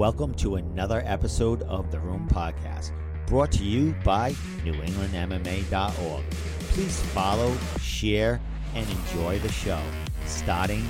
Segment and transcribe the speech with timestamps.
[0.00, 2.92] Welcome to another episode of the Room Podcast,
[3.26, 4.32] brought to you by
[4.64, 6.24] NewEnglandMMA.org.
[6.70, 8.40] Please follow, share,
[8.74, 9.78] and enjoy the show,
[10.24, 10.88] starting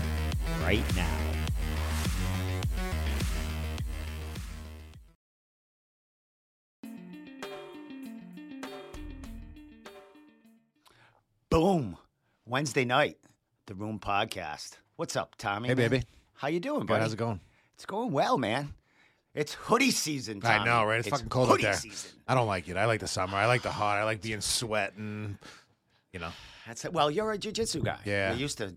[0.62, 1.10] right now.
[11.48, 11.96] Boom!
[12.46, 13.16] Wednesday night,
[13.66, 14.76] the Room Podcast.
[14.94, 15.66] What's up, Tommy?
[15.66, 16.04] Hey, baby.
[16.34, 17.02] How you doing, Good, buddy?
[17.02, 17.40] how's it going?
[17.74, 18.72] It's going well, man.
[19.34, 20.40] It's hoodie season.
[20.40, 20.54] Tommy.
[20.54, 20.98] I know, right?
[21.00, 21.74] It's, fucking cold out there.
[21.74, 22.10] Season.
[22.26, 22.76] I don't like it.
[22.76, 23.36] I like the summer.
[23.36, 23.98] I like the hot.
[23.98, 25.38] I like being sweating.
[26.12, 26.30] You know,
[26.66, 26.92] That's it.
[26.92, 27.98] Well, you're a jiu-jitsu guy.
[28.04, 28.30] Yeah.
[28.30, 28.74] You're used to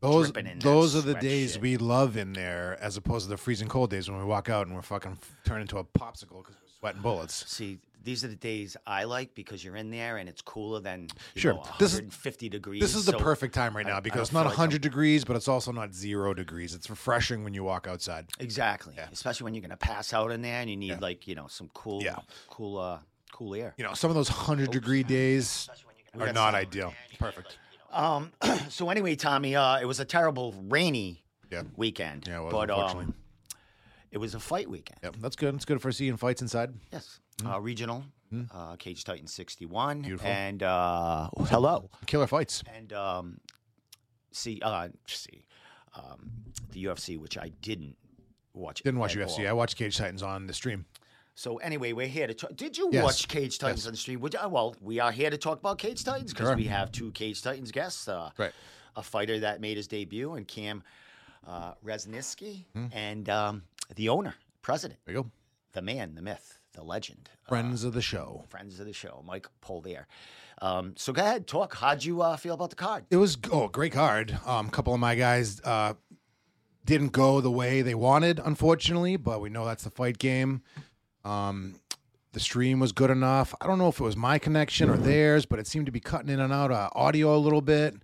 [0.00, 1.62] those those are the days shit.
[1.62, 4.66] we love in there, as opposed to the freezing cold days when we walk out
[4.66, 7.50] and we're fucking f- turn into a popsicle because we're sweating bullets.
[7.50, 7.78] see.
[8.04, 11.54] These are the days I like because you're in there and it's cooler than Sure.
[11.54, 12.80] know, This is- 150 degrees.
[12.82, 14.82] This is the perfect time right now I because don't it's not feel like 100
[14.82, 16.74] degrees, but it's also not zero degrees.
[16.74, 18.26] It's refreshing when you walk outside.
[18.38, 18.92] Exactly.
[18.96, 19.08] Yeah.
[19.10, 20.98] Especially when you're gonna pass out in there and you need Yeah.
[21.00, 22.16] like you know some cool, Yeah.
[22.48, 22.98] cool, uh,
[23.32, 23.74] cool air.
[23.78, 25.68] You know, some of those 100 degree days
[26.20, 26.92] are not ideal.
[27.18, 27.58] Perfect.
[27.90, 28.32] Um.
[28.68, 31.62] so anyway, Tommy, uh, it was a terrible rainy Yeah.
[31.76, 32.26] weekend.
[32.26, 33.14] Yeah, it was, but um,
[34.10, 35.00] it was a fight weekend.
[35.02, 35.54] Yep, that's good.
[35.54, 36.74] It's good for seeing fights inside.
[36.92, 37.20] Yes.
[37.44, 38.04] Uh, regional,
[38.52, 39.96] uh, Cage Titan 61.
[39.96, 40.02] Mm-hmm.
[40.06, 40.30] Beautiful.
[40.30, 41.90] And uh, hello.
[42.06, 42.62] Killer fights.
[42.76, 43.40] And um,
[44.30, 45.44] see, uh, see,
[45.96, 46.30] um,
[46.72, 47.96] the UFC, which I didn't
[48.54, 48.82] watch.
[48.82, 49.40] Didn't watch UFC.
[49.40, 49.48] all.
[49.48, 50.84] I watched Cage Titans on the stream.
[51.34, 52.54] So anyway, we're here to talk.
[52.54, 53.02] Did you Yes.
[53.02, 53.86] watch Cage Titans Yes.
[53.88, 54.20] on the stream?
[54.20, 56.56] Would you, uh, well, we are here to talk about Cage Titans because Sure.
[56.56, 58.06] we have two Cage Titans guests.
[58.06, 58.52] Uh, Right.
[58.96, 60.84] A fighter that made his debut, and Cam
[61.48, 63.64] uh, Resniski, and um,
[63.96, 65.30] the owner, president, There you go.
[65.72, 68.44] the man, the myth, the legend, uh, Friends of the show.
[68.48, 70.04] friends of the show, Mike Polvere.
[70.62, 71.74] Um, so go ahead, talk.
[71.74, 73.04] How'd you uh, feel about the card?
[73.10, 74.38] It was oh great card.
[74.46, 75.94] Um, a couple of my guys uh,
[76.84, 80.62] didn't go the way they wanted, unfortunately, but we know that's the fight game.
[81.24, 81.76] Um,
[82.32, 83.54] the stream was good enough.
[83.60, 86.00] I don't know if it was my connection or theirs, but it seemed to be
[86.00, 87.94] cutting in and out uh, audio a little bit.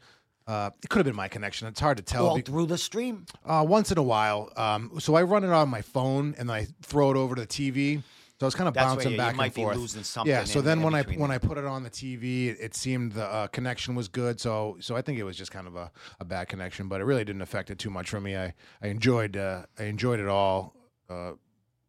[0.47, 1.69] Uh, it could have been my connection.
[1.69, 2.37] It's hard to tell.
[2.39, 3.27] Through the stream.
[3.44, 4.50] uh, once in a while.
[4.56, 7.43] Um, so I run it on my phone and then I throw it over to
[7.43, 8.03] the TV.
[8.41, 9.77] So I was kind of That's bouncing you- you back might and be forth.
[9.77, 10.45] losing something Yeah.
[10.45, 11.31] So in- then in when I between when.
[11.31, 14.41] I put it on the TV, it, it seemed the uh, connection was good.
[14.41, 17.05] So so I think it was just kind of a, a bad connection, but it
[17.05, 18.37] really didn't affect it too much for me.
[18.39, 20.75] I I enjoyed uh, I enjoyed it all.
[21.11, 21.33] Uh,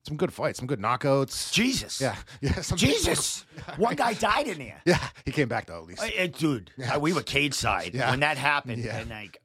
[0.04, 1.54] some good fights, some good knockouts.
[1.54, 2.02] Jesus.
[2.02, 2.60] Yeah, yeah.
[2.62, 3.46] Some Jesus.
[3.78, 4.82] One guy died in there.
[4.86, 6.04] Yeah, he came back though at least.
[6.04, 8.10] Uh, uh, dude, uh, we were cage side Yeah.
[8.12, 8.98] when that happened, Yeah.
[8.98, 9.38] and like,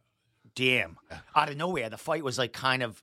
[0.56, 0.96] damn,
[1.36, 3.00] out of nowhere, the fight was like kind of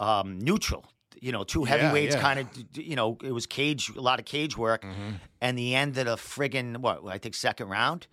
[0.00, 0.86] um, neutral.
[1.20, 2.20] You know, two heavyweights, yeah.
[2.20, 2.46] kind of.
[2.76, 5.10] You know, it was cage, a lot of cage work, Mm-hmm.
[5.40, 7.04] and the end of the friggin' what?
[7.06, 8.06] I think second round,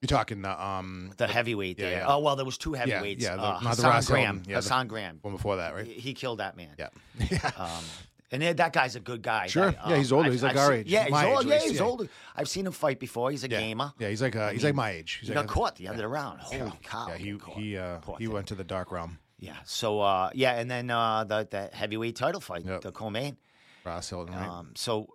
[0.00, 1.98] You're talking uh, um the heavyweight yeah, there.
[2.00, 2.06] yeah.
[2.08, 3.22] Oh well, there was two heavyweights.
[3.24, 4.24] yeah, the- uh, Hassan Ross Graham.
[4.36, 5.18] Hilton, yeah, the- Hassan Graham.
[5.22, 5.86] one before that, right?
[5.86, 6.74] He he killed that man.
[6.78, 6.88] Yeah,
[7.30, 7.50] yeah.
[7.58, 7.84] Um,
[8.32, 9.46] and that- guy's a good guy.
[9.48, 9.70] Sure.
[9.72, 10.26] That, Yeah, he's older.
[10.26, 10.86] I've- He's like I've our age.
[10.88, 11.46] Yeah, he's My age, old.
[11.46, 11.82] Yeah, he's yeah.
[11.82, 12.08] older.
[12.34, 13.30] I've seen him fight before.
[13.30, 13.60] He's a yeah.
[13.60, 13.92] gamer.
[13.98, 15.18] Yeah, he's like uh, he's like my age.
[15.20, 16.40] He's He like got caught the other round.
[16.40, 17.08] Holy cow!
[17.08, 19.18] Yeah, he he uh, he went to the dark realm.
[19.42, 19.56] Yeah.
[19.64, 22.80] So uh, yeah, and then uh, the the heavyweight title fight, Yep.
[22.82, 23.36] the co-main.
[23.84, 24.48] Ross Hilton, right?
[24.48, 25.08] Um, so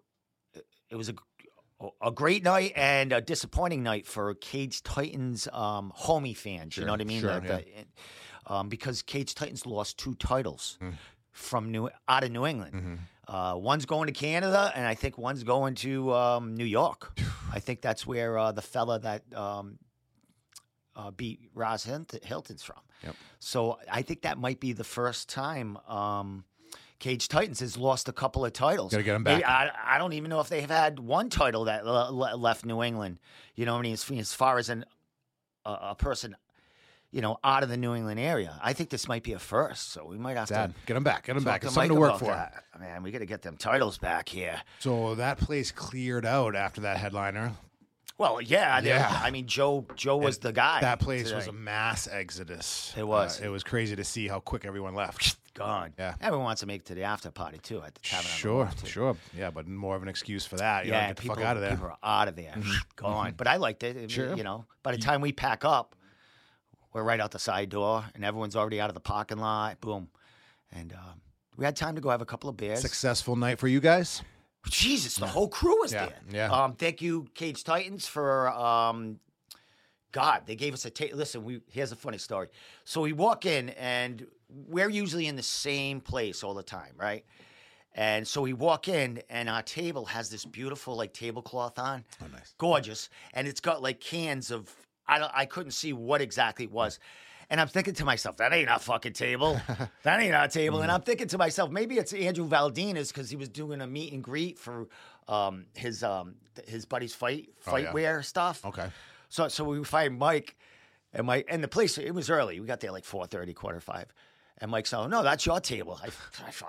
[0.90, 1.16] it was a
[2.02, 6.76] a great night and a disappointing night for Cage Titans um, homie fans.
[6.76, 7.22] you know what I mean?
[7.22, 10.94] sure, The- the- um, because Cage Titans lost two titles Mm.
[11.32, 12.74] from New out of New England.
[12.74, 12.96] Mm-hmm.
[13.36, 17.18] Uh, one's going to Canada, and I think one's going to um, New York.
[17.54, 19.78] I think that's where uh, the fella that um,
[20.98, 22.82] uh, beat Ross Hilton's from.
[23.04, 23.16] Yep.
[23.40, 26.44] So I think that might be the first time um,
[27.00, 28.92] Cage Titans has lost a couple of titles.
[28.92, 29.72] Gotta get 'em Maybe- back.
[29.78, 32.82] I, I don't even know if they've had one title that le- le- left New
[32.82, 33.20] England.
[33.56, 33.94] You know what I mean?
[33.94, 34.84] As, as far as an
[35.64, 36.36] a, a person,
[37.12, 39.92] you know, out of the New England area, I think this might be a first.
[39.92, 40.74] So we might have Sad.
[40.74, 40.76] to.
[40.88, 41.28] Get them back.
[41.28, 41.62] Get talk back.
[41.62, 42.26] to It's something to work for.
[42.26, 42.64] that.
[42.80, 44.60] Man, we got to get them titles back here.
[44.80, 47.54] So that place cleared out after that headliner.
[48.18, 49.20] Well, yeah, they- Yeah.
[49.24, 49.86] I mean, Joe.
[49.96, 50.82] Joe was the guy.
[50.82, 52.94] That place was a mass exodus.
[52.98, 53.40] It was.
[53.42, 55.38] Uh, it was crazy to see how quick everyone left.
[55.54, 55.92] gone.
[55.98, 56.14] Yeah.
[56.22, 58.26] everyone wants to make it to the after party too at the tavern.
[58.28, 59.18] on the Sure, sure.
[59.36, 60.86] Yeah, but more of an excuse for that.
[60.86, 61.72] You know, yeah, get the people, fuck out of there.
[61.72, 62.56] people are out of there,
[62.96, 63.34] gone.
[63.36, 64.12] But I liked it.
[64.12, 64.36] Sure.
[64.36, 65.96] You know, by the time we pack up,
[66.94, 69.82] we're right out the side door, and everyone's already out of the parking lot.
[69.82, 70.10] Boom,
[70.72, 71.22] and um,
[71.56, 72.80] we had time to go have a couple of beers.
[72.82, 74.22] Successful night for you guys.
[74.70, 76.20] Jesus, the whole crew was there.
[76.32, 76.52] yeah.
[76.52, 79.20] Um, thank you, Cage Titans, for um,
[80.12, 80.44] God.
[80.46, 81.44] They gave us a ta- listen.
[81.44, 82.48] We here's a funny story.
[82.86, 87.26] So we walk in, and we're usually in the same place all the time, right?
[87.96, 92.28] And so we walk in, and our table has this beautiful like tablecloth on, Oh,
[92.32, 92.54] nice.
[92.58, 94.72] gorgeous, and it's got like cans of
[95.08, 97.00] I don't, I couldn't see what exactly it was,
[97.50, 99.60] And I'm thinking to myself, that ain't our fucking table.
[100.04, 100.82] that ain't our table.
[100.82, 104.12] And I'm thinking to myself, maybe it's Andrew Valdina's because he was doing a meet
[104.12, 104.88] and greet for
[105.30, 106.36] um, his um,
[106.68, 107.94] his buddy's fight Oh, yeah.
[107.94, 108.66] wear stuff.
[108.66, 108.90] Okay.
[109.30, 110.56] So so we find Mike,
[111.14, 112.60] and Mike and the place it was early.
[112.60, 114.08] We got there like four thirty, quarter five,
[114.60, 116.08] and Mike's like, "No, that's your table." I,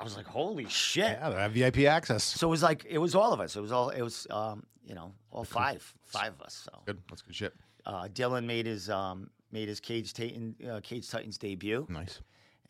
[0.01, 2.23] I was like, "Holy shit!" Yeah, they have VIP access.
[2.25, 3.55] So it was like it was all of us.
[3.57, 6.63] It was all it was um, you know all five five of us.
[6.65, 6.99] So Good.
[7.09, 7.55] That's good shit.
[7.87, 12.21] uh, Dylan made his um, made his Cage Titan uh, Cage Titans debut, Nice.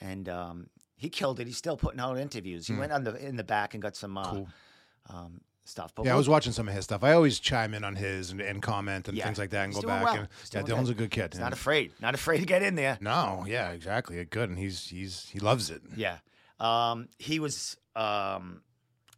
[0.00, 0.66] and um,
[0.96, 1.46] he killed it.
[1.46, 2.66] He's still putting out interviews.
[2.66, 4.30] He went on the in the back and got some uh.
[4.30, 4.48] Cool.
[5.10, 5.92] um, stuff.
[5.94, 7.04] But Yeah, I was watching some of his stuff.
[7.04, 9.24] I always chime in on his and, and comment and Yeah.
[9.26, 10.02] things like that and He's go back.
[10.02, 10.14] well.
[10.14, 10.90] And, yeah, Dylan's good.
[10.90, 11.34] a good kid.
[11.34, 11.92] he's not afraid.
[12.00, 12.96] Not afraid to get in there.
[13.02, 14.24] no, yeah, exactly.
[14.24, 15.82] Good, and he's he's he loves it.
[15.94, 16.18] Yeah.
[16.58, 18.62] Um, he was um,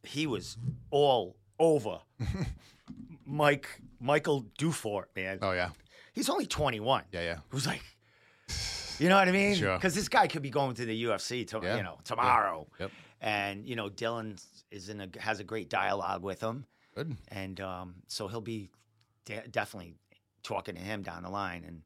[0.02, 0.56] he was
[0.90, 2.00] all over
[3.26, 3.68] Mike
[4.00, 5.38] Michael Dufort, man.
[5.42, 5.70] Oh yeah,
[6.20, 7.04] He's only 21.
[7.12, 7.36] yeah, yeah.
[7.48, 7.82] Who's like,
[8.98, 9.54] you know what I mean?
[9.54, 9.74] Sure.
[9.76, 11.78] Because this guy could be going to the UFC, to, Yeah.
[11.78, 12.66] you know, tomorrow.
[12.78, 12.90] Yep.
[13.22, 14.38] And you know, Dylan
[14.70, 17.16] is in a has a great dialogue with him, Good.
[17.28, 18.68] and um, so he'll be
[19.24, 19.94] de- definitely
[20.42, 21.64] talking to him down the line.
[21.66, 21.82] And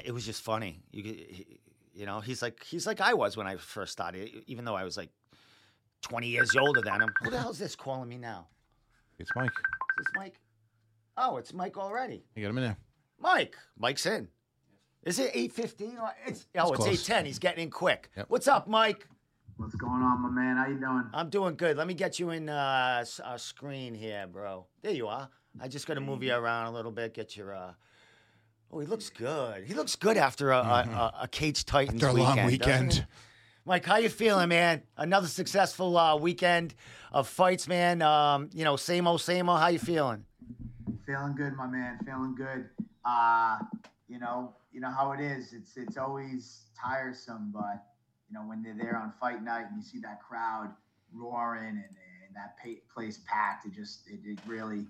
[0.06, 0.80] it was just funny.
[0.90, 1.60] You he,
[1.92, 4.84] you know, he's like he's like I was when I first started, even though I
[4.84, 5.10] was like
[6.00, 7.10] 20 years older than him.
[7.22, 8.48] Who the hell is this calling me now?
[9.18, 9.50] It's Mike.
[9.50, 10.40] Is this Mike?
[11.18, 12.24] Oh, it's Mike already.
[12.34, 12.76] You got him in there.
[13.20, 14.28] Mike, Mike's in.
[15.04, 15.98] Is it eight fifteen?
[16.26, 16.88] It's oh, it's close.
[17.00, 17.26] eight ten.
[17.26, 18.10] He's getting in quick.
[18.16, 18.26] Yep.
[18.28, 19.06] What's up, Mike?
[19.56, 20.56] What's going on, my man?
[20.56, 21.04] How you doing?
[21.12, 21.76] I'm doing good.
[21.76, 24.66] Let me get you in uh, s- uh screen here, bro.
[24.82, 25.28] There you are.
[25.60, 27.14] I just got to move you around a little bit.
[27.14, 27.54] Get your.
[27.54, 27.72] uh
[28.72, 29.62] Oh, he looks good.
[29.64, 32.36] He looks good after a, a, a, a Cage Titans After a weekend.
[32.38, 33.06] long weekend.
[33.64, 34.82] Mike, how you feeling, man?
[34.96, 36.74] Another successful uh, weekend
[37.12, 38.02] of fights, man.
[38.02, 39.60] Um, you know, same old, same old.
[39.60, 40.24] How you feeling?
[41.06, 41.98] Feeling good, my man.
[42.04, 42.68] Feeling good.
[43.04, 43.58] Uh,
[44.08, 45.52] you know, you know how it is.
[45.52, 47.84] It's it's always tiresome, but
[48.28, 50.70] you know when they're there on fight night and you see that crowd
[51.12, 52.56] roaring and, and that
[52.92, 54.86] place packed, it just it, it really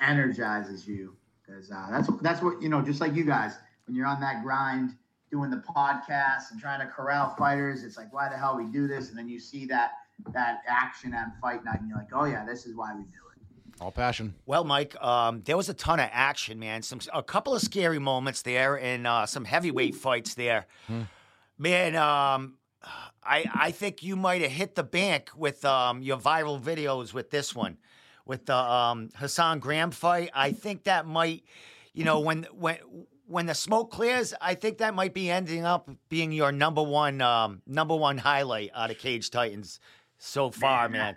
[0.00, 1.14] energizes you
[1.44, 2.82] because uh, that's that's what you know.
[2.82, 3.54] Just like you guys,
[3.86, 4.94] when you're on that grind
[5.30, 8.86] doing the podcast and trying to corral fighters, it's like why the hell we do
[8.86, 9.92] this, and then you see that
[10.32, 13.08] that action on fight night, and you're like, oh yeah, this is why we do
[13.08, 13.25] it.
[13.80, 14.34] All passion.
[14.46, 16.82] Well, Mike, um, there was a ton of action, man.
[16.82, 20.66] Some a couple of scary moments there, and uh, some heavyweight fights there.
[21.58, 22.54] Man, um,
[23.22, 27.30] I I think you might have hit the bank with um, your viral videos with
[27.30, 27.76] this one,
[28.24, 30.30] with the um, Hassan Graham fight.
[30.34, 31.44] I think that might,
[31.92, 32.78] you know, when when
[33.26, 37.20] when the smoke clears, I think that might be ending up being your number one
[37.20, 39.80] um, number one highlight out of Cage Titans
[40.18, 41.16] so far, man.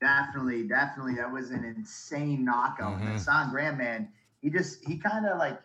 [0.00, 1.14] Definitely, definitely.
[1.16, 2.98] That was an insane knockout.
[2.98, 3.02] Mhm.
[3.02, 4.08] And Hassan Graham, man,
[4.40, 5.60] he just he kind of like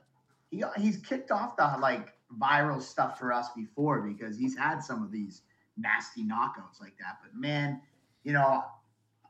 [0.51, 5.03] he he's kicked off the like viral stuff for us before because he's had some
[5.03, 5.43] of these
[5.77, 7.19] nasty knockouts like that.
[7.21, 7.81] But man,
[8.23, 8.63] you know,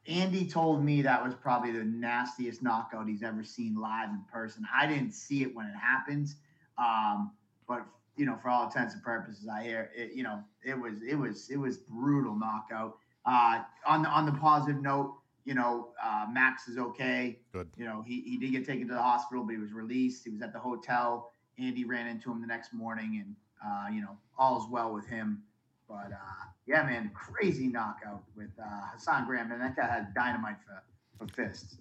[0.08, 4.66] Andy told me that was probably the nastiest knockout he's ever seen live in person.
[4.74, 6.38] I didn't see it when it happens,
[6.78, 7.32] um,
[7.68, 7.86] but
[8.16, 10.14] you know, for all intents and purposes, I hear it.
[10.14, 12.98] You know, it was it was it was brutal knockout.
[13.26, 17.40] Uh, on the on the positive note, you know, uh, Max is okay.
[17.54, 17.70] Good.
[17.78, 20.24] You know, he, he did get taken to the hospital, but he was released.
[20.24, 21.32] He was at the hotel.
[21.58, 23.36] Andy ran into him the next morning, and
[23.66, 25.44] uh, you know, all's well with him.
[25.88, 30.58] But uh, yeah, man, crazy knockout with uh, Hassan Graham, and that guy had dynamite
[30.66, 31.78] for, for fists.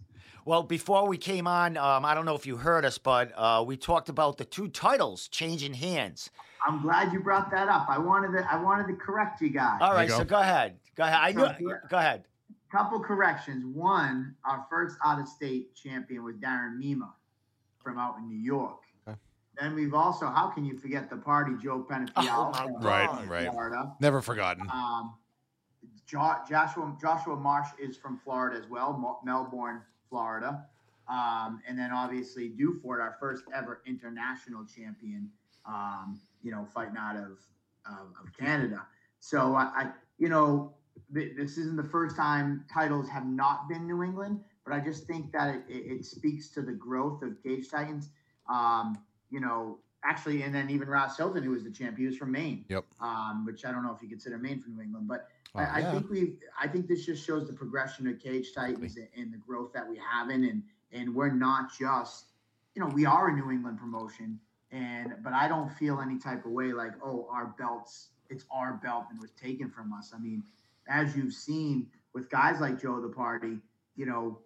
[0.47, 3.65] Well, before we came on, um, I don't know if you heard us, but uh,
[3.67, 6.31] we talked about the two titles changing hands.
[6.67, 7.87] I'm glad you brought that up.
[7.89, 9.79] I wanted to I wanted to correct you guys.
[9.81, 10.37] All right, There right, so go.
[10.37, 10.77] go ahead.
[10.95, 11.19] Go ahead.
[11.21, 11.69] I So, knew.
[11.71, 11.77] yeah.
[11.89, 12.25] Go ahead.
[12.71, 13.65] couple corrections.
[13.65, 17.15] One, our first out of state champion was Darren Mima
[17.83, 18.81] from out in New York.
[19.07, 19.17] Okay.
[19.61, 23.49] Then we've also, how can you forget the party Joe Penafiel Oh, from Right, right.
[23.51, 23.93] Florida?
[24.01, 24.69] Never forgotten.
[24.73, 25.15] Um,
[26.07, 30.65] jo- Joshua Joshua Marsh is from Florida as well, Mo- Melbourne, Florida.
[31.09, 35.31] Um, and then obviously Dufort, our first ever international champion,
[35.67, 37.39] um, you know, fighting out of,
[37.87, 38.85] of, of Canada.
[39.21, 43.87] So I, I you know, th- this isn't the first time titles have not been
[43.87, 47.43] New England, but I just think that it, it, it speaks to the growth of
[47.43, 48.11] Cage Titans.
[48.49, 48.99] Um,
[49.31, 52.33] you know, actually, and then even Ross Hilton, who was the champ, he was from
[52.33, 52.65] Maine.
[52.69, 52.85] Yep.
[53.01, 55.77] Um, which I don't know if you consider Maine from New England, but Oh, I,
[55.77, 59.39] I think we I think this just shows the progression of Cage Titans and the
[59.39, 62.27] growth that we have in and and we're not just
[62.75, 64.41] you know we are a New England promotion
[64.73, 68.81] and but I don't feel any type of way like oh our belts it's our
[68.83, 70.13] belt and was taken from us.
[70.15, 70.43] I mean,
[70.89, 73.59] as you've seen with guys like Joe the Party,
[73.97, 74.39] you know,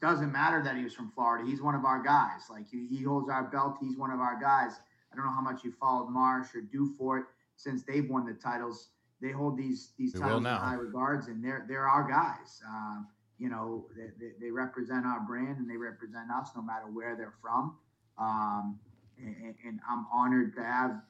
[0.00, 1.46] doesn't matter that he was from Florida.
[1.48, 2.42] He's one of our guys.
[2.50, 3.76] Like he, he holds our belt.
[3.80, 4.72] He's one of our guys.
[5.12, 7.24] I don't know how much you followed Marsh or Dufort
[7.56, 8.88] since they've won the titles.
[9.20, 12.62] They hold these these They titles in high regards, and they're they're our guys.
[12.66, 16.86] Um, you know, they, they, they represent our brand and they represent us, no matter
[16.86, 17.76] where they're from.
[18.18, 18.78] Um,
[19.18, 21.00] and, and I'm honored to have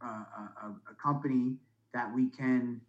[0.00, 1.56] a, a, a- a company
[1.94, 2.80] that we can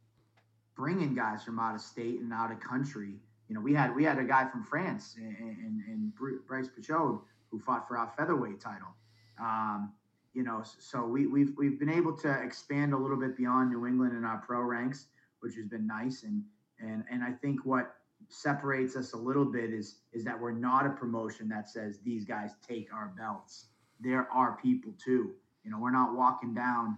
[0.76, 3.14] bring in guys from out of state and out of country.
[3.48, 6.14] You know, we had we had a guy from France and and,
[6.48, 7.20] Bryce Pachode
[7.52, 8.96] who fought for our featherweight title.
[9.40, 9.94] Um,
[10.34, 13.86] you know, so we, we've we've been able to expand a little bit beyond New
[13.86, 15.08] England in our pro ranks,
[15.42, 16.24] which has been nice.
[16.24, 16.44] And
[16.80, 17.96] and and I think what
[18.30, 22.26] separates us a little bit is is that we're not a promotion that says these
[22.26, 23.66] guys take our belts.
[24.00, 25.34] There are people too.
[25.64, 26.98] You know, we're not walking down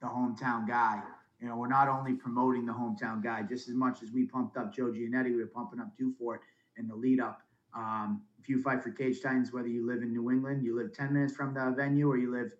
[0.00, 1.02] the hometown guy.
[1.40, 4.56] You know, we're not only promoting the hometown guy just as much as we pumped
[4.56, 6.38] up Joe Giannetti, we were pumping up Dufort
[6.78, 7.42] in the lead up.
[7.74, 10.92] Um, if you fight for Cage Titans, whether you live in New England, you live
[10.92, 12.52] 10 minutes from the venue, or you live,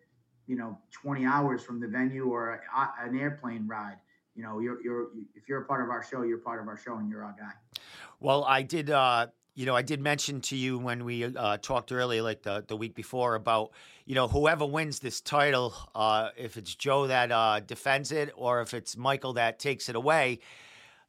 [0.46, 3.96] you know, 20 hours from the venue or a, an airplane ride,
[4.34, 6.76] you know, you're, you're, if you're a part of our show, you're part of our
[6.76, 7.80] show and you're our guy.
[8.20, 8.90] Well, I did.
[8.90, 12.62] Uh, you know, I did mention to you when we uh, talked earlier, like the
[12.68, 13.72] the week before, about
[14.04, 18.60] you know whoever wins this title, uh, if it's Joe that uh, defends it or
[18.60, 20.40] if it's Michael that takes it away,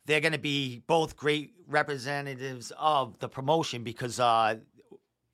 [0.05, 4.55] they're going to be both great representatives of the promotion because uh,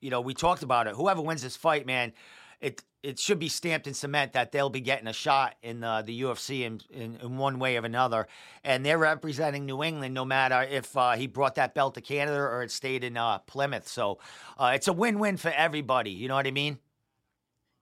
[0.00, 0.96] you know we talked about it.
[0.96, 2.12] Whoever wins this fight, man,
[2.60, 6.00] it it should be stamped in cement that they'll be getting a shot in uh,
[6.02, 8.26] the UFC in, in in one way or another,
[8.64, 12.38] and they're representing New England no matter if uh, he brought that belt to Canada
[12.38, 13.86] or it stayed in uh, Plymouth.
[13.86, 14.18] So
[14.58, 16.10] uh, it's a win-win for everybody.
[16.10, 16.78] You know what I mean?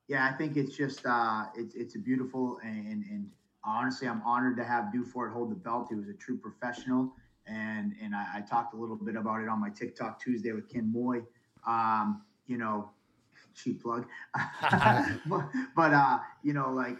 [0.09, 3.29] Yeah, I think it's just uh, it's it's a beautiful and and
[3.63, 5.87] honestly, I'm honored to have Dufort hold the belt.
[5.89, 7.13] He was a true professional,
[7.47, 10.69] and and I, I talked a little bit about it on my TikTok Tuesday with
[10.69, 11.21] Ken Moy.
[11.65, 12.89] Um, you know,
[13.55, 14.05] cheap plug,
[15.27, 16.97] but, but uh, you know, like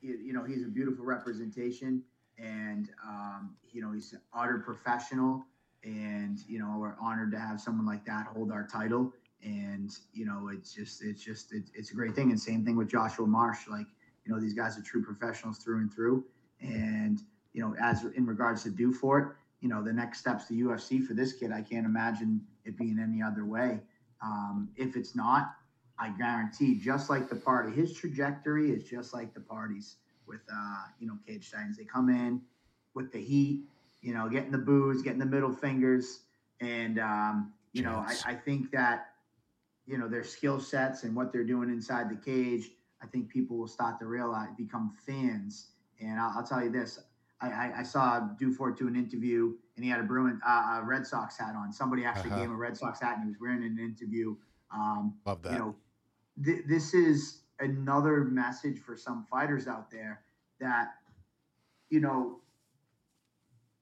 [0.00, 2.02] you, you know, he's a beautiful representation,
[2.38, 5.44] and um, you know, he's an utter professional,
[5.84, 9.12] and you know, we're honored to have someone like that hold our title.
[9.44, 12.30] And you know it's just it's just it's, it's a great thing.
[12.30, 13.86] And same thing with joshua marsh like
[14.24, 16.24] you know these guys are true professionals through and through.
[16.60, 17.20] And
[17.52, 21.14] you know as in regards to Dufort, you know the next steps to ufc for
[21.14, 23.80] this kid i can't imagine it being any other way.
[24.22, 25.54] Um, if it's not
[25.98, 30.82] i guarantee just like the party his trajectory is just like the parties with uh
[30.98, 32.40] you know cage titans they come in
[32.94, 33.64] with the heat
[34.02, 36.20] you know getting the booze getting the middle fingers
[36.60, 39.08] and um you know I, I think that
[39.86, 42.70] you know their skill sets and what they're doing inside the cage
[43.02, 45.68] i think people will start to realize become fans
[46.00, 46.98] and i'll, I'll tell you this
[47.40, 50.84] I, I, I saw Dufort do an interview and he had a Bruin uh, a
[50.86, 51.70] Red Sox hat on.
[51.70, 52.38] Somebody actually Uh-huh.
[52.40, 54.34] gave him a Red Sox hat and he was wearing it in an interview.
[54.74, 55.52] Um, Love that.
[55.52, 55.74] you know,
[56.44, 60.22] th- this is another message for some fighters out there
[60.60, 60.94] that,
[61.90, 62.40] you know,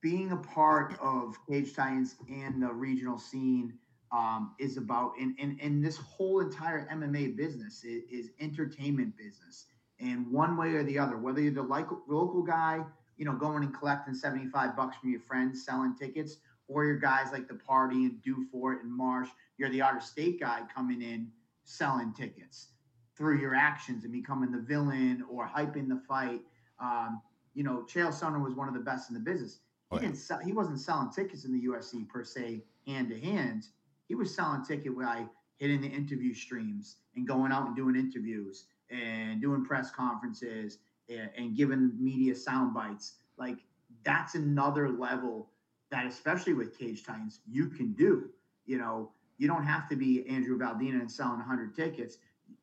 [0.00, 3.72] being a part of Cage Titans and the regional scene
[4.12, 9.66] um, is about, and, and, and this whole entire MMA business is, is entertainment business.
[9.98, 12.84] And one way or the other, whether you're the local, local guy,
[13.16, 16.36] you know, going and collecting 75 bucks from your friends selling tickets,
[16.68, 20.40] or your guys like the party and Dufort and Marsh, you're the out of state
[20.40, 21.30] guy coming in
[21.64, 22.68] selling tickets
[23.16, 26.40] through your actions and becoming the villain or hyping the fight.
[26.80, 27.20] Um,
[27.54, 29.60] you know, Chael Sonnen was one of the best in the business.
[29.90, 30.06] He Oh, yeah.
[30.08, 33.68] didn't sell, he wasn't selling tickets in the UFC per se hand to hand.
[34.08, 38.66] He was selling ticket by hitting the interview streams and going out and doing interviews
[38.90, 40.78] and doing press conferences
[41.08, 43.18] and, and giving media sound bites.
[43.38, 43.58] Like
[44.04, 45.50] that's another level
[45.90, 48.30] that, especially with Cage Titans, you can do.
[48.66, 52.18] You know, you don't have to be Andrew Valdina and selling 100 tickets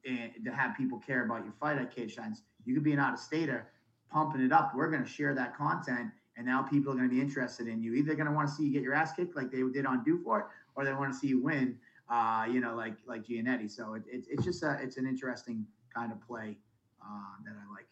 [0.05, 2.43] and to have people care about your fight at Cage Titans.
[2.65, 3.67] You could be an out of stater
[4.11, 4.73] pumping it up.
[4.75, 7.81] We're going to share that content, and now people are going to be interested in
[7.81, 7.93] you.
[7.93, 10.03] Either going to want to see you get your ass kicked like they did on
[10.03, 11.77] Dufort, or they want to see you win.
[12.09, 13.71] Uh, you know, like like Giannetti.
[13.71, 16.57] So it, it, it's just a, it's an interesting kind of play
[17.01, 17.85] uh, that I like.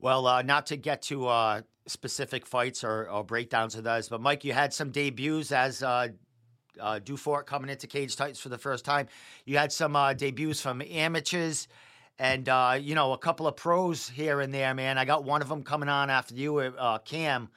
[0.00, 4.20] Well, uh, not to get to uh, specific fights or, or breakdowns of those, but
[4.20, 5.82] Mike, you had some debuts as
[6.80, 9.06] uh, Dufort coming into Cage Titans for the first time.
[9.44, 11.68] You had some uh, debuts from amateurs
[12.18, 14.98] and, uh, you know, a couple of pros here and there, man.
[14.98, 17.48] I got one of them coming on after you, uh, Cam.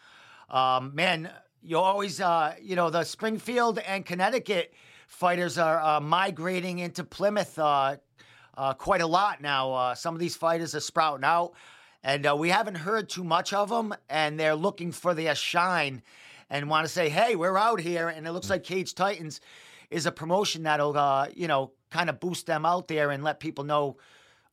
[0.49, 1.31] Um, man,
[1.63, 4.73] you always, uh, you know, the Springfield and Connecticut
[5.07, 7.97] fighters are uh, migrating into Plymouth uh,
[8.77, 9.93] quite a lot now.
[9.95, 11.53] Some of these fighters are sprouting out,
[12.03, 16.03] and we haven't heard too much of them, and they're looking for their shine
[16.51, 18.10] and want to say, hey, we're out here.
[18.10, 19.39] And it looks like Cage Titans
[19.89, 23.39] is a promotion that'll, uh, you know, kind of boost them out there and let
[23.39, 23.98] people know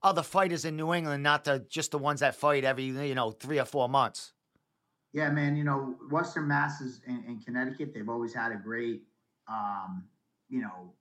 [0.03, 3.33] other fighters in New England, not the just the ones that fight every you know
[3.33, 4.33] three or four months.
[5.13, 5.57] Yeah, man.
[5.57, 9.03] You know, Western Masses in, in Connecticut, they've always had a great,
[9.49, 10.05] um,
[10.49, 10.93] you know,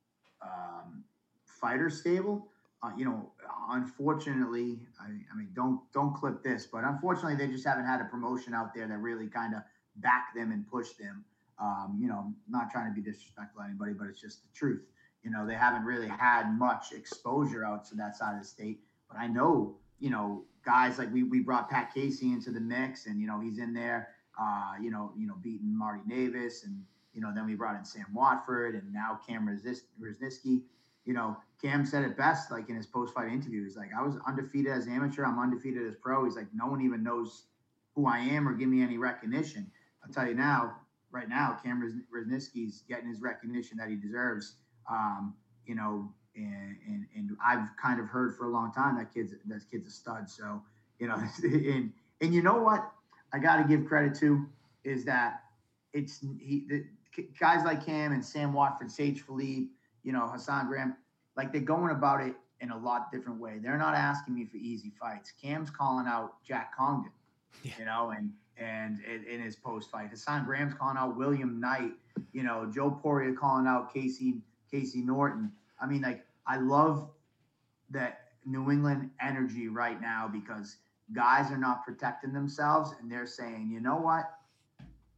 [0.42, 1.04] um,
[1.46, 2.48] fighter stable.
[2.82, 3.32] Uh, you know,
[3.70, 8.06] unfortunately, I, I, mean, don't don't clip this, but unfortunately, they just haven't had a
[8.06, 9.62] promotion out there that really kind of
[9.98, 11.24] back them and push them.
[11.60, 14.84] Um, you know, not trying to be disrespectful to anybody, but it's just the truth.
[15.24, 18.80] You know, they haven't really had much exposure out to that side of the state.
[19.10, 23.08] But I know, you know, guys like we we brought Pat Casey into the mix,
[23.08, 24.10] and you know he's in there.
[24.40, 27.86] Uh, you know, you know, beating Marty Navis, and you know, then we brought in
[27.86, 30.62] Sam Watford, and now Cam Resniski.
[31.06, 33.64] You know, Cam said it best, like in his post-fight interview.
[33.64, 35.26] He's like, "I was undefeated as amateur.
[35.26, 37.46] I'm undefeated as pro." He's like, "No one even knows
[37.96, 39.72] who I am or give me any recognition."
[40.08, 40.76] I'll tell you now,
[41.12, 44.56] right now, Cam Resniski's getting his recognition that he deserves.
[44.90, 45.36] Um,
[45.66, 49.34] you know, and, and and I've kind of heard for a long time that kid's
[49.48, 50.30] that kid's a stud.
[50.30, 50.62] So
[51.00, 52.90] you know, and and you know what
[53.34, 54.46] I got to give credit to
[54.84, 55.42] is that
[55.94, 56.86] it's he the,
[57.40, 59.68] guys like Cam and Sam Watford, Sage Philippe,
[60.04, 60.96] you know, Hassan Graham,
[61.36, 63.60] like they're going about it in a lot different way.
[63.62, 65.34] They're not asking me for easy fights.
[65.42, 67.12] Cam's calling out Jack Congdon,
[67.64, 67.74] yeah.
[67.80, 71.92] you know, and and in his post fight, Hassan Graham's calling out William Knight,
[72.34, 75.52] you know, Joe Poirier calling out Casey Casey Norton.
[75.82, 77.10] I mean, like I love
[77.92, 80.78] that New England energy right now because
[81.14, 84.32] guys are not protecting themselves and they're saying, you know what?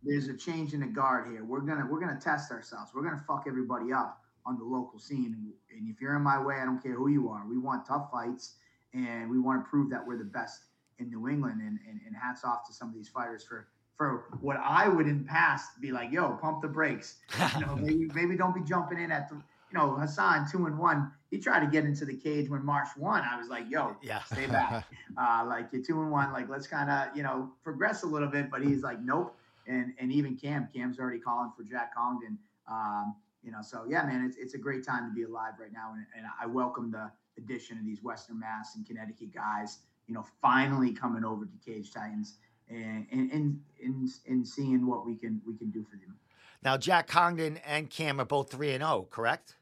[0.03, 1.43] There's a change in the guard here.
[1.43, 2.91] We're gonna we're gonna test ourselves.
[2.93, 5.53] We're gonna fuck everybody up on the local scene.
[5.75, 7.45] And if you're in my way, I don't care who you are.
[7.47, 8.55] We want tough fights
[8.93, 10.61] and we want to prove that we're the best
[10.99, 11.61] in New England.
[11.61, 15.07] And, and, and hats off to some of these fighters for for what I would
[15.07, 17.17] in past be like, yo, pump the brakes.
[17.55, 19.41] You know, maybe maybe don't be jumping in at the
[19.71, 22.89] you know, Hassan two and one, he tried to get into the cage when Marsh
[22.97, 23.21] won.
[23.21, 24.23] I was like, yo, yeah.
[24.23, 24.85] stay back.
[25.17, 26.33] uh, like you're two and one.
[26.33, 28.49] Like let's kind of, you know, progress a little bit.
[28.49, 29.35] But he's like, nope.
[29.67, 32.37] And and even Cam, Cam's already calling for Jack Congdon.
[32.69, 35.71] Um, you know, so yeah, man, it's it's a great time to be alive right
[35.71, 35.93] now.
[35.93, 40.25] And, and I welcome the addition of these Western Mass and Connecticut guys, you know,
[40.41, 45.39] finally coming over to Cage Titans and and and, and, and seeing what we can
[45.45, 46.17] we can do for them.
[46.63, 49.55] Now, Jack Congdon and Cam are both three and zero, oh, correct?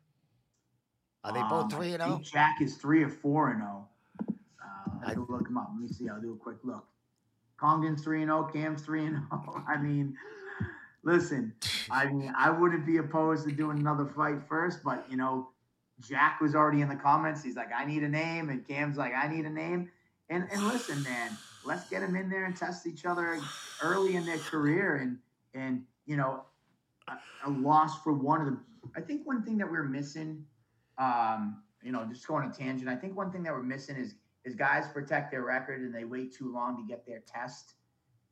[1.23, 2.19] Are they both um, three and zero?
[2.19, 2.23] Oh?
[2.23, 3.87] Jack is three or four and zero.
[4.63, 5.05] Oh.
[5.05, 5.69] Uh, I'll look him up.
[5.73, 6.09] Let me see.
[6.09, 6.85] I'll do a quick look.
[7.57, 8.49] Congdon's three and zero.
[8.51, 9.63] Cam's three and zero.
[9.67, 10.15] I mean,
[11.03, 11.53] listen.
[11.91, 15.49] I mean, I wouldn't be opposed to doing another fight first, but you know,
[15.99, 17.43] Jack was already in the comments.
[17.43, 19.89] He's like, I need a name, and Cam's like, I need a name.
[20.29, 21.31] And and listen, man,
[21.65, 23.39] let's get them in there and test each other
[23.81, 24.97] early in their career.
[24.97, 25.17] And
[25.53, 26.43] and you know,
[27.07, 28.65] a, a loss for one of them.
[28.95, 30.45] I think one thing that we're missing
[30.97, 32.89] um, you know, just going on a tangent.
[32.89, 36.05] I think one thing that we're missing is is guys protect their record and they
[36.05, 37.73] wait too long to get their test.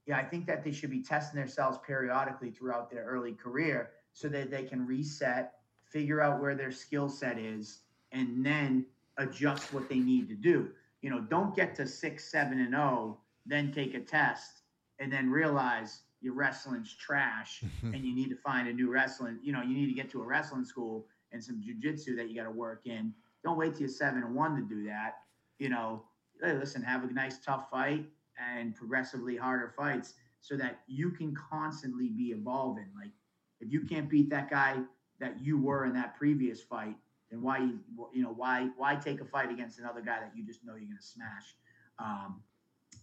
[0.06, 4.30] Yeah, I think that they should be testing themselves periodically throughout their early career so
[4.30, 5.54] that they can reset,
[5.84, 7.80] figure out where their skill set is,
[8.12, 8.86] and then
[9.18, 10.70] adjust what they need to do.
[11.06, 14.64] You know, don't get to six, seven, and zero, oh, then take a test,
[14.98, 19.38] and then realize your wrestling's trash, and you need to find a new wrestling.
[19.44, 22.36] You know, you need to get to a wrestling school and some jujitsu that you
[22.36, 23.14] got to work in.
[23.44, 25.18] Don't wait till you're seven and one to do that.
[25.60, 26.06] You know,
[26.42, 28.08] hey, listen, have a nice tough fight
[28.40, 32.88] and progressively harder fights so that you can constantly be evolving.
[33.00, 33.12] Like
[33.60, 34.80] if you can't beat that guy
[35.20, 36.96] that you were in that previous fight,
[37.36, 40.66] then why you know why why take a fight against another guy that you just
[40.66, 41.56] know you're gonna smash?
[42.00, 42.42] Um,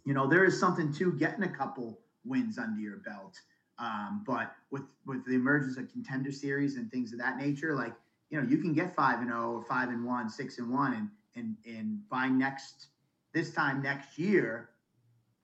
[0.05, 3.38] you know there is something to getting a couple wins under your belt.
[3.79, 7.92] Um, but with with the emergence of contender series and things of that nature, like
[8.31, 10.71] you know, you can get five and zero oh or five and one, six and
[10.71, 12.88] one, and and and by next
[13.33, 14.71] this time next year,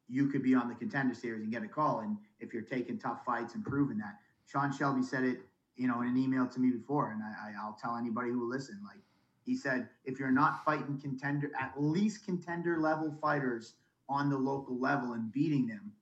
[0.09, 2.01] you could be on the contender series and get a call.
[2.01, 5.40] And if you're taking tough fights and proving that, Sean Shelby said it,
[5.78, 8.48] you know, in an email to me before, and I, I'll tell anybody who will
[8.48, 9.00] listen, like
[9.44, 13.74] he said, if you're not fighting contender, at least contender level fighters
[14.08, 15.92] on the local level and beating them,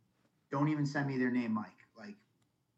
[0.51, 1.67] don't even send me their name, Mike.
[1.97, 2.17] Like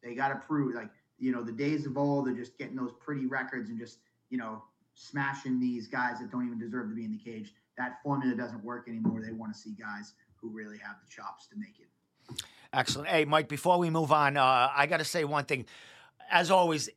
[0.03, 2.93] they got to prove, like you know, the days of old are just getting those
[3.01, 3.99] pretty records and just,
[4.31, 4.63] you know,
[4.95, 7.55] smashing these guys that don't even deserve to be in the cage.
[7.77, 9.23] That formula doesn't work anymore.
[9.25, 12.43] They want to see guys who really have the chops to make it.
[12.73, 13.09] Excellent.
[13.09, 15.67] Hey, Mike, before we move on, uh, I got to say one thing.
[16.31, 16.89] As always,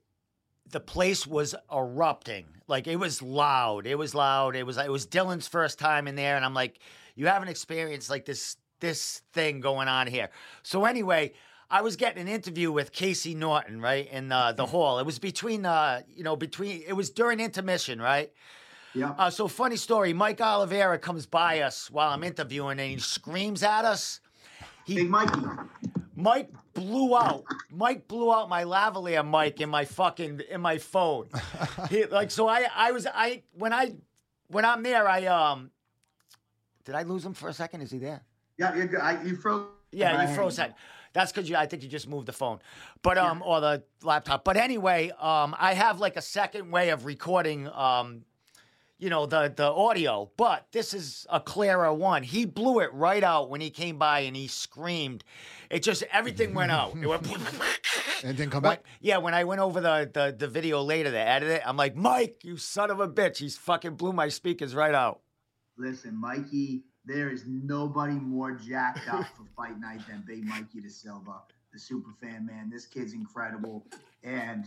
[0.70, 2.46] the place was erupting.
[2.67, 3.86] Like it was loud.
[3.86, 4.56] It was loud.
[4.56, 6.80] It was it was Dylan's first time in there, and I'm like,
[7.15, 10.30] you haven't experienced like this this thing going on here.
[10.63, 11.34] So anyway,
[11.70, 15.00] I was getting an interview with Casey Norton, right, in the the hall.
[15.00, 16.84] It was between, uh, you know, between.
[16.86, 18.32] It was during intermission, right.
[18.94, 19.15] Yep.
[19.17, 20.12] Uh, so funny story.
[20.12, 24.20] Mike Oliveira comes by us while I'm interviewing, and he screams at us.
[24.86, 25.41] Big Mikey.
[26.15, 27.43] Mike blew out.
[27.69, 31.27] Mike blew out my lavalier mic in my fucking in my phone.
[31.89, 33.93] He, like so, I I was I when I
[34.47, 35.71] when I'm there, I um.
[36.84, 37.81] Did I lose him for a second?
[37.81, 38.21] Is he there?
[38.57, 38.99] Yeah, you're good.
[38.99, 39.67] I, you froze.
[39.91, 40.77] Yeah, you froze that.
[41.13, 41.55] That's because you.
[41.55, 42.60] I think you just moved the phone,
[43.03, 44.43] but um, or the laptop.
[44.43, 48.23] But anyway, um, I have like a second way of recording um,
[49.01, 52.23] you know the the audio, but this is a clearer one.
[52.23, 55.23] He blew it right out when he came by and he screamed.
[55.69, 56.95] It just everything went out.
[56.95, 57.27] It went.
[58.23, 58.83] And didn't come When- back.
[58.99, 61.95] yeah, when I went over the, the the video later to edit it, I'm like,
[61.95, 63.37] Mike, you son of a bitch!
[63.37, 65.21] He's fucking blew my speakers right out.
[65.75, 70.89] Listen, Mikey, there is nobody more jacked up for fight night than Big Mikey Da
[70.89, 71.41] Silva,
[71.73, 72.69] the super fan, man.
[72.69, 73.87] This kid's incredible.
[74.23, 74.65] And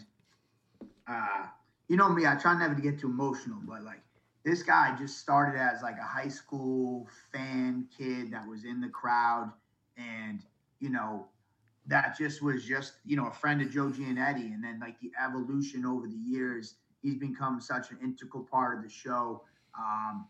[1.07, 1.47] uh,
[1.87, 4.01] you know me, I try never to get too emotional, but like
[4.45, 8.89] this guy just started as like a high school fan kid that was in the
[8.89, 9.53] crowd.
[9.97, 10.45] And
[10.81, 11.27] you know
[11.87, 15.13] that just was just you know a friend of Joe Giannetti and then like the
[15.23, 19.43] evolution over the years he's become such an integral part of the show.
[19.79, 20.27] Um,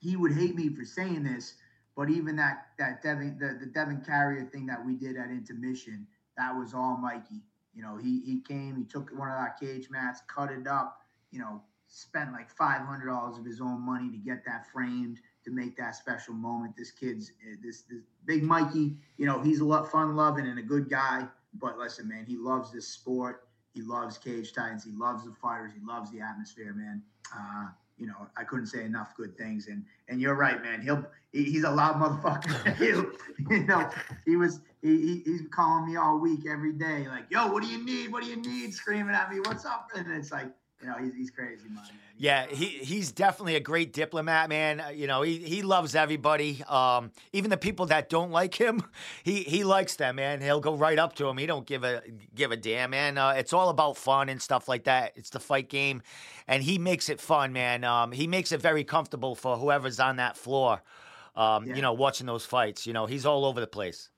[0.00, 1.54] he would hate me for saying this,
[1.96, 6.06] but even that that Devin the, the Devin Carrier thing that we did at intermission,
[6.36, 7.42] that was all Mikey.
[7.74, 11.00] You know, he he came, he took one of our cage mats, cut it up,
[11.30, 15.20] you know, spent like five hundred dollars of his own money to get that framed
[15.44, 16.76] to make that special moment.
[16.76, 20.58] This kid's eh, this this big Mikey, you know, he's a lot fun loving and
[20.58, 21.26] a good guy.
[21.54, 23.48] But listen, man, he loves this sport.
[23.72, 24.84] He loves Cage Titans.
[24.84, 25.72] He loves the fighters.
[25.72, 27.02] He loves the atmosphere, man.
[27.34, 29.66] Uh, you know, I couldn't say enough good things.
[29.68, 30.82] And and you're right, man.
[30.82, 32.76] He'll he, he's a loud motherfucker.
[32.76, 33.06] He'll,
[33.50, 33.88] you know,
[34.24, 37.68] he was he, he, he's calling me all week, every day, like, yo, what do
[37.68, 38.12] you need?
[38.12, 38.72] What do you need?
[38.72, 39.90] Screaming at me, what's up?
[39.96, 41.82] And it's like, you know, he's, he's crazy, man.
[41.84, 44.80] He's- Yeah, he he's definitely a great diplomat, man.
[44.80, 46.62] Uh, You know, he he loves everybody.
[46.68, 48.82] Um, even the people that don't like him,
[49.24, 50.40] he he likes them, man.
[50.40, 51.36] He'll go right up to him.
[51.38, 52.02] He don't give a
[52.34, 53.18] give a damn, man.
[53.18, 55.12] Uh, it's all about fun and stuff like that.
[55.16, 56.02] It's the fight game,
[56.48, 57.84] and he makes it fun, man.
[57.84, 60.82] Um, he makes it very comfortable for whoever's on that floor.
[61.36, 61.76] Um, Yeah.
[61.76, 62.84] You know, watching those fights.
[62.86, 64.10] You know, he's all over the place.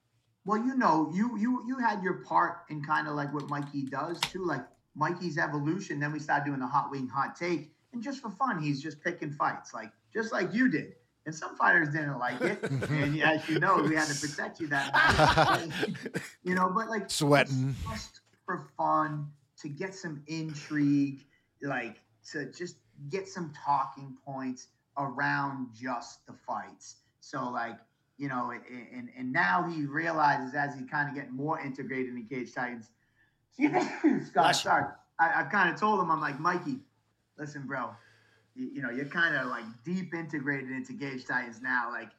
[0.46, 3.82] Well, you know, you you you had your part in kind of like what Mikey
[3.82, 6.00] does too, like Mikey's evolution.
[6.00, 9.02] Then we started doing the hot wing, hot take, and just for fun, he's just
[9.02, 10.94] picking fights, like just like you did.
[11.26, 14.66] And some fighters didn't like it, and as you know, we had to protect you
[14.68, 15.96] that night.
[16.42, 17.74] you know, but like Sweating.
[17.90, 21.26] just for fun to get some intrigue,
[21.62, 22.00] like
[22.32, 22.76] to just
[23.10, 26.96] get some talking points around just the fights.
[27.20, 27.76] So like
[28.16, 28.52] you know,
[28.92, 32.90] and and now he realizes as he kind of getting more integrated in Cage Titans.
[34.26, 34.84] Scott, sorry,
[35.18, 36.78] I, I've kind of told him I'm like Mikey,
[37.38, 37.90] listen, bro,
[38.54, 42.10] you, you know you're kind of like deep integrated into Cage Titans now, like.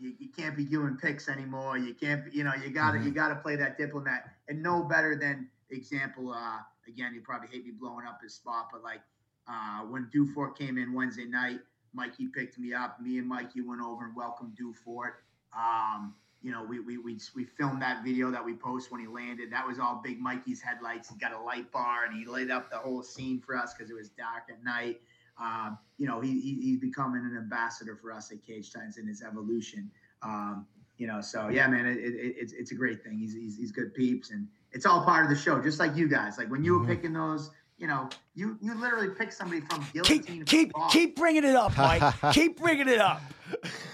[0.00, 1.76] You, you can't be doing picks anymore.
[1.76, 5.16] You can't, be- you know, you gotta, you gotta play that diplomat, and no better
[5.16, 6.32] than example.
[6.32, 9.00] Uh, again, you probably hate me blowing up his spot, but like
[9.48, 11.58] uh, when Dufort came in Wednesday night,
[11.92, 13.00] Mikey picked me up.
[13.00, 15.12] Me and Mikey went over and welcomed Dufort.
[15.56, 16.14] Um,
[16.48, 19.52] you know, we, we, we, we filmed that video that we post when he landed.
[19.52, 21.10] That was all Big Mikey's headlights.
[21.10, 23.90] He got a light bar and he lit up the whole scene for us because
[23.90, 24.98] it was dark at night.
[25.38, 29.06] Um, you know, he, he, he's becoming an ambassador for us at Cage Titans in
[29.06, 29.90] his evolution.
[30.22, 33.18] Um, you know, so yeah, man, it, it, it's, it's a great thing.
[33.18, 36.08] He's, he's, he's good peeps and it's all part of the show, just like you
[36.08, 36.38] guys.
[36.38, 36.88] Like when you were Mhm.
[36.88, 40.44] picking those, you know, you, you literally pick somebody from Guillotine.
[40.44, 42.02] keep from keep bringing it up, Mike.
[42.32, 43.22] keep bringing it up.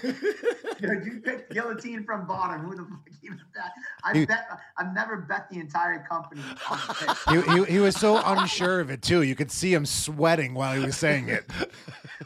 [0.01, 2.61] Dude, you picked guillotine from bottom.
[2.65, 3.71] Who the fuck even bet?
[4.03, 6.93] I You- bet I've never bet the entire company on the
[7.45, 7.45] pick.
[7.45, 9.21] He, he, he was so unsure of it too.
[9.21, 11.45] You could see him sweating while he was saying it.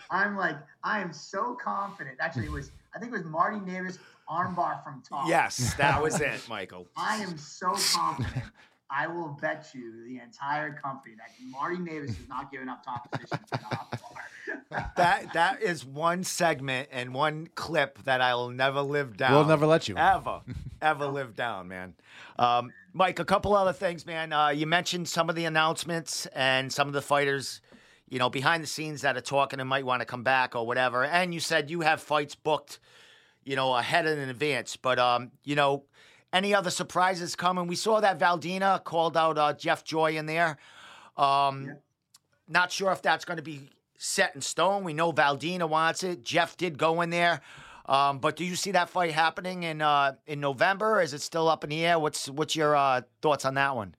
[0.10, 2.18] I'm like, I am so confident.
[2.20, 5.28] Actually, it was I think it was Marty Davis armbar from top.
[5.28, 6.88] Yes, that was it, Michael.
[6.96, 8.46] I am so confident.
[8.92, 13.10] I will bet you the entire company that Marty Davis is not giving up top
[13.12, 13.88] position to the bar.
[14.98, 19.34] That that is one segment and one clip that I will never live down.
[19.34, 19.96] We'll never let you.
[19.96, 20.42] ever,
[20.82, 21.94] ever live down, man.
[22.38, 24.34] Um, Mike, a couple other things, man.
[24.34, 27.62] Uh, you mentioned some of the announcements and some of the fighters,
[28.10, 30.66] you know, behind the scenes that are talking and might want to come back or
[30.66, 31.04] whatever.
[31.04, 32.80] And you said you have fights booked,
[33.44, 34.76] you know, ahead and in advance.
[34.78, 35.84] But um, you know,
[36.32, 37.68] any other surprises coming?
[37.68, 40.58] We saw that Valdina called out uh, Jeff Joy in there.
[41.18, 41.74] Um, Yeah.
[42.52, 44.84] Not sure if that's going to be set in stone.
[44.84, 46.24] We know Valdina wants it.
[46.24, 47.42] Jeff did go in there.
[47.86, 51.00] Um, but do you see that fight happening in uh, in November?
[51.02, 52.00] Is it still up in the air?
[52.00, 53.96] What's what's your uh, thoughts on that one?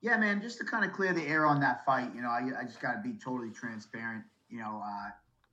[0.00, 2.60] Yeah, man, just to kind of clear the air on that fight, you know, I,
[2.60, 4.24] I just got to be totally transparent.
[4.50, 5.08] you know, uh,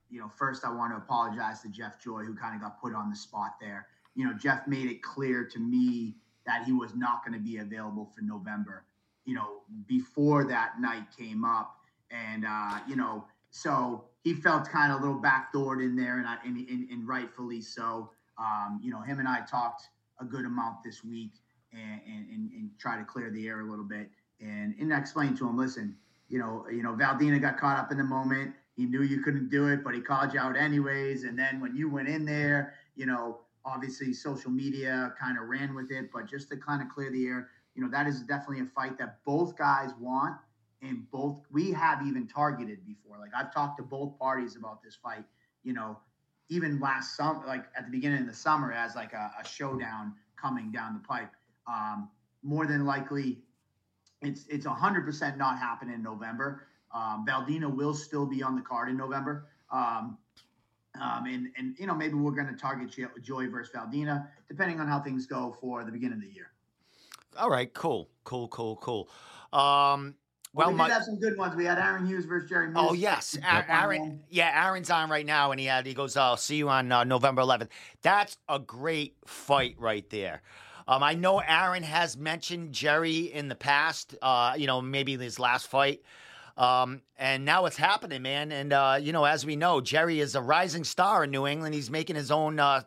[0.09, 2.93] you know, first I want to apologize to Jeff Joy, who kind of got put
[2.93, 3.87] on the spot there.
[4.15, 7.57] You know, Jeff made it clear to me that he was not going to be
[7.57, 8.85] available for November.
[9.25, 11.77] You know, before that night came up,
[12.09, 16.27] and uh, you know, so he felt kind of a little backdoored in there, and,
[16.27, 18.09] I, and, and, and rightfully so.
[18.37, 21.31] Um, you know, him and I talked a good amount this week
[21.73, 24.09] and, and, and try to clear the air a little bit.
[24.39, 25.95] And, and I explained to him, listen,
[26.29, 28.53] you know, you know, Valdina got caught up in the moment.
[28.75, 31.23] He knew you couldn't do it, but he called you out anyways.
[31.23, 35.75] And then when you went in there, you know, obviously social media kind of ran
[35.75, 38.61] with it, but just to kind of clear the air, you know, that is definitely
[38.61, 40.35] a fight that both guys want
[40.81, 43.17] and both we have even targeted before.
[43.19, 45.23] Like I've talked to both parties about this fight,
[45.63, 45.99] you know,
[46.49, 50.13] even last summer, like at the beginning of the summer as like a, a showdown
[50.35, 51.31] coming down the pipe.
[51.67, 52.09] Um,
[52.43, 53.39] more than likely,
[54.21, 56.67] it's it's hundred percent not happening in November.
[56.93, 59.47] Um, Valdina will still be on the card in November.
[59.71, 60.17] Um,
[60.99, 64.87] um, and and you know maybe we're going to target Joy versus Valdina depending on
[64.87, 66.51] how things go for the beginning of the year.
[67.37, 69.09] All right, cool, cool, cool, cool.
[69.53, 70.15] Um,
[70.53, 71.55] well, we did my, have some good ones.
[71.55, 72.67] We had Aaron Hughes versus Jerry.
[72.67, 72.77] Moose.
[72.77, 74.21] Oh yes, Aaron.
[74.29, 76.17] Yeah, Aaron's on right now, and he had he goes.
[76.17, 77.69] I'll see you on uh, November 11th.
[78.01, 80.41] That's a great fight right there.
[80.87, 84.15] Um, I know Aaron has mentioned Jerry in the past.
[84.21, 86.01] Uh, you know, maybe his last fight.
[86.57, 88.51] Um, and now it's happening, man.
[88.51, 91.73] And uh, you know, as we know, Jerry is a rising star in New England.
[91.73, 92.83] He's making his own uh,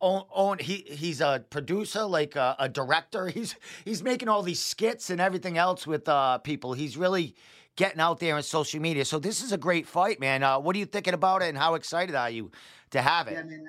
[0.00, 3.28] own, own he he's a producer like a, a, director.
[3.40, 6.72] He's he's making all these skits and everything else with uh, people.
[6.72, 7.34] He's really
[7.76, 9.04] getting out there in social media.
[9.04, 10.42] So this is a great fight man.
[10.42, 12.50] Uh, what are you thinking about it and how excited are you
[12.90, 13.32] to have it?
[13.32, 13.66] Yeah, man,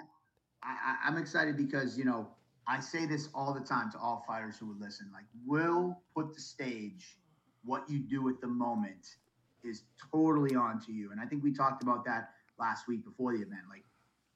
[0.63, 2.27] I, i'm excited because you know
[2.67, 5.09] i say this all the time to all fighters who would listen.
[5.13, 7.17] Like will put the stage
[7.63, 9.15] what you do at the moment
[9.63, 13.31] is totally on to you and i think we talked about that last week before
[13.35, 13.83] the event like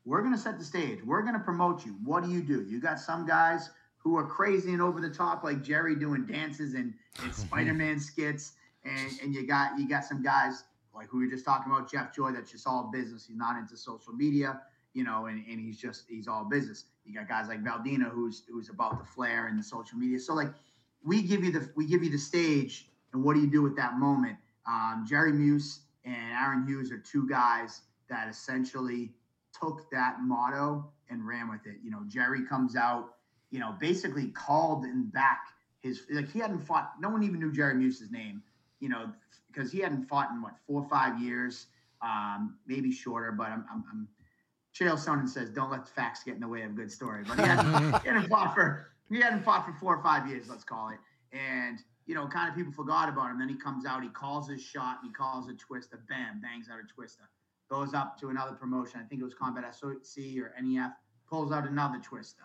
[0.06, 1.04] we're going to set the stage.
[1.04, 1.98] We're going to promote you.
[2.04, 2.64] What do you do?
[2.70, 6.76] You got some guys who are crazy and over the top, like Jerry doing dances
[6.76, 8.54] and, and Spider-Man skits,
[8.86, 11.92] and and you got you got some guys like who we were just talking about,
[11.92, 12.32] Jeff Joy.
[12.32, 13.26] That's just all business.
[13.26, 14.62] He's not into social media,
[14.94, 16.86] you know, and, and he's just he's all business.
[17.04, 20.20] You got guys like Valdina, who's who's about the flair and the social media.
[20.20, 20.54] So like,
[21.04, 23.76] we give you the we give you the stage, and what do you do with
[23.78, 24.38] that moment?
[24.68, 29.12] Um, Jerry Muse and Aaron Hughes are two guys that essentially
[29.60, 31.78] took that motto and ran with it.
[31.84, 33.16] You know, Jerry comes out,
[33.52, 35.48] you know, basically called and back
[35.80, 36.94] his like he hadn't fought.
[37.00, 38.42] No one even knew Jerry Muse's name,
[38.80, 39.12] you know,
[39.52, 41.68] because he hadn't fought in what four or five years,
[42.02, 43.32] um, maybe shorter.
[43.32, 44.08] But I'm, I'm, I'm
[44.74, 47.24] Chael Sonnen says, "Don't let the facts get in the way of a good story."
[47.26, 50.50] But he hadn't, he hadn't fought for he hadn't fought for four or five years,
[50.50, 50.98] let's call it.
[51.32, 53.40] And you know, kind of people forgot about him.
[53.40, 56.78] Then he comes out, he calls his shot, he calls a twister, bam, bangs out
[56.80, 57.30] a twister
[57.70, 59.00] goes up to another promotion.
[59.04, 60.92] I think it was Combat SOC or NEF,
[61.30, 62.44] pulls out another twister.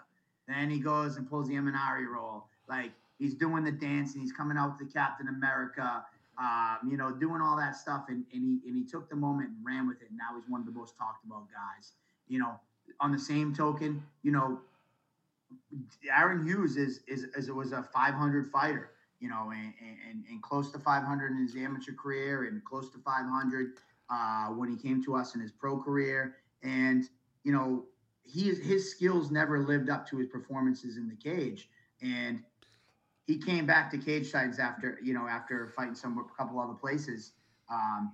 [0.49, 2.47] Then he goes and pulls the Imanari roll.
[2.69, 6.05] Like he's doing the dance and he's coming out to Captain America,
[6.39, 8.07] um, you know, doing all that stuff.
[8.09, 10.09] And, and he and he took the moment and ran with it.
[10.09, 11.93] And now he's one of the most talked about guys.
[12.29, 12.59] You know,
[13.01, 14.61] on the same token, you know,
[16.11, 18.91] Aaron Hughes is is, is was a 500 fighter.
[19.21, 19.73] You know, and,
[20.09, 23.75] and, and close to 500 in his amateur career and close to 500
[24.09, 26.37] uh, when he came to us in his pro career.
[26.63, 27.09] And,
[27.45, 27.85] you know,
[28.23, 31.69] he, his skills never lived up to his performances in the cage.
[32.03, 32.43] And
[33.27, 36.75] he came back to cage Titans after, you know, after fighting some a couple other
[36.75, 37.33] places
[37.71, 38.13] um,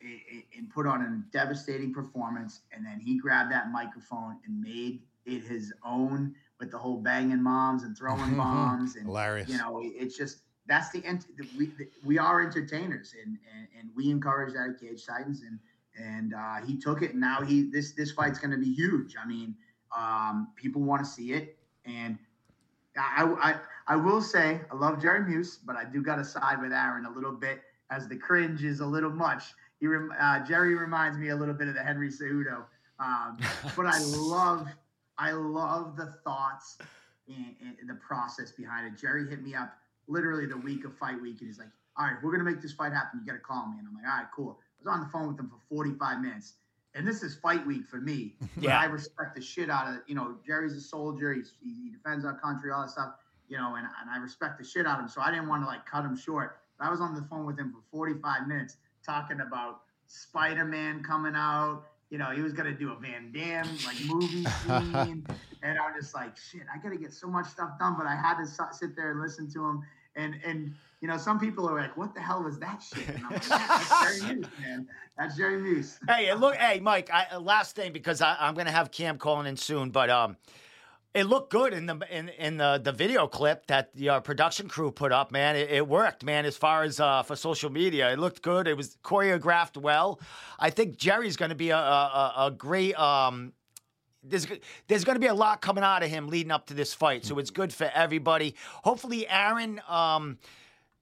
[0.00, 2.60] and put on a devastating performance.
[2.72, 7.42] And then he grabbed that microphone and made it his own with the whole banging
[7.42, 8.96] moms and throwing bombs.
[8.96, 9.48] And, Hilarious.
[9.48, 11.26] You know, it's just, that's the, ent-
[11.58, 11.70] we,
[12.04, 15.58] we are entertainers and, and, and we encourage that at Cage Titans and
[15.98, 19.14] and uh, he took it and now he this this fight's going to be huge.
[19.16, 19.54] I mean,
[19.96, 22.18] um, people want to see it and
[22.98, 26.60] I, I I will say I love Jerry Muse, but I do got to side
[26.60, 29.44] with Aaron a little bit as the cringe is a little much.
[29.80, 32.64] He uh, Jerry reminds me a little bit of the Henry Cejudo,
[32.98, 33.38] um,
[33.76, 34.68] but I love
[35.18, 36.78] I love the thoughts
[37.28, 39.00] and, and the process behind it.
[39.00, 39.76] Jerry hit me up
[40.08, 42.72] literally the week of fight week, and he's like, "All right, we're gonna make this
[42.72, 43.20] fight happen.
[43.20, 45.10] You got to call me." And I'm like, "All right, cool." I was on the
[45.10, 46.54] phone with him for 45 minutes,
[46.94, 48.34] and this is fight week for me.
[48.60, 50.00] yeah, I respect the shit out of.
[50.06, 51.32] You know, Jerry's a soldier.
[51.32, 53.14] He's, he defends our country, all that stuff.
[53.48, 55.08] You know, and, and I respect the shit out of him.
[55.08, 56.58] So I didn't want to like cut him short.
[56.78, 61.34] But I was on the phone with him for 45 minutes talking about Spider-Man coming
[61.34, 61.84] out.
[62.10, 65.26] You know, he was gonna do a Van Damme like movie scene,
[65.62, 67.96] and I'm just like, shit, I gotta get so much stuff done.
[67.98, 69.82] But I had to sit there and listen to him
[70.16, 73.24] and and you know, some people are like, "What the hell was that shit?" And
[73.24, 74.88] I'm like, "That's Jerry Moose, man.
[75.18, 77.10] That's Jerry Moose." hey, look, hey, Mike.
[77.12, 80.36] I, uh, last thing because I, I'm gonna have Cam calling in soon, but um,
[81.16, 84.68] it looked good in the in in the the video clip that the uh, production
[84.68, 85.32] crew put up.
[85.32, 86.44] Man, it, it worked, man.
[86.44, 88.68] As far as uh, for social media, it looked good.
[88.68, 90.20] It was choreographed well.
[90.58, 93.54] I think Jerry's gonna be a a, a great um
[94.22, 94.46] there's
[94.88, 97.24] there's going to be a lot coming out of him leading up to this fight,
[97.24, 98.54] so it's good for everybody.
[98.84, 99.80] Hopefully, Aaron.
[99.88, 100.38] Um,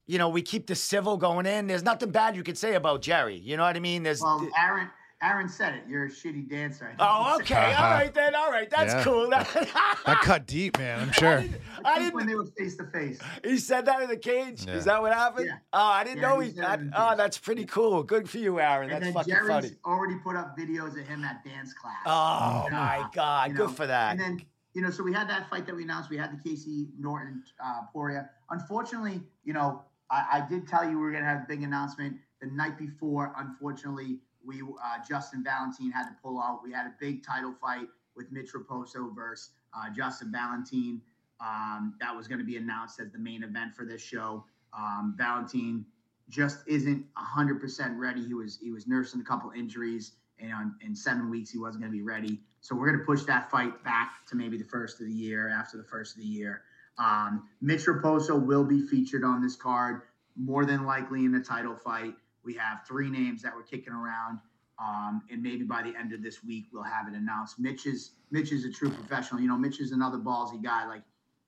[0.07, 1.66] you know, we keep the civil going in.
[1.66, 3.37] There's nothing bad you could say about Jerry.
[3.37, 4.03] You know what I mean?
[4.03, 4.20] There's.
[4.20, 4.90] Well, Aaron.
[5.22, 5.85] Aaron said it.
[5.88, 6.94] You're a shitty dancer.
[6.98, 7.72] Oh, okay.
[7.79, 8.35] All right then.
[8.35, 8.68] All right.
[8.68, 9.05] That's Yeah.
[9.05, 9.31] cool.
[9.31, 11.00] That cut deep, man.
[11.00, 11.29] I'm sure.
[11.29, 11.59] I I think
[11.98, 12.14] didn't.
[12.14, 13.18] when they were face to face.
[13.42, 14.66] He said that in the cage.
[14.66, 14.74] Yeah.
[14.74, 15.46] Is that what happened?
[15.46, 15.57] Yeah.
[15.72, 16.55] Oh, I didn't Yeah, know he he.
[16.57, 18.03] said I, it in the oh, that's pretty cool.
[18.03, 18.90] Good for you, Aaron.
[18.90, 19.70] And That's then fucking Jerry's funny.
[19.87, 22.03] already put up videos of him at dance class.
[22.07, 23.50] Oh my God!
[23.50, 24.11] You Good know, for that.
[24.12, 24.42] And then,
[24.74, 26.11] you know, so we had that fight that we announced.
[26.11, 28.29] We had the Casey Norton uh, Poria.
[28.50, 31.62] Unfortunately, you know, I, I did tell you we were going to have a big
[31.62, 33.33] announcement the night before.
[33.38, 36.61] Unfortunately, we uh, Justin Valentine had to pull out.
[36.64, 41.00] We had a big title fight with Mitch Raposo versus uh, Justin Valentine.
[41.40, 44.44] Um, that was going to be announced as the main event for this show.
[44.76, 45.85] Um, Valentine
[46.28, 48.24] just isn't 100% ready.
[48.24, 51.83] He was he was nursing a couple injuries, and on, in seven weeks he wasn't
[51.83, 52.40] going to be ready.
[52.61, 55.48] So we're going to push that fight back to maybe the first of the year,
[55.48, 56.62] after the first of the year.
[56.98, 60.02] Um, Mitch Raposo will be featured on this card,
[60.37, 62.14] more than likely in a title fight.
[62.44, 64.38] We have three names that we're kicking around,
[64.78, 67.59] um, and maybe by the end of this week we'll have it announced.
[67.59, 69.40] Mitch is Mitch is a true professional.
[69.40, 70.87] You know, Mitch is another ballsy guy.
[70.87, 71.02] Like,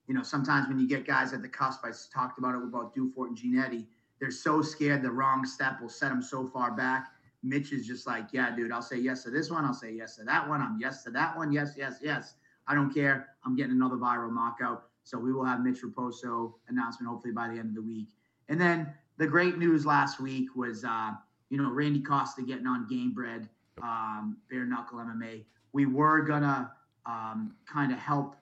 [0.07, 2.71] you know, sometimes when you get guys at the cusp, I talked about it with
[2.71, 3.85] both Dufort and Ginetti.
[4.19, 7.07] They're so scared the wrong step will set them so far back.
[7.43, 9.63] Mitch is just like, yeah, dude, I'll say yes to this one.
[9.63, 10.61] I'll say yes to that one.
[10.61, 11.51] I'm yes to that one.
[11.51, 12.33] Yes, yes, yes.
[12.67, 13.27] I don't care.
[13.45, 14.89] I'm getting another viral knockout.
[15.03, 18.09] So we will have Mitch Raposo announcement hopefully by the end of the week.
[18.49, 21.11] And then the great news last week was, uh,
[21.49, 23.47] you know, Randy Costa getting on Gamebred,
[23.81, 25.43] um, Bare Knuckle MMA.
[25.73, 26.71] We were gonna
[27.05, 28.35] um, kind of help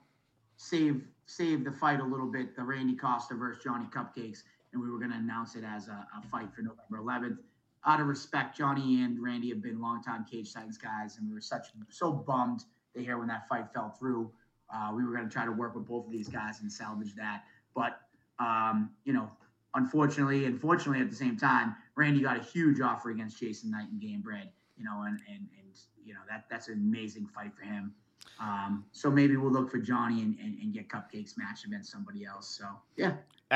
[0.56, 4.90] save save the fight a little bit, the Randy Costa versus Johnny Cupcakes, and we
[4.90, 7.38] were gonna announce it as a, a fight for November 11th.
[7.84, 11.40] Out of respect, Johnny and Randy have been longtime Cage Titans guys, and we were
[11.40, 14.30] such so bummed to hear when that fight fell through.
[14.74, 17.14] Uh, we were going to try to work with both of these guys and salvage
[17.14, 17.44] that.
[17.74, 18.00] But,
[18.40, 19.30] um, you know,
[19.76, 24.00] unfortunately, unfortunately, at the same time, Randy got a huge offer against Jason Knight and
[24.00, 27.94] Gamebred, you know, and, and, and you know, that that's an amazing fight for him.
[28.40, 32.24] Um, so maybe we'll look for Johnny and, and, and get Cupcakes matched against somebody
[32.24, 32.48] else.
[32.48, 33.14] So, yeah.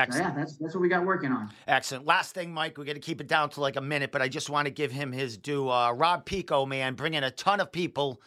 [0.09, 1.51] So, yeah, that's, that's what we got working on.
[1.67, 2.05] Excellent.
[2.05, 4.29] Last thing, Mike, we're going to keep it down to like a minute, but I
[4.29, 5.69] just want to give him his due.
[5.69, 8.21] Uh, Rob Pico, man, bringing a ton of people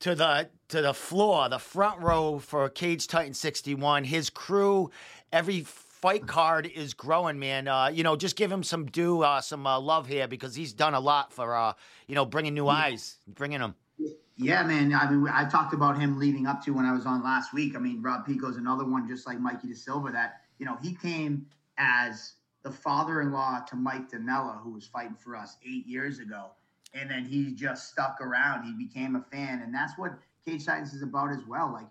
[0.00, 4.04] to the to the floor, the front row for Cage Titan 61.
[4.04, 4.90] His crew,
[5.32, 5.64] every
[6.02, 7.68] fight card is growing, man.
[7.68, 10.72] Uh, you know, just give him some due, uh, some uh, love here because he's
[10.72, 11.72] done a lot for, uh,
[12.08, 13.76] you know, bringing new eyes, bringing them.
[14.36, 14.92] Yeah, man.
[14.92, 17.76] I mean, I talked about him leading up to when I was on last week.
[17.76, 20.94] I mean, Rob Pico's another one, just like Mikey De Silva, that, you know, he
[20.94, 21.46] came
[21.78, 22.32] as
[22.64, 26.50] the father in law to Mike Danella, who was fighting for us eight years ago.
[26.94, 28.64] And then he just stuck around.
[28.64, 29.62] He became a fan.
[29.62, 31.72] And that's what Cage Titans is about as well.
[31.72, 31.86] Like,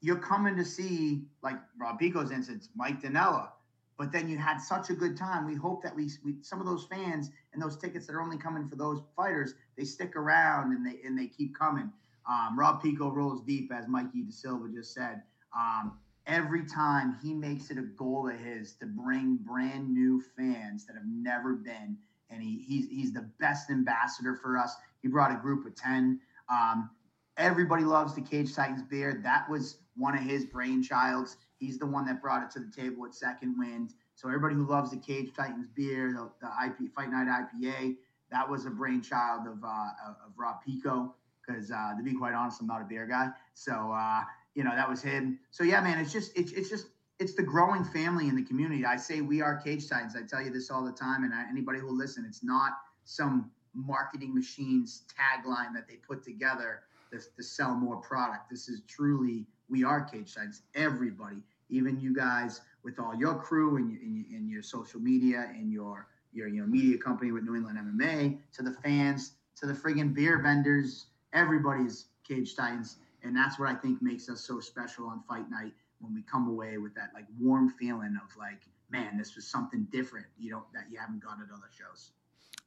[0.00, 3.50] you're coming to see, like Rob Pico's instance, Mike Danella.
[3.98, 5.44] But then you had such a good time.
[5.44, 8.38] We hope that we, we some of those fans and those tickets that are only
[8.38, 11.90] coming for those fighters, they stick around and they and they keep coming.
[12.30, 15.22] Um, Rob Pico rolls deep, as Mikey De Silva just said.
[15.56, 20.86] Um, every time he makes it a goal of his to bring brand new fans
[20.86, 21.96] that have never been,
[22.30, 24.76] and he, he's he's the best ambassador for us.
[25.02, 26.20] He brought a group of ten.
[26.48, 26.90] Um,
[27.38, 29.20] everybody loves the Cage Titans beer.
[29.22, 31.36] That was one of his brainchilds.
[31.58, 33.94] He's the one that brought it to the table at Second Wind.
[34.16, 37.96] So everybody who loves the Cage Titans beer, the, the IP Fight Night IPA,
[38.30, 39.88] that was a brainchild of uh,
[40.26, 41.14] of Rob Pico.
[41.46, 43.30] Because uh, to be quite honest, I'm not a beer guy.
[43.54, 44.20] So uh,
[44.54, 45.38] you know that was him.
[45.50, 48.84] So yeah, man, it's just it's it's just it's the growing family in the community.
[48.84, 50.14] I say we are Cage Titans.
[50.14, 52.72] I tell you this all the time, and I, anybody who listen, it's not
[53.04, 58.50] some marketing machines tagline that they put together to, to sell more product.
[58.50, 60.62] This is truly we are Cage Titans.
[60.74, 65.00] Everybody, even you guys with all your crew and your, and your, and your social
[65.00, 69.32] media and your your you know media company with New England MMA to the fans
[69.56, 71.06] to the friggin' beer vendors.
[71.32, 75.72] Everybody's Cage Titans, and that's what I think makes us so special on fight night
[76.00, 79.86] when we come away with that like warm feeling of like, man, this was something
[79.90, 80.26] different.
[80.38, 82.12] You know that you haven't got at other shows.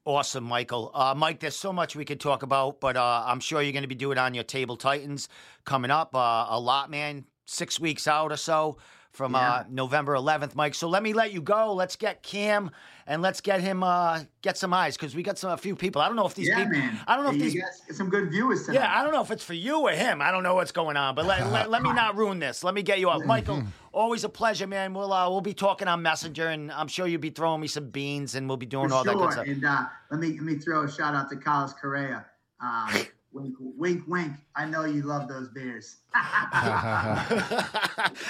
[0.04, 0.90] Awesome, Michael.
[0.94, 3.82] Uh, Mike, there's so much we could talk about, but uh, I'm sure you're going
[3.82, 5.28] to be doing on your Table Titans
[5.64, 6.12] coming up.
[6.14, 7.24] Uh, a lot, man.
[7.46, 8.78] Six weeks out or so
[9.12, 9.50] from Yeah.
[9.52, 10.74] uh, November 11th, Mike.
[10.74, 11.74] So let me let you go.
[11.74, 12.70] Let's get Cam
[13.06, 16.00] and let's get him uh, get some eyes because we got some a few people.
[16.00, 16.72] I don't know if these yeah, people.
[16.78, 16.98] man.
[17.06, 17.96] I don't know if you these.
[17.96, 18.80] some good viewers tonight.
[18.80, 20.22] Yeah, I don't know if it's for you or him.
[20.22, 22.64] I don't know what's going on, but let, let, let me not ruin this.
[22.64, 23.62] Let me get you up, Michael.
[23.92, 24.94] Always a pleasure, man.
[24.94, 27.90] We'll uh, we'll be talking on Messenger, and I'm sure you'll be throwing me some
[27.90, 29.20] beans, and we'll be doing For all that sure.
[29.26, 29.46] good stuff.
[29.46, 32.24] And uh, let me let me throw a shout out to Carlos Correa.
[32.60, 32.88] Um,
[33.32, 34.32] wink, wink, wink.
[34.54, 35.96] I know you love those beers.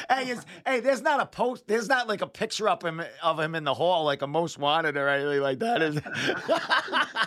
[0.09, 0.36] hey,
[0.66, 1.66] hey, there's not a post.
[1.66, 4.59] There's not like a picture up him of him in the hall, like a most
[4.59, 5.82] wanted or anything like that.
[5.82, 5.96] Is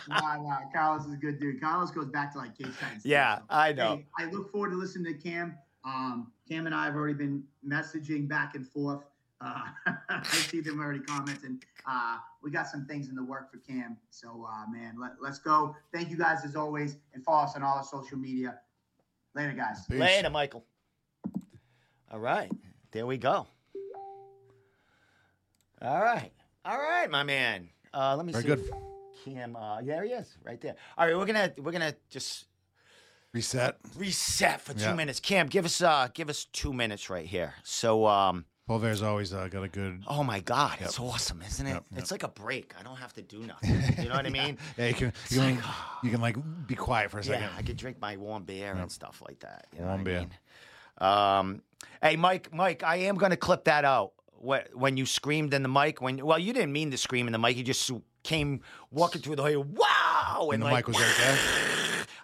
[0.08, 1.62] nah, nah, Carlos is a good dude.
[1.62, 2.74] Carlos goes back to like Cape.
[2.74, 3.98] State, Yeah, I know.
[3.98, 5.58] Hey, I look forward to listening to Cam.
[5.86, 9.02] Um, Cam and I have already been messaging back and forth.
[9.42, 9.62] Uh,
[10.10, 11.62] I see them already commenting.
[11.88, 13.98] Uh, we got some things in the work for Cam.
[14.10, 15.76] So, uh, man, let, let's go.
[15.94, 18.60] Thank you guys as always, and follow us on all our social media.
[19.36, 19.86] Later, guys.
[19.90, 20.00] Peace.
[20.00, 20.66] Later, Michael.
[22.12, 22.52] All right,
[22.92, 23.46] there we go.
[25.82, 26.32] All right,
[26.64, 27.68] all right, my man.
[27.94, 28.48] Uh, let me Very see.
[28.50, 28.70] good.
[29.26, 30.76] Cam, uh, there he is, right there.
[30.98, 32.46] All right, we're gonna we're gonna just
[33.34, 33.78] Reset.
[33.98, 34.94] reset for two Yeah.
[34.94, 35.20] minutes.
[35.20, 37.56] Cam, give us uh give us two minutes right here.
[37.64, 38.46] So um.
[38.68, 40.04] Polvere's always uh, got a good.
[40.08, 41.74] Oh my God, it's awesome, isn't it?
[41.74, 42.00] Yep, yep.
[42.00, 42.74] It's like a break.
[42.80, 43.82] I don't have to do nothing.
[44.04, 44.58] You know what I mean?
[44.78, 45.64] Yeah, you can you can,
[46.04, 46.36] you can like
[46.68, 47.44] be quiet for a second.
[47.44, 49.68] Yeah, I could drink my warm beer and stuff like that.
[49.74, 50.28] You know Warm what beer.
[51.00, 51.54] I mean?
[51.54, 51.62] Um,
[52.02, 54.14] hey, Mike, Mike, I am going to clip that out.
[54.74, 56.02] When you screamed in the mic?
[56.02, 57.58] When well, you didn't mean to scream in the mic.
[57.58, 57.90] You just
[58.24, 58.62] came
[58.92, 59.64] walking through the hall.
[59.64, 60.50] Wow!
[60.52, 61.38] and the like, mic was right there.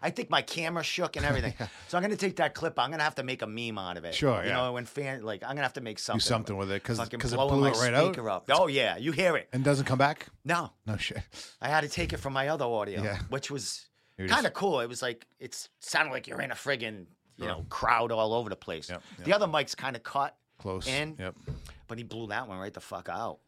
[0.01, 1.53] I think my camera shook and everything.
[1.87, 2.79] so I'm going to take that clip.
[2.79, 4.15] I'm going to have to make a meme out of it.
[4.15, 4.55] Sure, You yeah.
[4.55, 6.19] know, when fan like I'm going to have to make something.
[6.19, 8.45] Do something with it because because it blew my it right out up.
[8.49, 9.49] Oh yeah, you hear it?
[9.53, 10.27] and doesn't come back.
[10.43, 11.21] No, No shit.
[11.61, 13.19] I had to take it from my other audio, Yeah.
[13.29, 13.87] which was
[14.27, 14.79] kind of cool.
[14.79, 17.05] It was like it sounded like you're in a friggin'
[17.37, 18.89] you know crowd all over the place.
[18.89, 20.87] Yep, The other mic's kind of cut, close.
[20.87, 21.15] in.
[21.19, 21.35] Yep.
[21.87, 23.39] but he blew that one right the fuck out.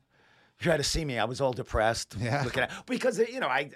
[0.62, 1.18] You had to see me.
[1.20, 2.16] I was all depressed.
[2.20, 2.43] Yeah.
[2.43, 3.72] looking at because you know I.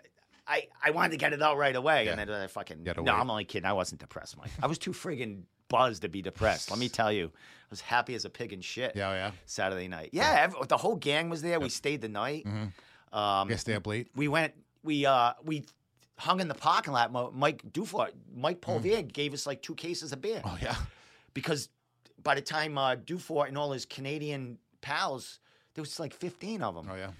[0.48, 2.12] I, I wanted to get it out right away, Yeah.
[2.12, 2.86] and then I fucking.
[2.86, 3.20] You No, wait.
[3.20, 3.66] I'm only kidding.
[3.68, 4.52] I wasn't depressed, Mike.
[4.62, 6.70] I was too friggin' buzzed to be depressed.
[6.72, 8.94] Let me tell you, I was happy as a pig in shit.
[8.96, 9.32] Yeah, yeah.
[9.46, 10.10] Saturday night.
[10.14, 11.60] Yeah, ev- the whole gang was there.
[11.60, 12.46] We stayed the night.
[12.46, 13.18] Mm-hmm.
[13.18, 14.08] Um, Guess stay up late.
[14.16, 15.66] we went we uh we
[16.18, 20.20] hung in the parking lot mike dufort mike Polvere gave us like two cases of
[20.22, 20.52] beer Mm.
[20.52, 20.76] Oh yeah.
[21.34, 21.70] because
[22.22, 25.40] by the time uh dufort and all his canadian pals
[25.74, 27.12] there was like 15 of them Oh yeah.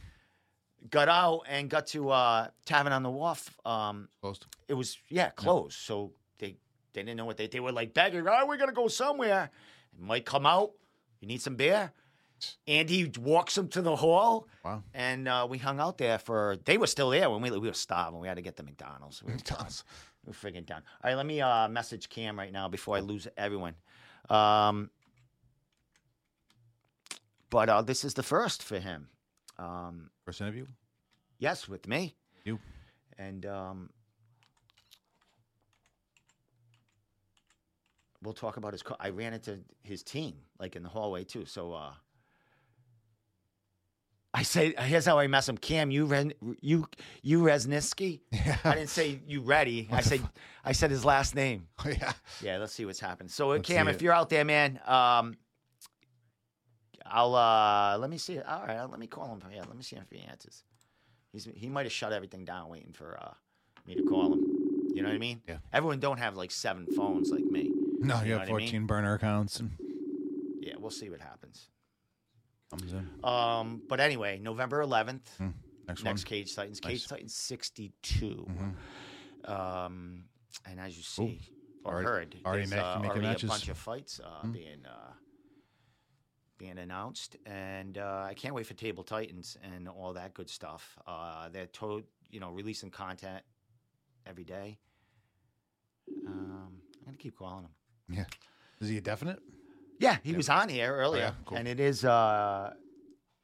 [0.90, 4.46] Got out and got to uh tavern on the wharf um Closed.
[4.68, 6.56] it was yeah closed so they
[6.94, 9.50] they didn't know what they they were like begging oh we're gonna go somewhere
[9.98, 10.72] and mike come out
[11.20, 11.92] you need some beer
[12.68, 14.84] and he walks him to the hall Wow.
[14.94, 16.58] and uh, we hung out there for.
[16.66, 18.20] They were still there when we we were starving.
[18.20, 19.24] We had to get the McDonald's.
[19.24, 19.38] We were.
[19.38, 19.84] McDonald's.
[20.24, 20.84] We were friggin' done.
[21.04, 23.74] All right, let me uh, message Cam right now before I lose everyone.
[24.30, 24.92] Um,
[27.50, 29.08] but uh, this is the first for him.
[29.60, 30.66] Um, First interview.
[31.40, 32.16] yes, with me.
[32.46, 32.60] You.
[33.18, 33.90] And um,
[38.24, 38.84] we'll talk about his.
[38.84, 41.46] Co- I ran into his team like in the hallway too.
[41.46, 41.92] So uh,
[44.34, 45.58] I say, here's how I mess him.
[45.58, 46.88] Cam, you Ren, you
[47.24, 48.22] you Resniski.
[48.32, 48.58] Yeah.
[48.64, 49.88] I didn't say you ready.
[49.92, 50.22] I said
[50.64, 51.68] I said his last name.
[51.84, 52.14] Oh yeah.
[52.42, 53.32] Yeah, let's see what's happened.
[53.32, 54.02] So Let's Cam, if it.
[54.04, 55.36] you're out there, man, um,
[57.10, 58.40] I'll uh, let me see.
[58.40, 59.42] All right, let me call him.
[59.54, 60.64] Yeah, let me see if he answers.
[61.32, 63.34] He's he might have shut everything down waiting for uh,
[63.86, 64.44] me to call him.
[64.94, 65.42] You know what I mean?
[65.48, 65.58] Yeah.
[65.74, 67.72] Everyone don't have like seven phones like me.
[68.00, 68.68] No, You you know have what I mean?
[68.70, 69.72] 14 burner accounts and
[70.62, 71.68] Yeah, we'll see what happens.
[72.72, 73.08] comes in.
[73.24, 75.50] Um, but anyway, November 11th, Hmm.
[75.88, 76.24] Next, next.
[76.26, 77.08] Cage Titans, Cage Nice.
[77.08, 78.46] Titans 62.
[78.50, 79.50] Mhm.
[79.50, 80.26] Um,
[80.66, 81.40] and as you see
[81.84, 83.44] or Already- heard, already make- uh, making already matches.
[83.44, 84.52] a bunch of fights uh, Mm.
[84.54, 85.14] being uh,
[86.58, 90.98] being announced, and uh, I can't wait for Table Titans and all that good stuff.
[91.06, 93.44] Uh, they're to- you know releasing content
[94.26, 94.78] every day.
[96.28, 97.72] Um, I'm gonna keep calling him.
[98.18, 98.26] Yeah.
[98.80, 99.40] Is he a definite?
[100.00, 101.32] Yeah, he was on here earlier, yeah?
[101.46, 101.58] Cool.
[101.58, 102.74] and it is uh,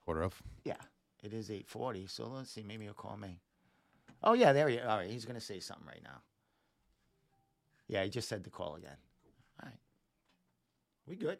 [0.05, 0.41] Quarter of.
[0.65, 0.75] yeah,
[1.23, 2.09] it is 8:40.
[2.09, 3.39] So let's see, maybe he'll call me.
[4.23, 4.75] Oh yeah, there he.
[4.75, 4.85] Is.
[4.87, 6.21] All right, he's gonna say something right now.
[7.87, 8.97] Yeah, he just said to call again.
[9.61, 9.79] All right,
[11.07, 11.39] we good.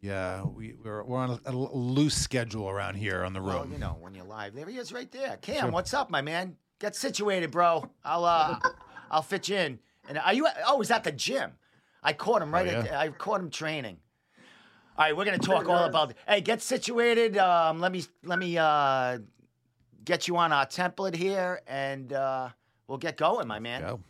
[0.00, 3.66] Yeah, we we're, we're on a, a loose schedule around here on the road.
[3.66, 5.36] Well, you know, when you're live, there he is, right there.
[5.42, 5.70] Cam, Sure.
[5.70, 6.56] what's up, my man?
[6.78, 7.88] Get situated, bro.
[8.04, 8.58] I'll uh,
[9.10, 9.78] I'll fit you in.
[10.08, 10.46] And are you?
[10.66, 11.52] Oh, he's at the gym.
[12.02, 12.84] I caught him right Oh, at.
[12.86, 12.98] yeah?
[12.98, 13.98] I caught him training.
[14.96, 16.14] All right, we're gonna talk all about.
[16.26, 17.36] Hey, get situated.
[17.36, 19.18] Um, let me let me uh,
[20.04, 22.48] get you on our template here, and uh,
[22.88, 23.82] we'll get going, my man.
[23.82, 24.00] Go.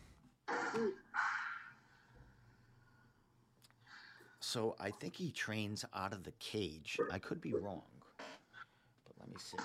[4.51, 6.98] So I think he trains out of the cage.
[7.12, 7.82] I could be wrong,
[8.18, 9.57] but let me see.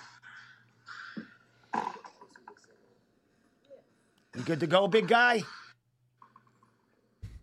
[4.35, 5.41] You good to go, big guy?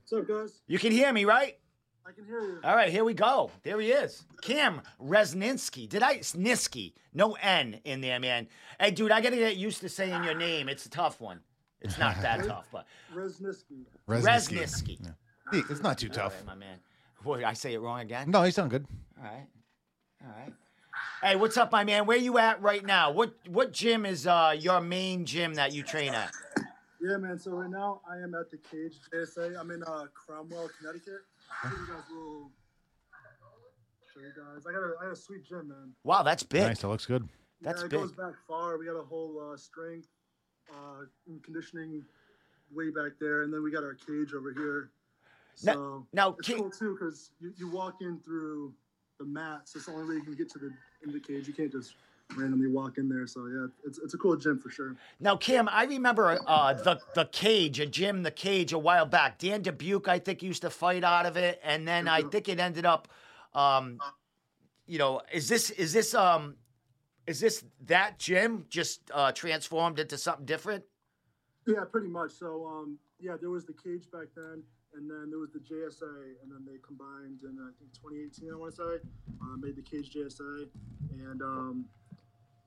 [0.03, 0.61] What's up, guys?
[0.68, 1.59] You can hear me, right?
[2.07, 2.61] I can hear you.
[2.62, 3.51] All right, here we go.
[3.64, 4.24] There he is.
[4.40, 5.88] Cam Resninsky.
[5.88, 6.18] Did I?
[6.18, 6.93] Snisky.
[7.12, 8.47] No N in there, man.
[8.78, 10.68] Hey, dude, I got to get used to saying your name.
[10.68, 11.40] It's a tough one.
[11.80, 13.86] It's not that tough, but Resniski.
[14.09, 15.01] Resniski.
[15.53, 15.62] Yeah.
[15.68, 16.36] It's not too tough.
[16.36, 16.78] right, my man.
[17.23, 18.31] Boy, I say it wrong again?
[18.31, 18.87] No, you sound good.
[19.18, 19.47] All right.
[20.23, 20.53] All right.
[21.23, 22.05] Hey, what's up, my man?
[22.05, 23.12] Where you at right now?
[23.12, 26.33] What what gym is uh your main gym that you train at?
[27.01, 27.39] Yeah, man.
[27.39, 29.59] So right now I am at the Cage JSA.
[29.59, 31.20] I'm in uh, Cromwell, Connecticut.
[31.62, 32.51] I'll show you guys a little.
[34.12, 34.66] Show you guys.
[34.68, 35.93] I got a, I got a sweet gym, man.
[36.03, 36.62] Wow, that's big.
[36.62, 36.81] Nice.
[36.81, 37.29] That looks good.
[37.61, 38.01] That's yeah, it big.
[38.01, 38.79] goes back far.
[38.79, 40.09] We got a whole uh, strength
[40.70, 42.05] uh, and conditioning
[42.75, 44.91] way back there, and then we got our cage over here.
[45.64, 48.72] Now- So now, it's cool too because you, you walk in through
[49.18, 49.74] the mats.
[49.76, 50.70] It's the only way you can get to the
[51.05, 51.46] in the cage.
[51.46, 51.94] You can't just
[52.36, 53.26] randomly walk in there.
[53.26, 54.96] So yeah, it's, it's a cool gym for sure.
[55.20, 59.38] Now, Kim, I remember uh, the the cage, a gym, the cage, a while back.
[59.38, 62.59] Dan Dubuque, I think, used to fight out of it, and then I think it
[62.59, 63.09] ended up,
[63.55, 63.98] um,
[64.86, 66.57] you know, is this is this um,
[67.26, 70.84] is this that gym just uh, transformed into something different?
[71.66, 72.32] Yeah, pretty much.
[72.32, 74.64] So, um, yeah, there was the cage back then,
[74.95, 78.53] and then there was the JSA, and then they combined in I think 2018.
[78.53, 79.09] I want to say,
[79.40, 80.68] uh, made the cage JSA,
[81.11, 81.84] and um,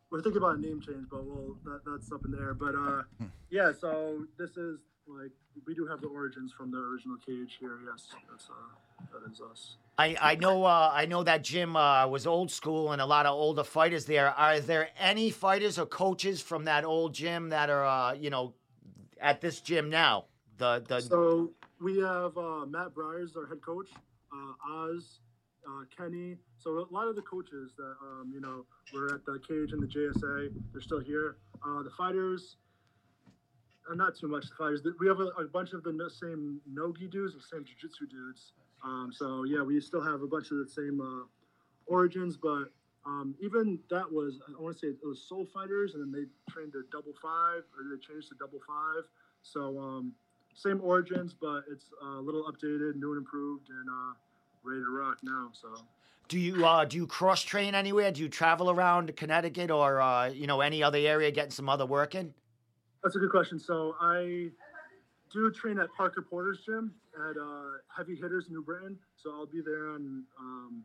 [0.09, 2.53] we're thinking about a name change, but well, that, that's up in there.
[2.53, 3.03] But uh,
[3.49, 5.31] yeah, so this is like
[5.65, 7.79] we do have the origins from the original cage here.
[7.85, 9.77] Yes, that's uh, that is us.
[9.97, 13.25] I, I know uh, I know that gym uh, was old school and a lot
[13.25, 14.29] of older fighters there.
[14.31, 18.53] Are there any fighters or coaches from that old gym that are uh, you know
[19.21, 20.25] at this gym now?
[20.57, 21.51] The the So
[21.81, 23.89] we have uh, Matt Briers, our head coach,
[24.33, 25.19] uh, Oz,
[25.67, 26.37] uh, Kenny.
[26.57, 29.81] So a lot of the coaches that um, you know were at the cage and
[29.81, 31.37] the JSA, they're still here.
[31.65, 32.57] Uh, the fighters,
[33.89, 34.49] uh, not too much.
[34.49, 34.81] The fighters.
[34.99, 38.53] We have a, a bunch of the same nogi dudes, the same jiu-jitsu dudes.
[38.83, 41.25] Um, so yeah, we still have a bunch of the same uh,
[41.87, 42.71] origins, but
[43.05, 46.51] um, even that was I want to say it was soul fighters, and then they
[46.51, 49.03] trained to double five, or they changed to double five.
[49.41, 50.13] So um,
[50.55, 54.13] same origins, but it's uh, a little updated, new and improved, and uh,
[54.63, 55.49] ready to rock now.
[55.53, 55.69] So
[56.27, 58.11] do you uh, do you cross train anywhere?
[58.11, 61.85] Do you travel around Connecticut or uh, you know any other area getting some other
[61.85, 62.33] work in?
[63.05, 63.59] that's a good question.
[63.59, 64.49] So I
[65.31, 66.91] do train at Parker Porter's gym
[67.29, 68.97] at uh, Heavy Hitters New Britain.
[69.15, 70.83] So I'll be there on um,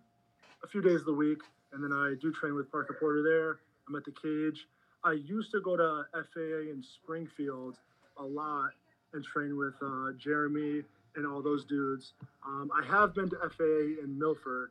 [0.62, 1.38] a few days of the week,
[1.72, 3.60] and then I do train with Parker Porter there.
[3.88, 4.66] I'm at the cage.
[5.02, 7.76] I used to go to FAA in Springfield
[8.18, 8.72] a lot
[9.12, 10.82] and train with uh, Jeremy
[11.16, 12.14] and all those dudes.
[12.46, 14.70] Um, I have been to FAA in Milford.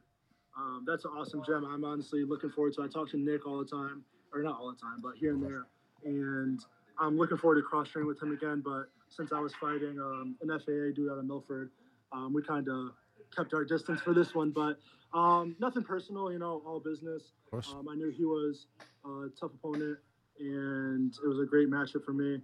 [0.57, 1.65] Um, that's an awesome gym.
[1.65, 2.83] I'm honestly looking forward to.
[2.83, 5.43] I talk to Nick all the time, or not all the time, but here and
[5.43, 5.67] there.
[6.05, 6.59] And
[6.99, 8.61] I'm looking forward to cross training with him again.
[8.65, 11.71] But since I was fighting um, an FAA dude out of Milford,
[12.11, 12.91] um, we kind of
[13.35, 14.51] kept our distance for this one.
[14.51, 14.79] But
[15.13, 17.31] um, nothing personal, you know, all business.
[17.73, 18.67] Um, I knew he was
[19.05, 19.97] a tough opponent,
[20.39, 22.41] and it was a great matchup for me.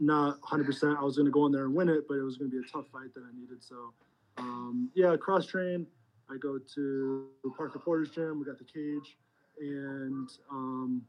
[0.00, 0.96] Not 100%.
[0.96, 2.60] I was going to go in there and win it, but it was going to
[2.60, 3.62] be a tough fight that I needed.
[3.62, 3.92] So,
[4.36, 5.86] um, yeah, cross train.
[6.30, 7.26] I go to
[7.56, 8.38] Parker Porter's gym.
[8.38, 9.16] We got the cage,
[9.60, 11.02] and um,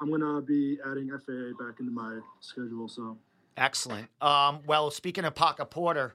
[0.00, 2.88] I'm going to be adding FAA back into my schedule.
[2.88, 3.18] So,
[3.58, 4.08] Excellent.
[4.20, 6.14] Um, well, speaking of Parker Porter,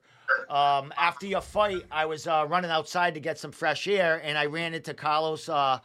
[0.50, 4.38] um, after your fight, I was uh, running outside to get some fresh air, and
[4.38, 5.80] I ran into Carlos uh,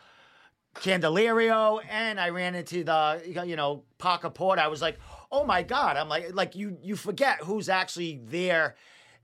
[0.76, 4.62] Candelario, and I ran into the you know Parker Porter.
[4.62, 4.98] I was like,
[5.30, 5.96] oh my god!
[5.96, 8.76] I'm like, like you you forget who's actually there,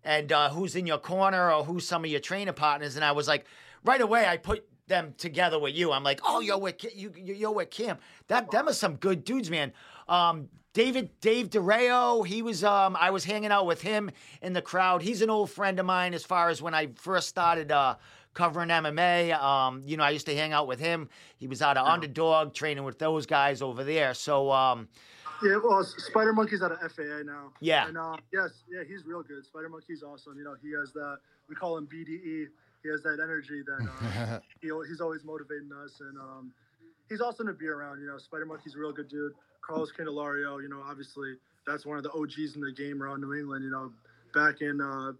[0.02, 2.96] and uh, who's in your corner or who's some of your trainer partners.
[2.96, 3.46] And I was like,
[3.84, 5.92] right away, I put them together with you.
[5.92, 7.96] I'm like, oh, you're with you, you- you're with Kim.
[8.28, 9.72] That them are some good dudes, man.
[10.09, 14.11] Um, David Dave DeReo, he was um, I was hanging out with him
[14.42, 15.02] in the crowd.
[15.02, 17.94] He's an old friend of mine as far as when I first started uh,
[18.34, 19.32] covering MMA.
[19.40, 21.09] Um, you know, I used to hang out with him.
[21.36, 24.14] He was out of Underdog training with those guys over there.
[24.14, 24.88] So um,
[25.43, 27.53] yeah, well, Spider Monkey's out of FAA now.
[27.61, 27.89] Yeah.
[27.89, 29.45] And uh, yes, yeah, he's real good.
[29.45, 30.37] Spider Monkey's awesome.
[30.39, 31.18] You know, he has that.
[31.49, 32.47] We call him BDE.
[32.82, 36.53] He has that energy that uh, he, he's always motivating us, and um,
[37.09, 38.01] he's awesome to be around.
[38.01, 39.32] You know, Spider Monkey's a real good dude.
[39.66, 41.35] Carlos Candelario, you know, obviously
[41.66, 43.64] that's one of the OGs in the game around New England.
[43.64, 43.93] You know,
[44.35, 45.12] back in uh,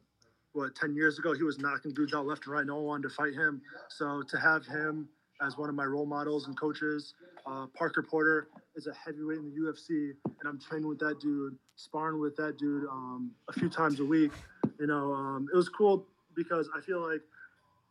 [0.53, 2.67] what ten years ago, he was knocking dudes out left and right.
[2.67, 3.63] No one wanted to fight him.
[3.89, 5.09] So to have him
[5.45, 7.15] as one of my role models and coaches,
[7.47, 11.57] uh, Parker Porter is a heavyweight in the UFC, and I'm training with that dude,
[11.77, 14.33] sparring with that dude um, a few times a week.
[14.79, 17.23] You know, um, it was cool because I feel like,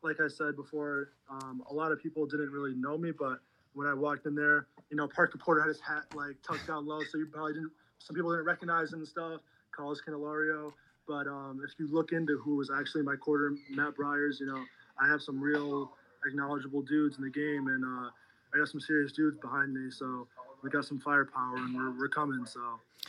[0.04, 3.40] like I said before, um, a lot of people didn't really know me, but
[3.74, 6.86] when I walked in there, you know, Parker Porter had his hat like tucked down
[6.86, 7.72] low, so you probably didn't.
[8.00, 9.42] Some people didn't recognize him and stuff.
[9.76, 10.72] Carlos Candelario,
[11.08, 14.64] but um, if you look into who was actually my quarter, Matt Briers, you know,
[15.02, 15.92] I have some real
[16.26, 18.10] acknowledgeable dudes in the game, and uh,
[18.54, 19.90] I got some serious dudes behind me.
[19.90, 20.28] So
[20.64, 22.46] we got some firepower, and we're, we're coming.
[22.46, 22.60] So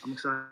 [0.03, 0.43] I'm excited.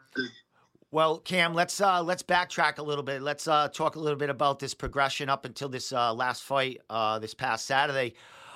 [0.92, 3.22] Well, Cam, let's uh, let's backtrack a little bit.
[3.22, 6.82] Let's uh, talk a little bit about this progression up until this uh, last fight
[6.90, 8.14] uh, this past Saturday.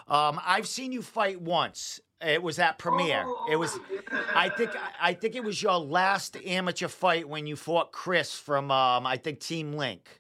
[0.08, 2.00] Um, I've seen you fight once.
[2.26, 3.26] It was at Premier.
[3.52, 3.78] It was,
[4.34, 8.72] I think, I think it was your last amateur fight when you fought Chris from,
[8.72, 10.20] um, I think, Team Link.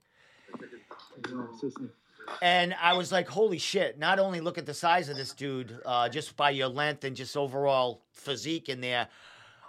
[2.41, 5.79] And I was like, holy shit, not only look at the size of this dude,
[5.85, 9.07] uh, just by your length and just overall physique in there,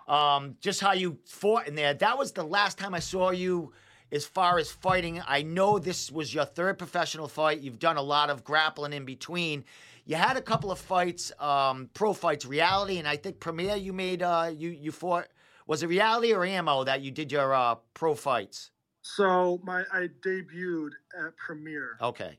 [0.07, 1.95] um, just how you fought in there.
[1.95, 3.73] That was the last time I saw you
[4.11, 5.23] as far as fighting.
[5.27, 7.61] I know this was your third professional fight.
[7.61, 9.65] You've done a lot of grappling in between.
[10.05, 13.93] You had a couple of fights, um, pro fights, reality, and I think Premier you
[13.93, 15.29] made, uh, you, you fought,
[15.67, 18.71] was it reality or ammo that you did your uh, pro fights?
[19.03, 21.99] So my I debuted at Premier.
[22.01, 22.39] Okay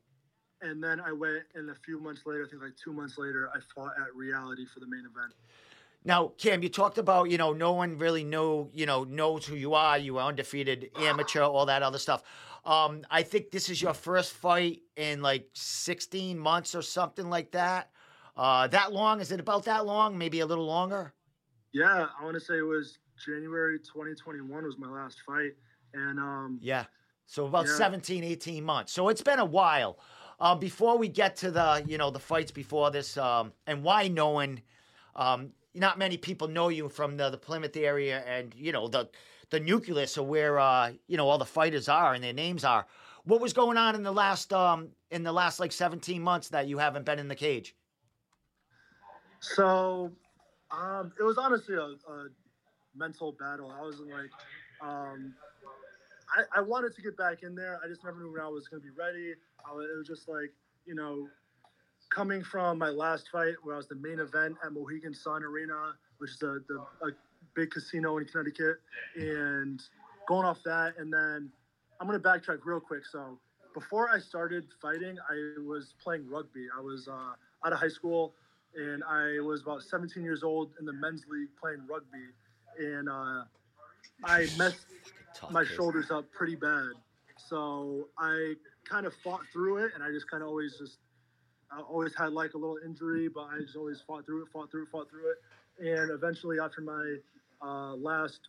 [0.62, 3.50] and then I went, and a few months later, I think like two months later,
[3.54, 5.34] I fought at Reality for the main event.
[6.06, 9.56] Now, Cam, you talked about you know no one really know you know knows who
[9.56, 9.98] you are.
[9.98, 12.24] You were undefeated amateur, all that other stuff.
[12.66, 17.52] Um, I think this is your first fight in like 16 months or something like
[17.52, 17.90] that.
[18.36, 19.22] Uh, that long?
[19.22, 20.18] Is it about that long?
[20.18, 21.14] Maybe a little longer?
[21.74, 25.52] Yeah, I want to say it was January 2021 was my last fight,
[25.94, 26.86] and um, yeah,
[27.26, 27.76] so about yeah.
[27.76, 28.94] 17, 18 months.
[28.94, 30.00] So it's been a while.
[30.40, 34.08] Uh, before we get to the you know the fights before this, um, and why
[34.08, 34.62] knowing,
[35.16, 39.10] um, not many people know you from the, the Plymouth area, and you know the
[39.50, 42.86] the nucleus of where uh, you know all the fighters are and their names are.
[43.26, 46.68] What was going on in the last um, in the last like 17 months that
[46.68, 47.76] you haven't been in the cage?
[49.42, 50.12] So,
[50.72, 52.28] um, it was honestly a, a
[52.96, 53.72] mental battle.
[53.72, 54.32] I was like,
[54.82, 55.34] um,
[56.36, 57.80] I, I wanted to get back in there.
[57.84, 59.34] I just never knew when I was going to be ready.
[59.66, 60.52] I, it was just like,
[60.86, 61.28] you know,
[62.10, 65.94] coming from my last fight where I was the main event at Mohegan Sun Arena,
[66.18, 67.12] which is a, the, a
[67.56, 68.78] big casino in Connecticut,
[69.16, 69.82] and
[70.28, 71.52] going off that, and then
[72.00, 73.06] I'm going to backtrack real quick.
[73.06, 73.40] So
[73.74, 76.68] before I started fighting, I was playing rugby.
[76.76, 78.34] I was uh, out of high school,
[78.76, 82.28] and I was about 17 years old in the men's league playing rugby,
[82.80, 83.44] and uh,
[84.24, 84.86] I messed
[85.52, 86.92] my shoulders up pretty bad.
[87.38, 88.54] So I
[88.88, 90.98] kind of fought through it, and I just kind of always just
[91.72, 94.72] I always had like a little injury, but I just always fought through it, fought
[94.72, 95.38] through it, fought through it,
[96.00, 97.18] and eventually after my
[97.62, 98.40] uh, last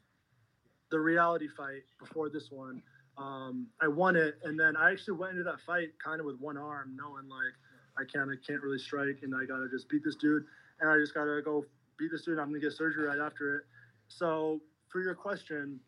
[0.91, 2.82] the reality fight before this one,
[3.16, 6.41] um, I won it, and then I actually went into that fight kind of with
[6.41, 7.55] one arm, knowing like
[7.99, 10.45] I kind of can't really strike, and I gotta just beat this dude,
[10.80, 11.64] and I just gotta go
[11.99, 12.38] beat this dude.
[12.38, 13.62] I'm gonna get surgery right after it.
[14.09, 15.78] So for your question,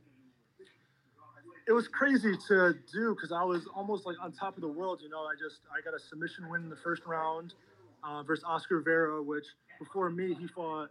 [1.66, 5.00] it was crazy to do because I was almost like on top of the world.
[5.02, 7.54] You know, I just I got a submission win in the first round
[8.02, 9.46] uh, versus Oscar Vera, which
[9.78, 10.90] before me he fought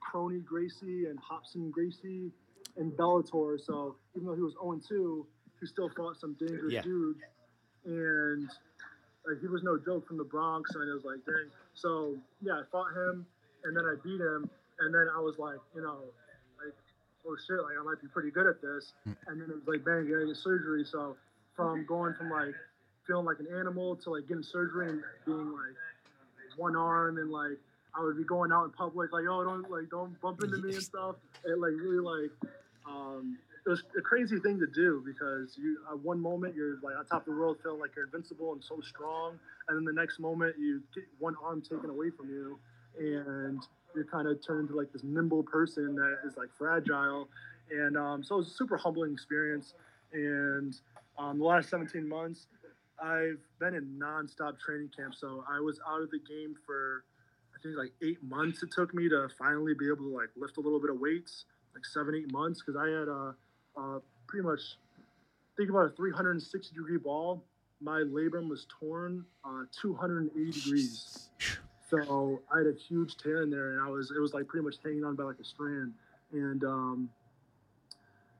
[0.00, 2.30] Crony Gracie and Robson Gracie
[2.76, 3.60] in Bellator.
[3.60, 5.26] So even though he was 0 2,
[5.60, 6.82] he still fought some dangerous yeah.
[6.82, 7.20] dudes,
[7.84, 8.48] and
[9.26, 10.74] like he was no joke from the Bronx.
[10.74, 11.50] And it was like, dang.
[11.74, 13.26] So yeah, I fought him,
[13.64, 14.50] and then I beat him,
[14.80, 16.00] and then I was like, you know,
[17.26, 18.92] oh shit, like I might be pretty good at this.
[19.04, 19.12] Hmm.
[19.28, 20.84] And then it was like, bang, getting surgery.
[20.84, 21.16] So
[21.56, 22.54] from going from like
[23.06, 25.76] feeling like an animal to like getting surgery and being like
[26.56, 27.58] one arm and like
[27.94, 30.74] I would be going out in public like, oh, don't like don't bump into me
[30.74, 31.16] and stuff.
[31.44, 32.30] It like really like
[32.88, 36.96] um, it was a crazy thing to do because you at one moment you're like
[36.96, 40.00] on top of the world feeling like you're invincible and so strong, and then the
[40.00, 42.58] next moment you get one arm taken away from you,
[42.98, 43.62] and
[43.94, 47.28] you're kind of turned into like this nimble person that is like fragile.
[47.70, 49.74] And um, so it was a super humbling experience.
[50.12, 50.74] And
[51.18, 52.46] um, the last 17 months,
[53.02, 55.14] I've been in nonstop training camp.
[55.14, 57.04] So I was out of the game for,
[57.54, 58.62] I think like eight months.
[58.62, 61.44] It took me to finally be able to like lift a little bit of weights,
[61.74, 62.62] like seven, eight months.
[62.62, 63.34] Cause I had a,
[63.76, 64.60] a pretty much,
[65.56, 67.42] think about a 360 degree ball.
[67.80, 71.30] My labrum was torn uh, 280 degrees.
[71.92, 74.64] So I had a huge tear in there, and I was it was like pretty
[74.64, 75.92] much hanging on by like a strand.
[76.32, 77.10] And um,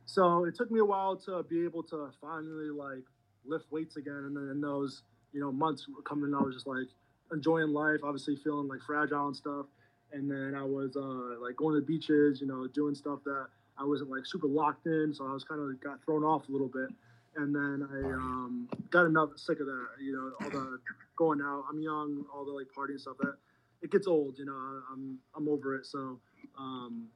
[0.07, 3.05] so it took me a while to be able to finally like
[3.45, 4.25] lift weights again.
[4.27, 5.03] And then in those
[5.35, 6.89] you know months coming, I was just like
[7.31, 9.67] enjoying life, obviously feeling like fragile and stuff.
[10.13, 13.47] And then I was uh, like going to the beaches, you know, doing stuff that
[13.79, 15.13] I wasn't like super locked in.
[15.15, 16.89] So I was kind of got thrown off a little bit.
[17.37, 19.87] And then I um, got enough sick of that.
[20.01, 20.79] You know, all the
[21.17, 21.65] going out.
[21.71, 23.17] I'm young, all the like party and stuff.
[23.21, 23.37] That
[23.83, 24.39] it gets old.
[24.39, 24.53] You know,
[24.93, 25.87] I'm I'm over it.
[25.87, 26.19] So
[26.59, 27.09] um,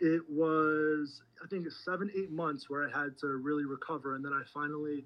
[0.00, 4.32] it was I think seven eight months where I had to really recover, and then
[4.32, 5.04] I finally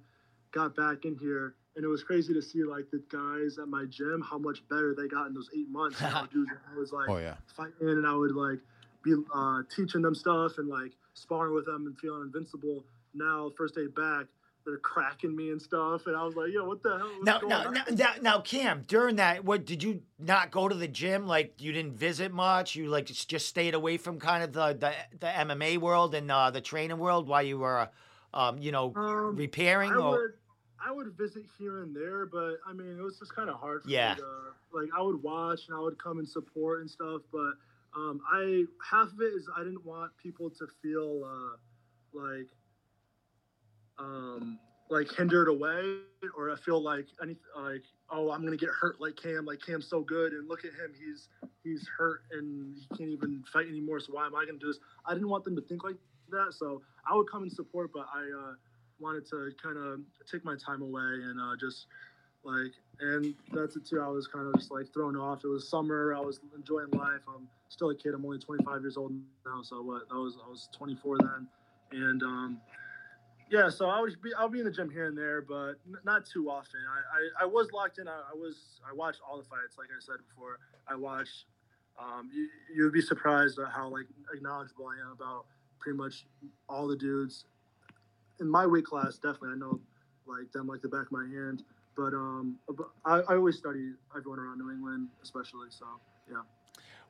[0.52, 1.54] got back in here.
[1.76, 4.92] And it was crazy to see like the guys at my gym how much better
[4.96, 5.98] they got in those eight months.
[6.32, 7.36] Dude, I was like Oh yeah.
[7.56, 8.58] fighting, and I would like
[9.04, 12.84] be uh, teaching them stuff and like sparring with them and feeling invincible.
[13.14, 14.26] Now, first day back,
[14.64, 17.70] they're cracking me and stuff, and I was like, "Yo, what the hell?" Now, now,
[17.70, 21.26] now, now, now, Cam, during that, what did you not go to the gym?
[21.26, 22.76] Like you didn't visit much.
[22.76, 26.30] You like just just stayed away from kind of the the, the MMA world and
[26.30, 27.88] uh, the training world while you were,
[28.34, 29.92] um, you know, Um, repairing.
[29.92, 30.30] I or would,
[30.86, 33.82] I would visit here and there, but I mean, it was just kind of hard.
[33.82, 34.14] For Yeah.
[34.14, 37.54] Me to, like I would watch and I would come and support and stuff, but
[37.96, 41.56] um, I half of it is I didn't want people to feel uh,
[42.12, 42.46] like
[44.00, 45.98] um, like hindered away,
[46.36, 49.86] or I feel like any like oh I'm gonna get hurt like Cam, like Cam's
[49.86, 51.28] so good, and look at him, he's
[51.62, 54.00] he's hurt and he can't even fight anymore.
[54.00, 54.78] So why am I gonna do this?
[55.06, 55.96] I didn't want them to think like
[56.30, 58.54] that, so I would come and support, but I uh,
[58.98, 61.86] wanted to kind of take my time away and uh, just
[62.44, 64.00] like and that's it too.
[64.00, 65.44] I was kind of just like thrown off.
[65.44, 66.14] It was summer.
[66.14, 67.20] I was enjoying life.
[67.28, 68.14] I'm still a kid.
[68.14, 69.12] I'm only 25 years old
[69.46, 69.62] now.
[69.62, 70.02] So what?
[70.10, 71.48] I was I was 24 then,
[71.92, 72.60] and um,
[73.50, 73.68] yeah.
[73.68, 75.74] So I would be I'll be in the gym here and there, but
[76.04, 76.80] not too often.
[76.88, 78.08] I, I, I was locked in.
[78.08, 79.76] I, I was I watched all the fights.
[79.78, 81.46] Like I said before, I watched.
[82.00, 84.06] Um, you you would be surprised at how like
[84.40, 85.46] knowledgeable I am about
[85.78, 86.26] pretty much
[86.68, 87.44] all the dudes
[88.40, 89.16] in my weight class.
[89.16, 89.80] Definitely, I know
[90.26, 91.64] like them like the back of my hand.
[91.96, 92.56] But um,
[93.04, 95.68] I, I always study everyone around New England, especially.
[95.70, 95.84] So
[96.30, 96.42] yeah.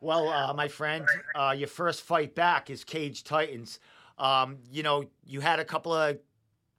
[0.01, 3.79] Well, uh, my friend, uh, your first fight back is Cage Titans.
[4.19, 6.19] Um, you know, you had a couple of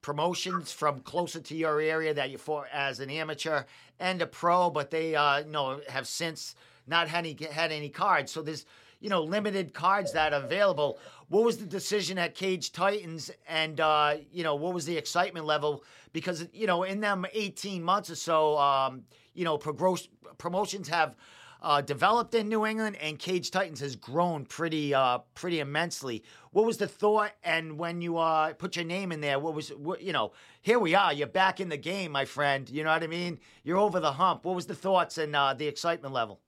[0.02, 3.64] promotions from closer to your area that you fought as an amateur
[4.00, 6.56] and a pro, but they, uh, you know, have since
[6.88, 8.32] not had any had any cards.
[8.32, 8.66] So there's,
[9.00, 11.00] you know, limited cards that are available.
[11.30, 15.46] What was the decision at Cage Titans, and uh, you know, what was the excitement
[15.46, 15.84] level?
[16.14, 21.16] Because you know, in them 18 months or so, um, you know, progress, promotions have
[21.62, 26.24] uh, developed in New England, and Cage Titans has grown pretty, uh, pretty immensely.
[26.52, 27.32] What was the thought?
[27.44, 30.32] And when you uh, put your name in there, what was, what, you know,
[30.62, 31.14] here we are.
[31.14, 32.70] You're back in the game, my friend.
[32.70, 33.40] You know what I mean?
[33.64, 34.46] You're over the hump.
[34.46, 36.40] What was the thoughts and uh, the excitement level?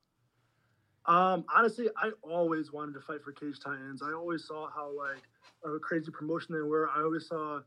[1.06, 4.02] Um, honestly, I always wanted to fight for Cage Titans.
[4.02, 5.24] I always saw how like
[5.66, 6.90] a crazy promotion they were.
[6.90, 7.60] I always saw,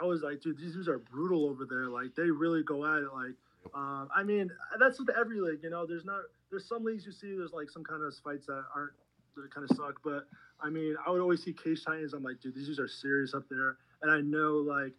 [0.00, 1.86] I was like, dude, these dudes are brutal over there.
[1.86, 3.12] Like they really go at it.
[3.12, 3.34] Like,
[3.74, 5.60] um, I mean, that's with every league.
[5.62, 8.46] You know, there's not there's some leagues you see there's like some kind of fights
[8.46, 8.92] that aren't
[9.36, 10.00] that kind of suck.
[10.04, 10.26] But
[10.60, 12.12] I mean, I would always see Cage Titans.
[12.12, 13.76] I'm like, dude, these dudes are serious up there.
[14.02, 14.92] And I know like,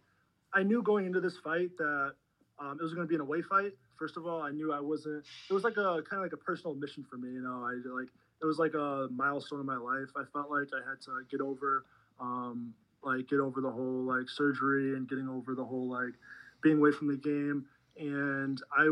[0.52, 2.14] I knew going into this fight that
[2.58, 3.72] um, it was going to be an away fight.
[3.98, 5.24] First of all, I knew I wasn't.
[5.48, 7.30] It was like a kind of like a personal mission for me.
[7.30, 8.08] You know, I like
[8.42, 10.10] it was like a milestone in my life.
[10.16, 11.84] I felt like I had to get over,
[12.20, 16.14] um, like get over the whole like surgery and getting over the whole like
[16.62, 17.66] being away from the game.
[17.98, 18.90] And I,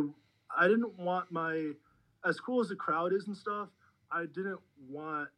[0.56, 1.72] I didn't want my,
[2.24, 3.68] as cool as the crowd is and stuff.
[4.10, 5.28] I didn't want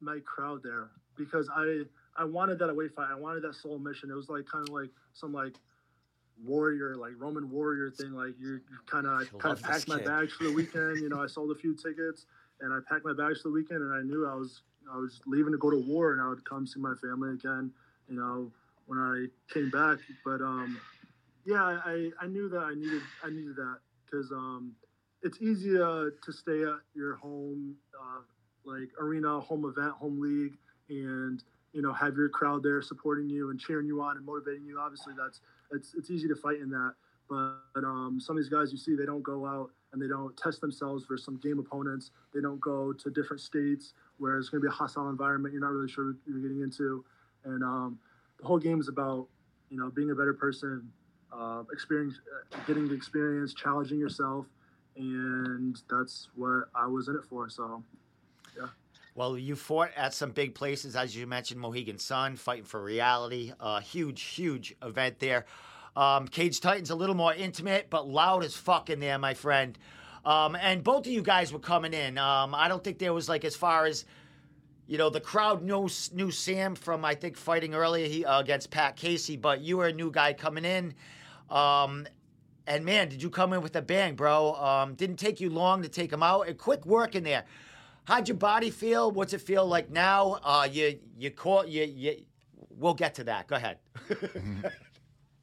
[0.00, 1.82] my crowd there because I
[2.16, 3.08] I wanted that away fight.
[3.10, 4.10] I wanted that soul mission.
[4.10, 5.54] It was like kind of like some like
[6.44, 8.12] warrior, like Roman warrior thing.
[8.12, 10.98] Like you, you kind of Love kind of packed my bags for the weekend.
[10.98, 12.26] You know, I sold a few tickets
[12.60, 14.62] and I packed my bags for the weekend, and I knew I was
[14.92, 17.70] I was leaving to go to war, and I would come see my family again.
[18.08, 18.50] You know,
[18.86, 20.80] when I came back, but um,
[21.48, 24.72] yeah, I I knew that I needed I needed that because um,
[25.22, 28.20] it's easy to, to stay at your home uh,
[28.66, 30.58] like arena, home event, home league,
[30.90, 31.42] and
[31.72, 34.78] you know have your crowd there supporting you and cheering you on and motivating you.
[34.78, 35.40] Obviously, that's
[35.72, 36.92] it's it's easy to fight in that.
[37.30, 40.36] But um, some of these guys you see, they don't go out and they don't
[40.36, 42.10] test themselves for some game opponents.
[42.34, 45.54] They don't go to different states where it's going to be a hostile environment.
[45.54, 47.06] You're not really sure you're getting into,
[47.44, 47.98] and um,
[48.38, 49.28] the whole game is about
[49.70, 50.92] you know being a better person,
[51.32, 52.14] uh, experience,
[52.52, 54.46] uh, getting the experience, challenging yourself,
[54.96, 57.48] and that's what I was in it for.
[57.48, 57.82] So
[58.56, 58.68] yeah.
[59.14, 63.52] Well, you fought at some big places, as you mentioned, Mohegan Sun, fighting for reality.
[63.58, 65.44] A huge, huge event there.
[65.96, 69.76] Um, Cage Titans a little more intimate, but loud as fuck in there, my friend.
[70.24, 72.18] Um, and both of you guys were coming in.
[72.18, 74.04] Um, I don't think there was like as far as
[74.86, 78.70] you know the crowd knew knew Sam from I think fighting earlier he, uh, against
[78.70, 80.94] Pat Casey, but you were a new guy coming in.
[81.50, 82.06] Um,
[82.66, 84.54] and man, did you come in with a bang, bro?
[84.54, 86.48] Um, didn't take you long to take him out.
[86.48, 87.44] And quick work in there.
[88.04, 89.10] How'd your body feel?
[89.10, 90.38] What's it feel like now?
[90.42, 92.24] Uh, you you caught you you
[92.70, 93.48] we'll get to that.
[93.48, 93.78] Go ahead.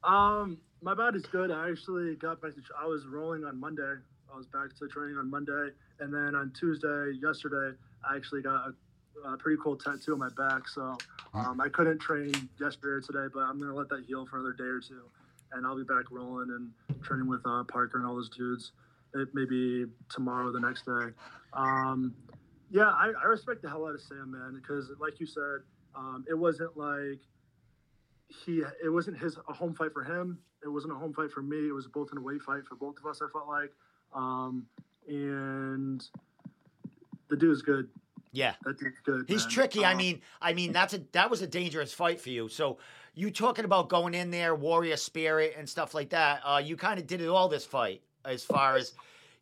[0.06, 1.51] Um, my body is good.
[1.51, 2.62] I actually got back to.
[2.80, 3.95] I was rolling on Monday.
[4.32, 7.76] I was back to training on Monday, and then on Tuesday, yesterday,
[8.08, 10.68] I actually got a, a pretty cool tattoo on my back.
[10.68, 10.95] So
[11.34, 14.53] um, I couldn't train yesterday or today, but I'm gonna let that heal for another
[14.53, 15.01] day or two,
[15.54, 18.72] and I'll be back rolling and training with uh, Parker and all those dudes.
[19.14, 21.14] It maybe tomorrow, the next day.
[21.54, 22.14] Um,
[22.70, 25.62] yeah, I, I respect the hell out of Sam, man, because like you said,
[25.96, 27.20] um, it wasn't like
[28.28, 30.38] he it wasn't his a home fight for him.
[30.64, 31.70] It wasn't a home fight for me.
[31.70, 33.22] It was both an away fight for both of us.
[33.22, 33.72] I felt like,
[34.14, 34.66] um,
[35.08, 36.04] and
[37.30, 37.88] the dude's good.
[38.34, 38.56] yeah.
[38.64, 39.26] That dude's good.
[39.28, 39.50] He's man.
[39.52, 39.86] tricky.
[39.86, 42.50] I Um, mean, I mean that's a that was a dangerous fight for you.
[42.50, 42.80] So
[43.16, 46.41] you talking about going in there, warrior spirit and stuff like that.
[46.45, 48.93] Uh, you kind of did it all this fight, as far as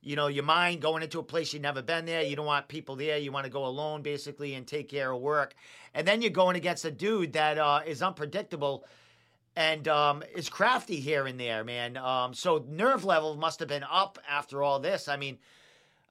[0.04, 2.22] you know, your mind going into a place you've never been there.
[2.22, 3.18] You don't want people there.
[3.18, 5.56] You want to go alone, basically, and take care of work.
[5.94, 8.86] And then you're going against a dude that uh, is unpredictable
[9.56, 11.96] and um, is crafty here and there, man.
[11.96, 15.08] Um, so nerve level must have been up after all this.
[15.08, 15.38] I mean,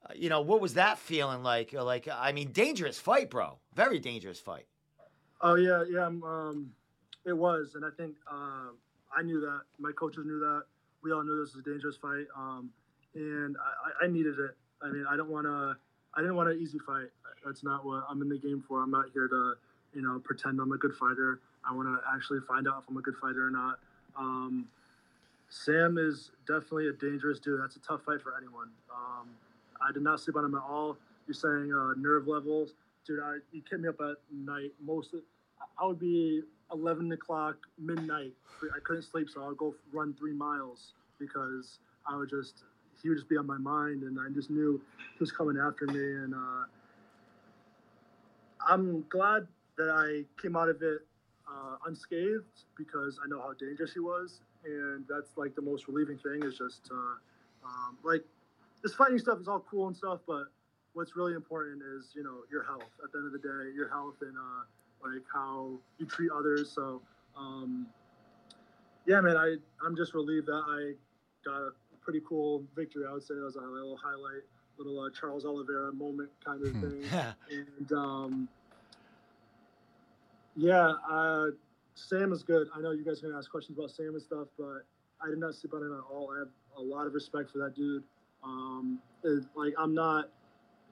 [0.05, 1.73] uh, you know, what was that feeling like?
[1.73, 3.59] Like, I mean, dangerous fight, bro.
[3.75, 4.65] Very dangerous fight.
[5.41, 6.07] Oh yeah, yeah.
[6.07, 6.71] Um,
[7.25, 8.71] it was, and I think uh,
[9.15, 9.61] I knew that.
[9.79, 10.63] My coaches knew that.
[11.03, 12.69] We all knew this was a dangerous fight, um,
[13.15, 13.55] and
[14.01, 14.51] I, I- needed it.
[14.81, 15.75] I mean, I don't want to.
[16.15, 17.07] I didn't want an easy fight.
[17.45, 18.81] That's not what I'm in the game for.
[18.81, 19.53] I'm not here to,
[19.93, 21.39] you know, pretend I'm a good fighter.
[21.67, 23.79] I want to actually find out if I'm a good fighter or not.
[24.17, 24.67] Um,
[25.49, 27.59] Sam is definitely a dangerous dude.
[27.61, 28.69] That's a tough fight for anyone.
[28.93, 29.29] Um,
[29.81, 30.97] I did not sleep on him at all.
[31.27, 32.73] You're saying uh, nerve levels,
[33.05, 33.19] dude.
[33.19, 34.71] I, you kept me up at night.
[34.83, 35.15] Most
[35.79, 36.41] I would be
[36.73, 38.33] 11 o'clock midnight.
[38.63, 42.63] I couldn't sleep, so I'll go run three miles because I would just
[43.01, 45.85] he would just be on my mind, and I just knew he was coming after
[45.85, 45.99] me.
[45.99, 46.63] And uh,
[48.65, 49.47] I'm glad
[49.77, 50.99] that I came out of it
[51.49, 56.17] uh, unscathed because I know how dangerous he was, and that's like the most relieving
[56.17, 58.23] thing is just uh, um, like
[58.81, 60.45] this fighting stuff is all cool and stuff, but
[60.93, 63.89] what's really important is you know your health at the end of the day, your
[63.89, 64.63] health and uh,
[65.03, 66.71] like how you treat others.
[66.71, 67.01] So
[67.37, 67.87] um,
[69.05, 70.93] yeah, man, I I'm just relieved that I
[71.49, 73.05] got a pretty cool victory.
[73.09, 74.43] I would say it was a little highlight,
[74.77, 77.09] little uh, Charles Oliveira moment kind of thing
[77.51, 78.49] and um,
[80.55, 81.47] yeah, uh,
[81.95, 82.67] Sam is good.
[82.75, 84.85] I know you guys are gonna ask questions about Sam and stuff, but
[85.21, 86.31] I did not sleep on him at all.
[86.35, 88.03] I have a lot of respect for that dude.
[88.43, 90.29] Um, it- like I'm not.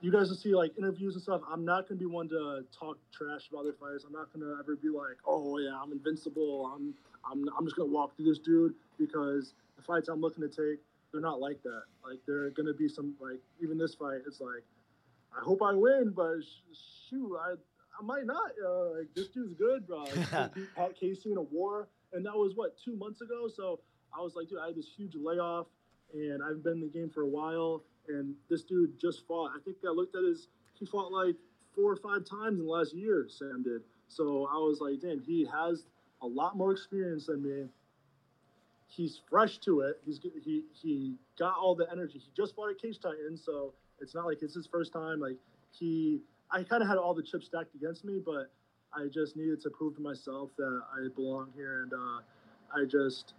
[0.02, 1.42] You guys will see like interviews and stuff.
[1.52, 4.04] I'm not gonna be one to talk trash about other fighters.
[4.06, 6.72] I'm not gonna ever be like, oh yeah, I'm invincible.
[6.76, 6.94] I'm
[7.30, 10.80] I'm I'm just gonna walk through this dude because the fights I'm looking to take,
[11.12, 11.84] they're not like that.
[12.04, 14.64] Like they're gonna be some like even this fight, it's like
[15.38, 16.78] I hope I win, but sh-
[17.10, 17.54] shoot, I
[18.00, 18.52] I might not.
[18.66, 20.06] Uh, like this dude's good, bro.
[20.32, 23.48] Like, beat Pat Casey in a war, and that was what two months ago.
[23.54, 23.80] So
[24.18, 25.68] I was like, dude, I had this huge layoff,
[26.14, 27.84] and I've been in the game for a while.
[28.08, 29.52] And this dude just fought.
[29.56, 30.48] I think I looked at his.
[30.74, 31.36] He fought like
[31.76, 33.28] four or five times in the last year.
[33.30, 33.82] Sam did.
[34.08, 35.86] So I was like, damn, he has
[36.22, 37.68] a lot more experience than me.
[38.88, 40.02] He's fresh to it.
[40.06, 42.20] He's he he got all the energy.
[42.20, 45.20] He just fought at Cage Titans, so it's not like it's his first time.
[45.22, 45.38] Like
[45.72, 46.20] he,
[46.52, 48.52] I kind of had all the chips stacked against me, but
[48.94, 52.20] I just needed to prove to myself that I belong here, and uh,
[52.76, 53.34] I just,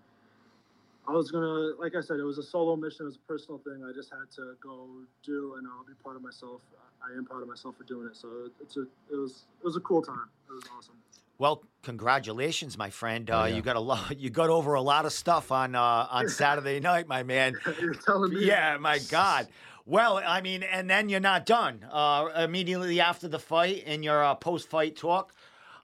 [1.08, 3.58] I was gonna, like I said, it was a solo mission, it was a personal
[3.58, 3.84] thing.
[3.88, 4.86] I just had to go
[5.24, 6.60] do, and I'll be proud of myself.
[7.04, 8.16] I am proud of myself for doing it.
[8.16, 8.28] So
[8.60, 10.28] it's a, it was, it was a cool time.
[10.48, 10.94] It was awesome.
[11.38, 13.28] Well, congratulations, my friend.
[13.28, 13.56] Uh, Oh, yeah.
[13.56, 14.16] You got a lot.
[14.20, 17.54] You got over a lot of stuff on uh, on Saturday night, my man.
[17.80, 18.44] You're telling me?
[18.44, 19.48] Yeah, my God.
[19.84, 21.84] Well, I mean, and then you're not done.
[21.90, 25.34] Uh, immediately after the fight, in your uh, post-fight talk,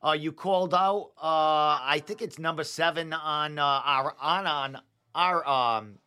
[0.07, 1.11] uh, you called out.
[1.21, 4.79] Uh, I think it's number seven on uh, our on on
[5.19, 5.99] our um,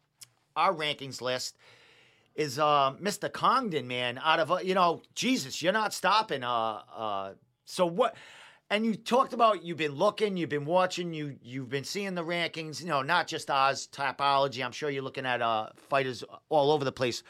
[0.56, 1.58] our rankings list
[2.34, 3.32] is uh, Mr.
[3.32, 4.20] Congdon, man.
[4.24, 6.44] Out of uh, you know, Jesus, you're not stopping.
[6.44, 7.34] Uh, uh,
[7.66, 8.16] so what?
[8.70, 12.24] And you talked about you've been looking, you've been watching, you you've been seeing the
[12.24, 12.80] rankings.
[12.82, 14.64] You know, not just Oz Topology.
[14.64, 17.22] I'm sure you're looking at uh, fighters all over the place.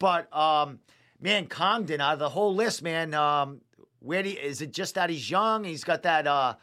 [0.00, 0.80] But um,
[1.20, 3.14] man, Congdon out of the whole list, man.
[3.14, 3.60] Um,
[4.00, 4.72] where do you, is it?
[4.72, 5.62] Just that he's young.
[5.62, 6.26] He's got that.
[6.26, 6.54] Uh,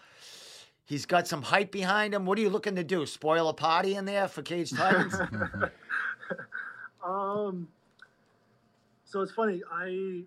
[0.87, 2.25] he's got some hype behind him.
[2.25, 3.05] What are you looking to do?
[3.05, 5.15] Spoil a party in there for Cage Titans?
[7.07, 7.69] Um,
[9.05, 9.61] so it's funny.
[9.71, 10.23] I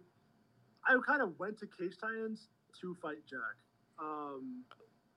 [0.87, 2.49] I kind of went to Cage Titans
[2.81, 3.57] to fight Jack.
[4.03, 4.65] Um,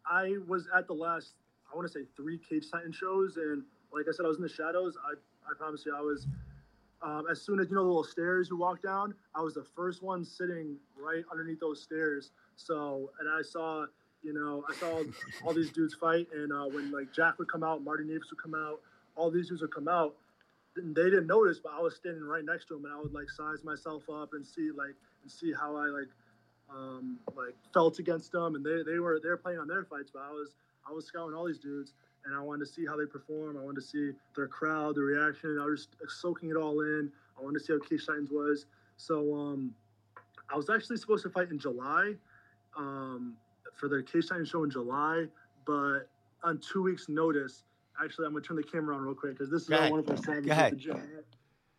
[0.06, 1.36] I was at the last,
[1.72, 3.64] I want to say three Cage Titan shows, and
[3.94, 4.98] like I said, I was in the shadows.
[5.06, 5.14] I
[5.50, 6.28] I promise you, I was.
[7.02, 9.66] Um, as soon as you know the little stairs you walk down, I was the
[9.76, 12.32] first one sitting right underneath those stairs.
[12.56, 13.86] So, and I saw
[14.24, 15.04] You know, I saw
[15.46, 18.42] all these dudes fight, and uh, when like Jack would come out, Marty Navis would
[18.42, 18.80] come out,
[19.16, 20.16] all these dudes would come out.
[20.76, 23.30] They didn't notice, but I was standing right next to him, and I would like
[23.30, 26.08] size myself up and see like and see how I like
[26.74, 30.10] um, like felt against them, and they, they were they were playing on their fights,
[30.14, 30.56] but I was
[30.90, 31.94] I was scouting all these dudes,
[32.26, 33.58] and I wanted to see how they perform.
[33.58, 35.60] I wanted to see their crowd, their reaction.
[35.62, 37.12] I was just soaking it all in.
[37.38, 38.66] I wanted to see how Cage Titans was.
[38.98, 39.76] So um,
[40.50, 42.14] I was actually supposed to fight in July
[42.78, 43.36] um,
[43.76, 45.26] for their Cage Titans show in July,
[45.66, 46.10] but
[46.44, 47.64] on two weeks' notice.
[48.04, 49.92] Actually, I'm gonna turn the camera on real quick because this is Go not ahead.
[49.92, 51.02] one of our savages Go at the gym.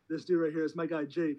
[0.08, 1.38] This dude right here is my guy Jake.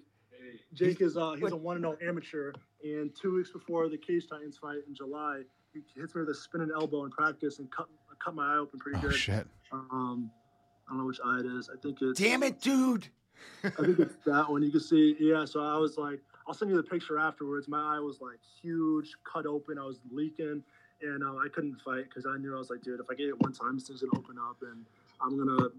[0.73, 2.51] Jake is uh, he's a one and zero amateur,
[2.83, 5.41] and two weeks before the Cage Titans fight in July,
[5.73, 7.87] he hits me with a spinning elbow in practice and cut
[8.23, 9.13] cut my eye open pretty Oh good.
[9.15, 9.47] shit!
[9.71, 10.29] Um,
[10.87, 11.69] I don't know which eye it is.
[11.73, 13.07] I think it's Damn it, dude.
[13.63, 14.61] I think it's that one.
[14.61, 15.45] You can see, yeah.
[15.45, 17.67] So I was like, I'll send you the picture afterwards.
[17.67, 19.77] My eye was like huge, cut open.
[19.79, 20.63] I was leaking,
[21.01, 23.27] and uh, I couldn't fight because I knew I was like, dude, if I get
[23.27, 24.85] it one time, this thing's gonna open up, and
[25.21, 25.69] I'm gonna,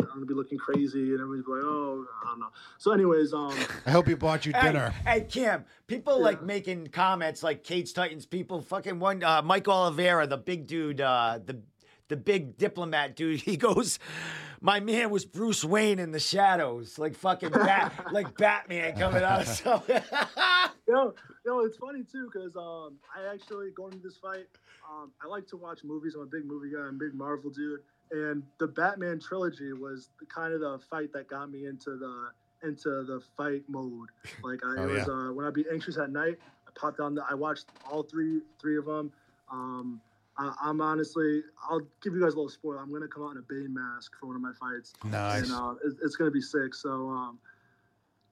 [0.00, 2.48] I'm gonna be looking crazy, and everybody's like, oh, I don't know.
[2.78, 3.54] So, anyways, um,
[3.84, 4.90] I hope he bought you dinner.
[5.04, 10.26] Hey, Cam, people like making comments like Cage Titans people fucking one uh, Mike Oliveira,
[10.26, 11.60] the big dude, uh, the
[12.08, 13.40] the big diplomat dude.
[13.46, 13.98] He goes,
[14.60, 19.42] "My man was Bruce Wayne in the shadows, like fucking bat, like Batman coming out
[19.42, 20.04] of somewhere."
[20.88, 24.46] yo, yo, it's funny too because um, I actually going into this fight,
[24.90, 26.14] um, I like to watch movies.
[26.14, 26.80] I'm a big movie guy.
[26.80, 27.80] I'm a big Marvel dude,
[28.12, 32.30] and the Batman trilogy was the, kind of the fight that got me into the
[32.66, 34.08] into the fight mode.
[34.42, 35.12] Like I Oh, it was yeah.
[35.12, 37.14] uh, when I'd be anxious at night, I popped on.
[37.14, 39.12] The, I watched all three three of them.
[39.50, 40.00] Um,
[40.38, 42.78] I, I'm honestly, I'll give you guys a little spoiler.
[42.78, 45.44] I'm gonna come out in a Bane mask for one of my fights Nice.
[45.44, 46.74] and uh, it, it's gonna be sick.
[46.74, 47.38] So um,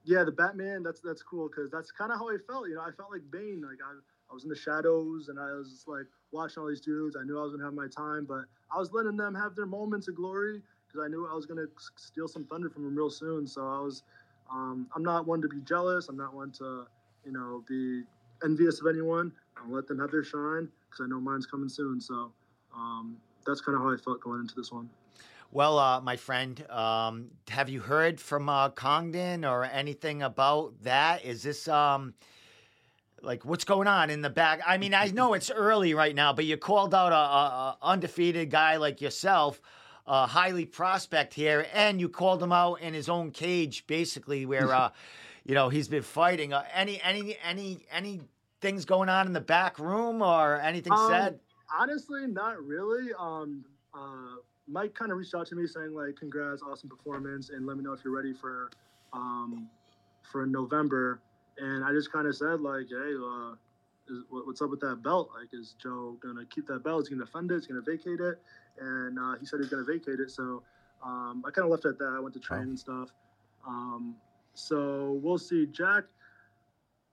[0.04, 2.68] yeah, the Batman that's that's cool because that's kind of how I felt.
[2.68, 3.62] You know, I felt like Bane.
[3.62, 3.92] Like I,
[4.30, 7.16] I was in the shadows and I was just like watching all these dudes.
[7.18, 8.44] I knew I was gonna have my time, but
[8.74, 11.66] I was letting them have their moments of glory because I knew I was gonna
[11.96, 13.46] steal some thunder from them real soon.
[13.46, 14.02] So I was,
[14.50, 16.08] um, I'm not one to be jealous.
[16.08, 16.86] I'm not one to,
[17.24, 18.02] you know, be
[18.44, 19.32] envious of anyone.
[19.56, 22.00] I'll let them have their shine because I know mine's coming soon.
[22.00, 22.32] So
[22.74, 23.16] um,
[23.46, 24.88] that's kind of how I felt going into this one.
[25.52, 31.24] well, uh, my friend, um, have you heard from uh, Congdon or anything about that?
[31.24, 32.14] Is this um?
[33.22, 34.60] Like what's going on in the back?
[34.66, 37.78] I mean, I know it's early right now, but you called out a, a, a
[37.80, 39.62] undefeated guy like yourself,
[40.06, 44.74] a highly prospect here, and you called him out in his own cage, basically, where
[44.74, 44.90] uh,
[45.46, 46.52] you know he's been fighting.
[46.52, 48.20] Uh, any any any any
[48.64, 51.40] things going on in the back room or anything Um, said?
[51.78, 53.12] Honestly, not really.
[53.18, 53.62] Um,
[53.92, 54.36] uh,
[54.66, 57.84] Mike kind of reached out to me saying like, "Congrats, awesome performance, and let me
[57.84, 58.70] know if you're ready for
[59.12, 59.68] um,
[60.22, 61.20] for November."
[61.58, 63.52] And I just kind of said like, "Hey, uh,
[64.08, 65.30] is, what, what's up with that belt?
[65.38, 67.02] Like, is Joe gonna keep that belt?
[67.02, 67.56] Is he gonna defend it?
[67.56, 68.40] Is he gonna vacate it?"
[68.80, 70.30] And uh, he said he's gonna vacate it.
[70.30, 70.62] So
[71.04, 72.14] um, I kind of left it at that.
[72.16, 73.10] I went to train and stuff.
[73.66, 74.16] Um,
[74.54, 75.66] so we'll see.
[75.66, 76.04] Jack,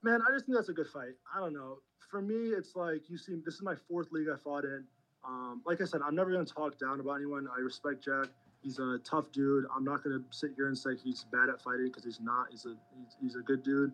[0.02, 1.14] man, I just think that's a good fight.
[1.34, 1.78] I don't know.
[2.10, 4.84] For me, it's like you see, this is my fourth league I fought in.
[5.24, 7.46] Um, like I said, I'm never going to talk down about anyone.
[7.56, 8.26] I respect Jack.
[8.62, 9.64] He's a tough dude.
[9.74, 12.46] I'm not going to sit here and say he's bad at fighting because he's not.
[12.50, 13.92] He's a he's, he's a good dude.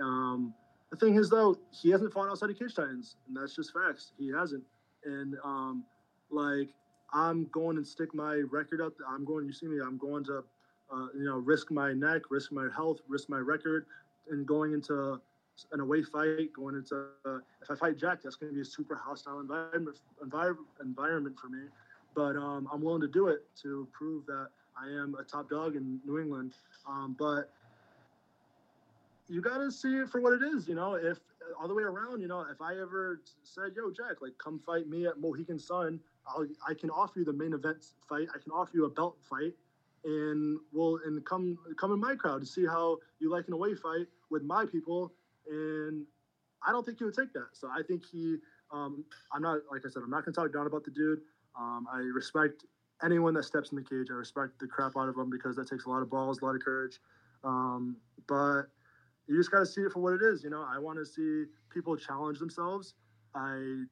[0.00, 0.54] Um,
[0.90, 4.12] the thing is, though, he hasn't fought outside of Cage Titans, and that's just facts.
[4.18, 4.62] He hasn't.
[5.04, 5.84] And um,
[6.30, 6.68] like,
[7.12, 8.92] I'm going and stick my record up.
[9.08, 9.46] I'm going.
[9.46, 9.80] You see me.
[9.84, 10.44] I'm going to,
[10.92, 13.86] uh, you know, risk my neck, risk my health, risk my record,
[14.30, 15.20] and going into
[15.72, 18.64] an away fight, going into uh, if I fight Jack, that's going to be a
[18.64, 21.64] super hostile environment envir- environment for me.
[22.14, 24.48] But um, I'm willing to do it to prove that
[24.78, 26.54] I am a top dog in New England.
[26.88, 27.50] Um, but
[29.28, 30.94] you got to see it for what it is, you know.
[30.94, 31.18] If
[31.60, 34.88] all the way around, you know, if I ever said, "Yo, Jack, like, come fight
[34.88, 38.28] me at Mohegan Sun," I'll, I can offer you the main event fight.
[38.34, 39.54] I can offer you a belt fight,
[40.04, 43.74] and we'll and come come in my crowd to see how you like an away
[43.74, 45.12] fight with my people.
[45.48, 46.06] And
[46.66, 47.48] I don't think he would take that.
[47.52, 48.36] So I think he.
[48.72, 50.02] Um, I'm not like I said.
[50.02, 51.20] I'm not gonna talk down about the dude.
[51.58, 52.64] Um, I respect
[53.04, 54.08] anyone that steps in the cage.
[54.10, 56.44] I respect the crap out of them because that takes a lot of balls, a
[56.44, 56.98] lot of courage.
[57.44, 58.64] Um, but
[59.26, 60.42] you just got to see it for what it is.
[60.42, 62.94] You know, I want to see people challenge themselves.
[63.34, 63.84] I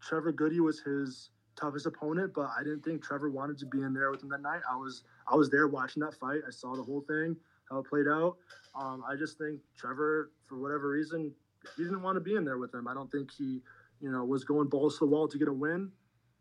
[0.00, 3.92] Trevor Goody was his toughest opponent, but I didn't think Trevor wanted to be in
[3.92, 4.60] there with him that night.
[4.70, 6.40] I was I was there watching that fight.
[6.46, 7.36] I saw the whole thing,
[7.72, 8.36] how it played out.
[8.78, 11.32] Um, I just think Trevor, for whatever reason,
[11.76, 12.86] he didn't want to be in there with him.
[12.86, 13.60] I don't think he,
[14.00, 15.90] you know, was going balls to the wall to get a win.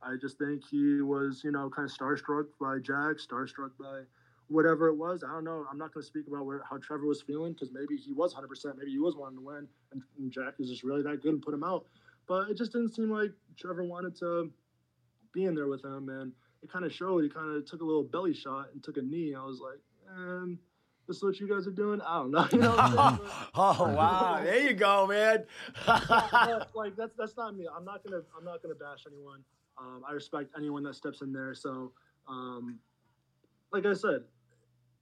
[0.03, 4.01] I just think he was, you know, kind of starstruck by Jack, starstruck by
[4.47, 5.23] whatever it was.
[5.23, 5.65] I don't know.
[5.69, 8.33] I'm not going to speak about where, how Trevor was feeling because maybe he was
[8.33, 8.77] 100%.
[8.77, 11.41] Maybe he was wanting to win, and, and Jack is just really that good and
[11.41, 11.85] put him out.
[12.27, 14.49] but it just didn't seem like Trevor wanted to
[15.33, 16.31] be in there with him, and
[16.63, 17.23] it kind of showed.
[17.23, 19.35] He kind of took a little belly shot and took a knee.
[19.35, 19.79] I was like,
[20.17, 20.57] man,
[21.19, 22.01] what you guys are doing.
[22.01, 22.47] I don't know.
[22.51, 23.29] You know what I'm saying?
[23.55, 25.45] oh wow, there you go, man.
[26.75, 27.67] Like that's that's not me.
[27.75, 29.43] I'm not gonna I'm not gonna bash anyone.
[29.77, 31.53] Um, I respect anyone that steps in there.
[31.53, 31.91] So,
[32.27, 32.79] um,
[33.71, 34.23] like I said,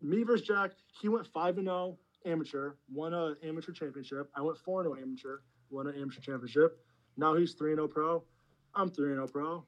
[0.01, 0.71] me versus Jack.
[1.01, 4.29] He went five and zero amateur, won a amateur championship.
[4.35, 5.39] I went four and zero amateur,
[5.69, 6.79] won an amateur championship.
[7.17, 8.23] Now he's three and zero pro.
[8.75, 9.65] I'm three and zero pro,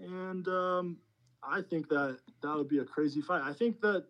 [0.00, 0.96] and um,
[1.42, 3.42] I think that that would be a crazy fight.
[3.42, 4.06] I think that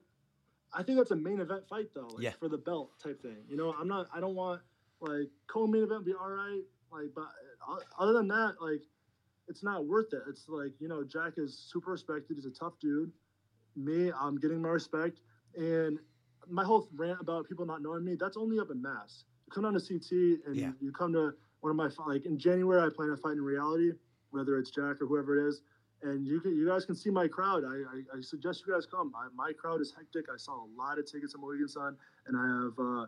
[0.72, 2.32] I think that's a main event fight though, like Yeah.
[2.38, 3.38] for the belt type thing.
[3.48, 4.06] You know, I'm not.
[4.14, 4.62] I don't want
[5.00, 6.62] like co-main event be all right.
[6.92, 7.28] Like, but
[7.66, 8.82] o- other than that, like,
[9.48, 10.22] it's not worth it.
[10.28, 12.36] It's like you know, Jack is super respected.
[12.36, 13.12] He's a tough dude.
[13.76, 15.20] Me, I'm getting my respect,
[15.56, 15.98] and
[16.48, 18.16] my whole rant about people not knowing me.
[18.18, 19.24] That's only up in Mass.
[19.46, 20.72] You come down to CT and Yeah.
[20.80, 22.80] you come to one of my like in January.
[22.80, 23.92] I plan to fight in reality,
[24.30, 25.62] whether it's Jack or whoever it is.
[26.02, 27.62] And you can, you guys can see my crowd.
[27.64, 29.12] I, I, I suggest you guys come.
[29.14, 30.26] I, my crowd is hectic.
[30.32, 31.96] I saw a lot of tickets at Mohegan Sun,
[32.26, 33.06] and I have uh,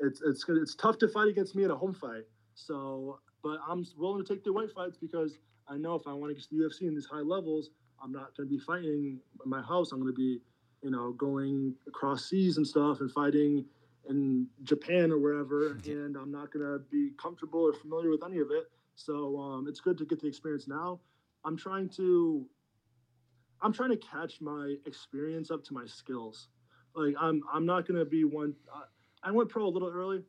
[0.00, 2.24] it's it's it's tough to fight against me in a home fight.
[2.54, 5.38] So, but I'm willing to take the white fights because
[5.68, 7.70] I know if I want to get to the UFC in these high levels,
[8.02, 9.92] I'm not going to be fighting in my house.
[9.92, 10.40] I'm going to be,
[10.82, 13.64] you know, going across seas and stuff and fighting
[14.08, 18.38] in Japan or wherever, and I'm not going to be comfortable or familiar with any
[18.38, 18.70] of it.
[18.94, 21.00] So um, it's good to get the experience now.
[21.44, 22.46] I'm trying to,
[23.62, 26.48] I'm trying to catch my experience up to my skills.
[26.94, 28.54] Like I'm, I'm not going to be one.
[28.72, 30.22] I, I went pro a little early.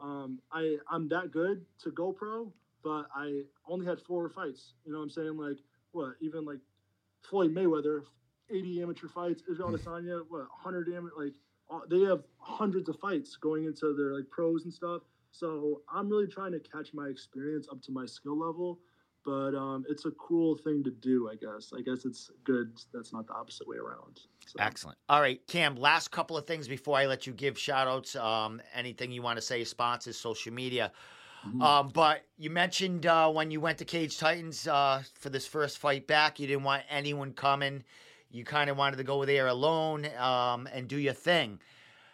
[0.00, 2.52] Um, I I'm that good to go pro,
[2.84, 4.74] but I only had four fights.
[4.84, 5.36] You know what I'm saying?
[5.36, 5.58] Like
[5.92, 6.14] what?
[6.20, 6.60] Even like
[7.28, 8.02] Floyd Mayweather,
[8.50, 9.42] 80 amateur fights.
[9.50, 10.46] Israel Adesanya, what?
[10.62, 11.14] 100 amateur.
[11.18, 11.34] Like
[11.70, 15.02] uh, they have hundreds of fights going into their like pros and stuff.
[15.30, 18.78] So I'm really trying to catch my experience up to my skill level.
[19.24, 21.72] But um, it's a cool thing to do, I guess.
[21.76, 22.72] I guess it's good.
[22.94, 24.20] That's not the opposite way around.
[24.46, 24.56] So.
[24.58, 24.96] Excellent.
[25.08, 28.16] All right, Cam, last couple of things before I let you give shout outs.
[28.16, 30.92] Um, anything you want to say, sponsors, social media.
[31.46, 31.62] Mhm.
[31.62, 35.78] Um, but you mentioned uh, when you went to Cage Titans uh, for this first
[35.78, 37.84] fight back, you didn't want anyone coming.
[38.30, 41.60] You kind of wanted to go there alone um, and do your thing.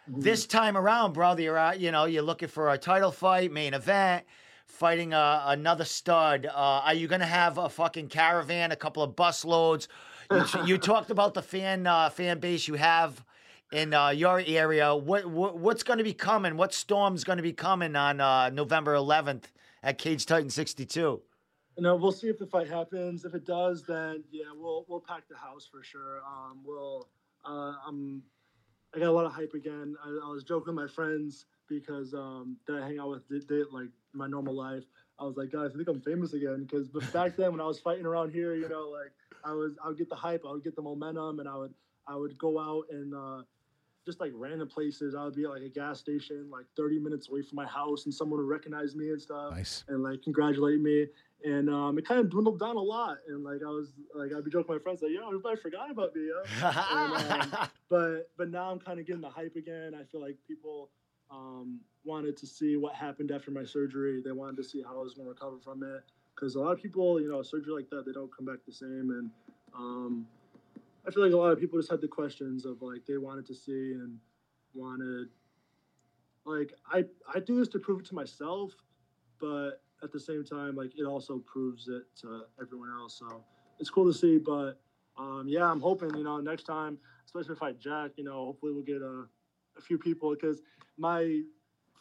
[0.09, 0.21] Mhm.
[0.21, 3.73] This time around, brother, you're out, you know you're looking for a title fight, main
[3.73, 4.25] event,
[4.67, 6.45] fighting uh, another stud.
[6.45, 9.87] Uh, are you gonna have a fucking caravan, a couple of bus loads?
[10.31, 13.23] You, you talked about the fan uh, fan base you have
[13.71, 14.95] in uh, your area.
[14.95, 16.57] What, what what's going to be coming?
[16.57, 19.45] What storm's going to be coming on uh, November 11th
[19.83, 21.21] at Cage Titan 62?
[21.77, 23.25] You know, we'll see if the fight happens.
[23.25, 26.21] If it does, then yeah, we'll we'll pack the house for sure.
[26.25, 27.09] Um, we'll
[27.43, 28.23] uh, I'm
[28.95, 29.95] I got a lot of hype again.
[30.03, 33.47] I, I was joking with my friends because um, that I hang out with did,
[33.47, 34.83] did, like my normal life.
[35.19, 37.79] I was like, guys, I think I'm famous again because back then when I was
[37.79, 39.11] fighting around here, you know, like
[39.43, 41.73] I was I would get the hype, I would get the momentum, and I would
[42.07, 43.43] I would go out and uh,
[44.05, 45.15] just like random places.
[45.15, 48.05] I would be at like a gas station, like 30 minutes away from my house,
[48.05, 49.83] and someone would recognize me and stuff Nice.
[49.87, 51.07] and like congratulate me.
[51.43, 53.17] And um, it kind of dwindled down a lot.
[53.27, 55.89] And like I was like I'd be joking with my friends like, yo, everybody forgot
[55.91, 56.43] about me, yo.
[56.91, 59.93] And, um, but but now I'm kind of getting the hype again.
[59.99, 60.89] I feel like people
[61.31, 64.21] um, wanted to see what happened after my surgery.
[64.23, 66.03] They wanted to see how I was going to recover from it.
[66.33, 68.73] Because a lot of people, you know, surgery like that, they don't come back the
[68.73, 69.09] same.
[69.11, 69.29] And
[69.75, 70.27] um,
[71.07, 73.45] I feel like a lot of people just had the questions of like they wanted
[73.47, 74.17] to see and
[74.73, 75.27] wanted
[76.45, 78.71] like I I do this to prove it to myself,
[79.39, 83.17] but at the same time, like it also proves it to everyone else.
[83.17, 83.43] So
[83.79, 84.37] it's cool to see.
[84.37, 84.79] But
[85.17, 88.73] um, yeah, I'm hoping you know next time, especially if I Jack, you know, hopefully
[88.73, 89.25] we'll get a,
[89.77, 90.61] a few people because
[90.97, 91.41] my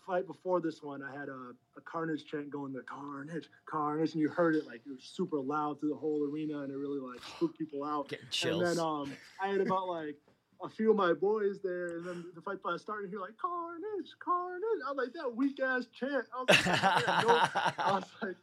[0.06, 4.20] fight before this one, I had a, a carnage chant going the carnage, carnage, and
[4.20, 7.00] you heard it like it was super loud through the whole arena, and it really
[7.00, 8.08] like spooked people out.
[8.08, 8.62] Getting chills.
[8.62, 9.12] And then um,
[9.42, 10.16] I had about like
[10.62, 13.36] a few of my boys there, and then the fight was starting to hear like
[13.36, 14.62] carnage, carnage.
[14.86, 16.26] I was like that weak ass chant.
[16.34, 17.34] I was like, I got no,
[17.84, 18.36] I was like,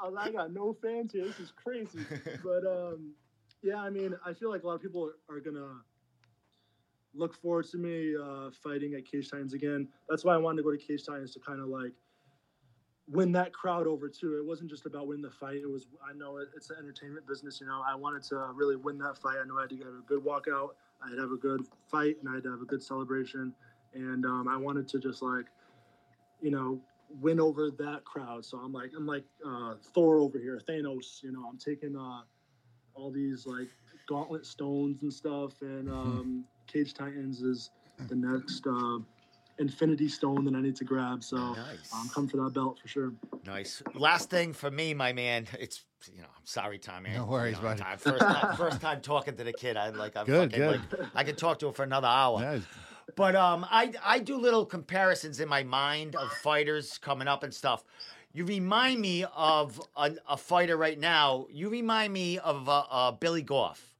[0.00, 1.24] I, was like, I got no fans here.
[1.24, 2.00] This is crazy.
[2.44, 3.12] But um,
[3.62, 5.80] yeah, I mean, I feel like a lot of people are, are gonna
[7.14, 9.88] look forward to me uh, fighting at Cage Titans again.
[10.08, 11.92] That's why I wanted to go to Cage Titans to kind of like
[13.08, 14.38] win that crowd over too.
[14.38, 15.56] It wasn't just about winning the fight.
[15.56, 17.60] It was I know it, it's an entertainment business.
[17.60, 19.36] You know, I wanted to really win that fight.
[19.40, 20.70] I knew I had to have a good walkout.
[21.04, 23.52] I had to have a good fight, and I had to have a good celebration.
[23.94, 25.46] And um, I wanted to just like,
[26.40, 26.80] you know,
[27.20, 28.44] win over that crowd.
[28.44, 31.22] So I'm like, I'm like uh, Thor over here, Thanos.
[31.22, 32.22] You know, I'm taking uh,
[32.94, 33.68] all these like
[34.08, 37.70] gauntlet stones and stuff, and um, Cage Titans is
[38.08, 38.98] the next uh,
[39.58, 41.22] Infinity Stone that I need to grab.
[41.22, 41.90] So Nice.
[41.94, 43.12] I'm coming for that belt for sure.
[43.46, 43.82] Nice.
[43.94, 45.46] Last thing for me, my man.
[45.58, 47.10] It's you know, I'm sorry, Tommy.
[47.10, 47.80] No You worries, know, buddy.
[47.82, 49.76] time- First time, first time talking to the kid.
[49.76, 50.16] I like.
[50.16, 50.80] I'm Good, fucking, good.
[50.98, 52.40] Like, I could talk to him for another hour.
[52.40, 52.58] Yeah,
[53.14, 57.54] But um, I I do little comparisons in my mind of fighters coming up and
[57.54, 57.84] stuff.
[58.32, 61.46] You remind me of a, a fighter right now.
[61.52, 63.91] You remind me of uh, uh, Billy Goff,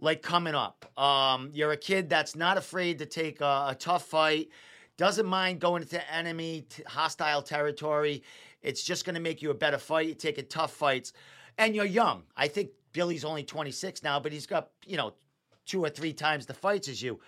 [0.00, 0.86] like coming up.
[0.98, 4.48] Um, you're a kid that's not afraid to take a, a tough fight,
[4.96, 8.22] doesn't mind going into enemy t- hostile territory.
[8.62, 10.06] It's just going to make you a better fight.
[10.06, 11.12] You're taking tough fights,
[11.58, 12.24] and you're young.
[12.36, 15.14] I think Billy's only 26 now, but he's got you know
[15.66, 17.20] two or three times the fights as you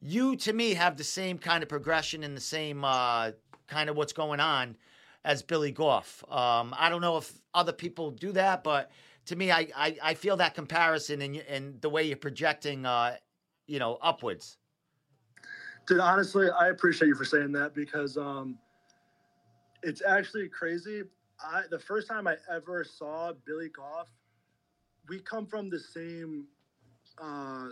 [0.00, 3.30] you to me have the same kind of progression and the same uh,
[3.66, 4.76] kind of what's going on
[5.24, 6.22] as Billy Goff.
[6.30, 8.90] Um, I don't know if other people do that, but
[9.26, 13.16] to me, I I, I feel that comparison y- in the way you're projecting, uh,
[13.66, 14.58] you know, upwards.
[15.86, 18.58] Dude, honestly, I appreciate you for saying that because um,
[19.82, 21.02] it's actually crazy.
[21.40, 24.08] I the first time I ever saw Billy Goff,
[25.08, 26.46] we come from the same
[27.20, 27.68] uh,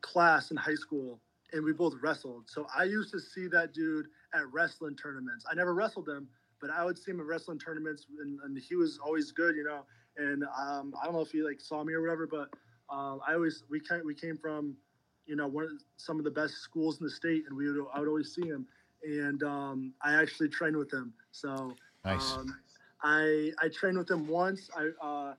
[0.00, 1.20] class in high school,
[1.52, 2.44] and we both wrestled.
[2.48, 5.44] So I used to see that dude at wrestling tournaments.
[5.50, 6.28] I never wrestled him,
[6.60, 9.64] but I would see him at wrestling tournaments, and, and he was always good, you
[9.64, 9.84] know.
[10.16, 12.48] And um, I don't know if he like saw me or whatever, but
[12.94, 14.76] um, I always we came we came from
[15.26, 17.86] you know, one of some of the best schools in the state, and we would
[17.92, 18.66] I would always see him,
[19.02, 21.14] and um, I actually trained with him.
[21.30, 22.36] So Nice.
[22.38, 22.54] um,
[23.02, 24.70] I I trained with him once.
[24.76, 25.34] I uh,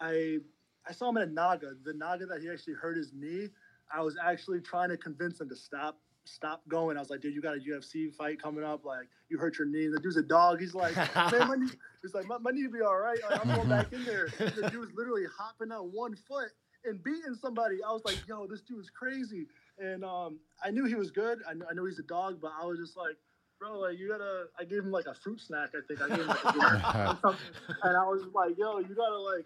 [0.00, 0.38] I
[0.88, 1.72] I saw him at a Naga.
[1.84, 3.48] The Naga that he actually hurt his knee.
[3.94, 6.96] I was actually trying to convince him to stop stop going.
[6.96, 8.84] I was like, dude, you got a UFC fight coming up.
[8.84, 9.88] Like, you hurt your knee.
[9.88, 10.60] The dude's a dog.
[10.60, 11.70] He's like, man, my knee.
[12.02, 13.18] He's like, my, my knee will be all right.
[13.30, 14.28] Like, I'm going back in there.
[14.38, 16.48] The dude was literally hopping on one foot
[16.84, 17.76] and beating somebody.
[17.86, 19.46] I was like, yo, this dude is crazy.
[19.78, 21.38] And um, I knew he was good.
[21.46, 23.16] I, I know he's a dog, but I was just like,
[23.58, 24.44] bro, like you gotta.
[24.58, 25.70] I gave him like a fruit snack.
[25.74, 27.40] I think I gave him like a something.
[27.84, 29.44] and I was like, yo, you gotta like.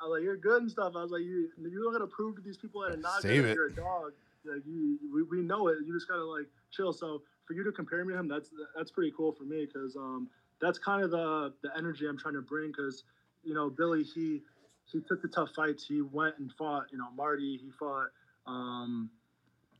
[0.00, 0.92] I was like, you're good and stuff.
[0.96, 3.42] I was like, you you don't gotta prove to these people at a Naga Save
[3.42, 3.54] that it.
[3.54, 4.12] you're a dog.
[4.44, 5.78] Like you, we, we know it.
[5.84, 6.92] You just gotta like chill.
[6.92, 9.96] So for you to compare me to him, that's that's pretty cool for me because
[9.96, 10.28] um
[10.60, 13.04] that's kind of the the energy I'm trying to bring because
[13.42, 14.42] you know Billy he
[14.84, 15.86] he took the tough fights.
[15.86, 17.58] He went and fought you know Marty.
[17.62, 18.08] He fought
[18.46, 19.10] um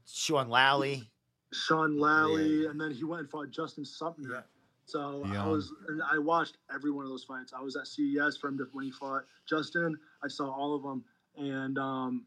[0.06, 1.08] Sean Lally.
[1.52, 2.70] Sean Lally, Yeah.
[2.70, 4.28] and then he went and fought Justin Sumter.
[4.30, 4.40] Yeah.
[4.84, 7.52] So I was, and I watched every one of those fights.
[7.54, 9.98] I was at CES for him to, when he fought Justin.
[10.24, 11.04] I saw all of them,
[11.36, 12.24] and um,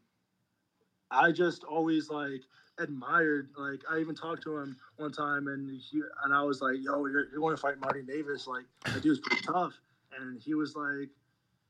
[1.12, 2.42] I just always like
[2.78, 3.50] admired.
[3.56, 7.06] Like I even talked to him one time, and he and I was like, "Yo,
[7.06, 8.46] you're, you're going to fight Marty Davis?
[8.46, 9.74] Like that dude's pretty tough."
[10.18, 11.08] And he was like,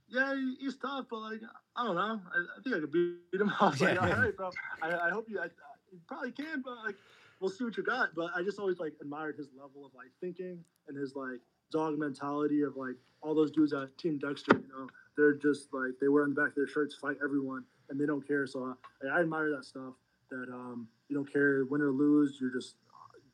[0.09, 1.41] "Yeah, he's tough, but like
[1.77, 2.21] I don't know.
[2.35, 4.51] I, I think I could beat him." I was like, "All right, bro.
[4.81, 5.41] I, I hope you.
[5.41, 5.47] I,
[5.93, 6.97] you probably can, but like."
[7.41, 10.07] We'll see what you got, but I just always like admired his level of like
[10.21, 11.41] thinking and his like
[11.73, 14.59] dog mentality of like all those dudes at Team Dexter.
[14.59, 17.65] You know, they're just like they wear on the back of their shirts, fight everyone,
[17.93, 18.47] and they don't care.
[18.47, 18.75] So
[19.05, 19.95] I, I admire that stuff.
[20.31, 22.77] That um, you don't care win or lose, you're just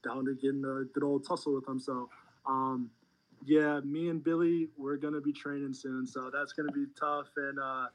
[0.05, 1.79] down to getting a good old tussle with them.
[1.79, 2.11] So
[2.45, 2.91] um,
[3.47, 7.29] yeah, me and Billy, we're gonna be training soon, so that's gonna be tough.
[7.37, 7.87] And uh,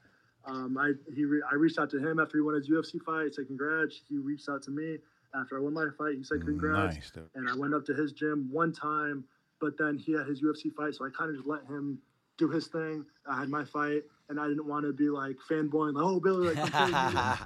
[0.46, 3.26] um, I he re- I reached out to him after he won his UFC fight.
[3.26, 4.00] He said congrats.
[4.08, 4.96] He reached out to me
[5.38, 6.14] after I won my fight.
[6.16, 9.24] He said congrats Nice, and I went up to his gym one time,
[9.60, 11.98] but then he had his UFC fight, so I kind of just let him
[12.38, 13.04] do his thing.
[13.28, 16.54] I had my fight, and I didn't want to be like fanboying, like, oh, Billy,
[16.54, 16.72] like,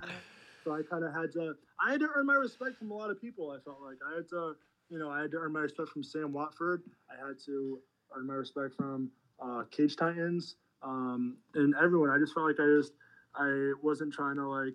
[0.64, 3.10] so I kind of had to, I had to earn my respect from a lot
[3.10, 3.50] of people.
[3.50, 4.54] I felt like I had to,
[4.90, 6.82] you know, I had to earn my respect from Sam Watford.
[7.10, 7.80] I had to
[8.16, 9.10] earn my respect from
[9.40, 12.10] uh, Cage Titans um, and everyone.
[12.10, 12.92] I just felt like I just,
[13.34, 14.74] I wasn't trying to like,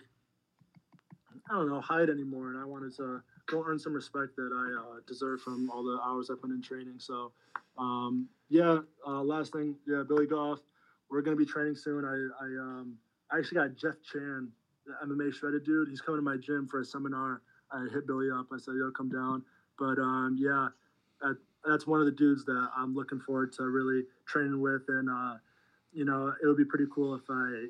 [1.50, 4.82] I don't know, hide anymore, and I wanted to go earn some respect that I
[4.82, 6.96] uh, deserve from all the hours I put in training.
[7.00, 7.34] So,
[7.78, 8.80] um, yeah.
[9.06, 10.60] Uh, last thing, yeah, Billy Goff.
[11.14, 12.04] We're gonna be training soon.
[12.06, 12.98] I, I, um,
[13.32, 14.50] I actually got Jeff Chan,
[14.88, 15.88] the MMA shredded dude.
[15.88, 17.44] He's coming to my gym for a seminar.
[17.72, 18.48] I hit Billy up.
[18.52, 19.44] I said, "Yo, come down."
[19.78, 20.70] But um, yeah,
[21.22, 25.08] that, that's one of the dudes that I'm looking forward to really training with, and
[25.08, 25.36] uh,
[25.94, 27.68] you know, it would be pretty cool if I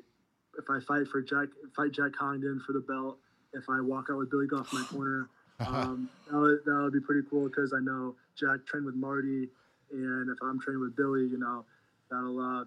[0.56, 3.18] if I fight for Jack fight Jack Congdon for the belt.
[3.52, 5.28] If I walk out with Billy Goff in my corner,
[5.60, 9.50] um, that, would, that would be pretty cool because I know Jack trained with Marty,
[9.92, 11.66] and if I'm training with Billy, you know,
[12.10, 12.64] that'll uh,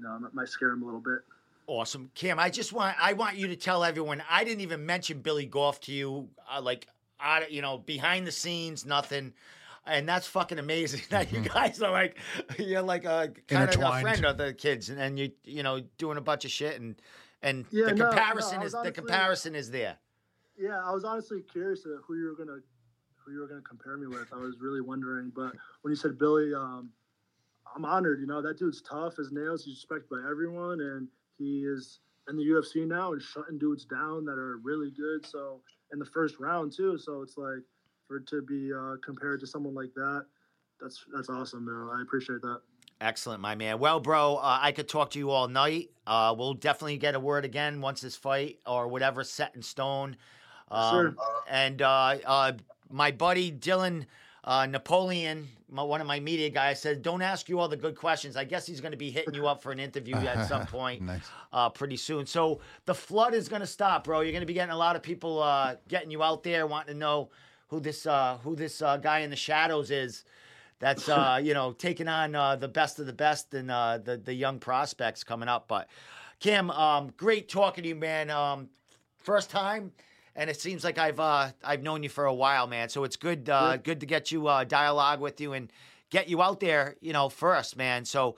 [0.00, 1.20] you know, it might scare him a little bit.
[1.66, 2.38] Awesome, Cam.
[2.38, 5.80] I just want I want you to tell everyone I didn't even mention Billy Goff
[5.82, 6.88] to you, uh, like,
[7.20, 9.34] I, you know, behind the scenes, nothing.
[9.86, 12.18] And that's fucking amazing that you guys are like
[12.58, 15.80] you're like a kind of a friend of the kids, and, and you you know
[15.96, 17.00] doing a bunch of shit, and
[17.42, 19.96] and Yeah, the no, no, comparison is was the comparison is there.
[20.58, 22.58] Yeah, I was honestly curious who you were gonna
[23.24, 24.32] who you were going to compare me with.
[24.32, 25.52] I was really wondering, but
[25.82, 26.90] when you said Billy, um,
[27.74, 28.20] I'm honored.
[28.20, 29.64] You know, that dude's tough as nails.
[29.64, 34.24] He's respected by everyone, and he is in the UFC now and shutting dudes down
[34.24, 35.26] that are really good.
[35.26, 35.60] So
[35.92, 36.98] in the first round too.
[36.98, 37.62] So it's like
[38.06, 40.26] for it to be uh, compared to someone like that,
[40.80, 41.90] that's that's awesome, man.
[41.98, 42.60] I appreciate that.
[43.00, 43.78] Excellent, my man.
[43.78, 45.90] Well, bro, uh, I could talk to you all night.
[46.06, 50.16] Uh, we'll definitely get a word again once this fight or whatever set in stone.
[50.70, 51.14] Um, Sure.
[51.48, 52.52] And uh, uh,
[52.90, 54.04] my buddy Dylan
[54.44, 57.94] uh, Napoleon, my, one of my media guys, said, "Don't ask you all the good
[57.96, 60.66] questions." I guess he's going to be hitting you up for an interview at some
[60.66, 61.28] point Nice.
[61.52, 62.26] uh, pretty soon.
[62.26, 64.20] So the flood is going to stop, bro.
[64.20, 66.94] You're going to be getting a lot of people uh, getting you out there, wanting
[66.94, 67.30] to know
[67.68, 70.24] who this uh, who this uh, guy in the shadows is.
[70.78, 74.16] That's uh, you know taking on uh, the best of the best and uh, the
[74.16, 75.68] the young prospects coming up.
[75.68, 75.88] But
[76.40, 78.30] Cam, um, great talking to you, man.
[78.30, 78.70] Um,
[79.18, 79.92] first time,
[80.36, 82.88] and it seems like I've uh, I've known you for a while, man.
[82.88, 85.72] So it's good uh, good to get you uh, dialogue with you and
[86.10, 88.04] get you out there, you know, first, man.
[88.04, 88.36] So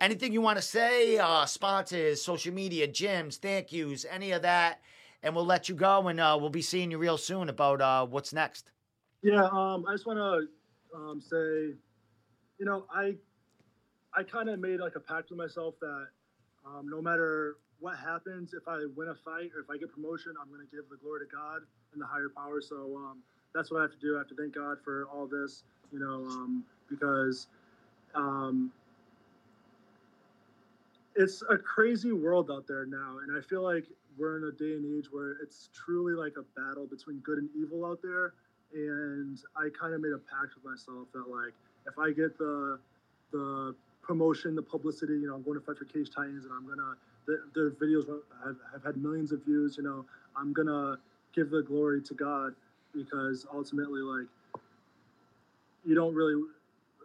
[0.00, 4.80] anything you want to say, uh, sponsors, social media, gyms, thank yous, any of that,
[5.22, 8.06] and we'll let you go, and uh, we'll be seeing you real soon about uh,
[8.06, 8.70] what's next.
[9.22, 11.74] Yeah, um, I just want to um, say,
[12.58, 13.14] you know, I
[14.14, 16.06] I kind of made like a pact with myself that
[16.64, 20.34] um, no matter what happens, if I win a fight or if I get promotion,
[20.40, 21.62] I'm going to give the glory to God
[21.92, 22.60] and the higher power.
[22.60, 23.18] So um,
[23.54, 24.16] that's what I have to do.
[24.16, 25.62] I have to thank God for all this,
[25.92, 27.48] you know, um, because
[28.14, 28.72] um,
[31.14, 33.84] it's a crazy world out there now, and I feel like
[34.18, 37.50] we're in a day and age where it's truly like a battle between good and
[37.54, 38.32] evil out there
[38.74, 41.54] and I kind of made a pact with myself that like
[41.86, 42.78] if I get the
[43.32, 46.66] the promotion, the publicity, you know, I'm going to fight for Cage Titans, and I'm
[46.66, 46.96] gonna
[47.26, 48.08] the, their videos
[48.44, 49.76] have, have had millions of views.
[49.76, 50.04] You know,
[50.36, 50.98] I'm gonna
[51.34, 52.54] give the glory to God
[52.94, 54.26] because ultimately, like,
[55.84, 56.42] you don't really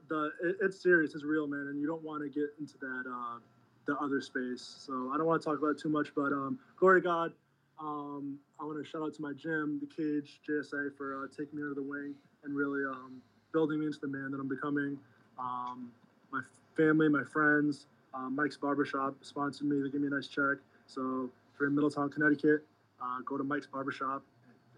[0.09, 3.03] the it, it's serious, it's real, man, and you don't want to get into that
[3.09, 3.39] uh,
[3.87, 4.75] the other space.
[4.85, 7.33] So I don't want to talk about it too much, but um, glory to God.
[7.79, 11.57] Um, I want to shout out to my gym, the Cage JSA, for uh, taking
[11.57, 13.21] me under the wing and really um,
[13.53, 14.99] building me into the man that I'm becoming.
[15.39, 15.91] Um,
[16.31, 16.41] my
[16.77, 19.81] family, my friends, um, Mike's Barbershop sponsored me.
[19.81, 20.57] They gave me a nice check.
[20.87, 22.65] So if you're in Middletown, Connecticut,
[23.01, 24.23] uh, go to Mike's Barbershop,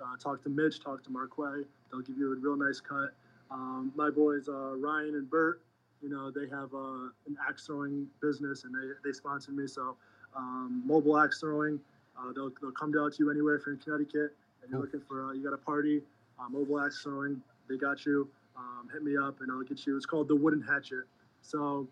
[0.02, 1.64] uh, talk to Mitch, talk to Marquay.
[1.92, 3.14] They'll give you a real nice cut.
[3.52, 5.62] Um, my boys, uh, Ryan and Bert,
[6.02, 9.68] you know, they have uh, an axe throwing business and they, they sponsored me.
[9.68, 9.96] So
[10.36, 11.80] um, mobile axe throwing,
[12.18, 15.02] uh, they'll, they'll come down to you anywhere if you're in Connecticut and you're looking
[15.08, 16.02] for, uh, you got a party,
[16.40, 18.28] uh, mobile axe throwing, they got you.
[18.56, 19.98] Um, hit me up and I'll get you.
[19.98, 21.06] It's called the Wooden Hatchet.
[21.42, 21.88] So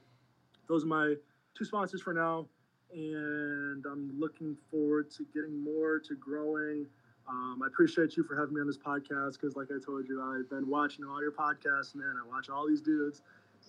[0.68, 1.16] those are my
[1.58, 2.48] two sponsors for now.
[2.94, 6.86] And I'm looking forward to getting more, to growing.
[7.30, 10.22] Um, I appreciate you for having me on this podcast because, like I told you,
[10.22, 12.16] I've been watching all your podcasts, man.
[12.22, 13.22] I watch all these dudes,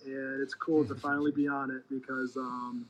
[0.05, 2.87] and it's cool to finally be on it because um,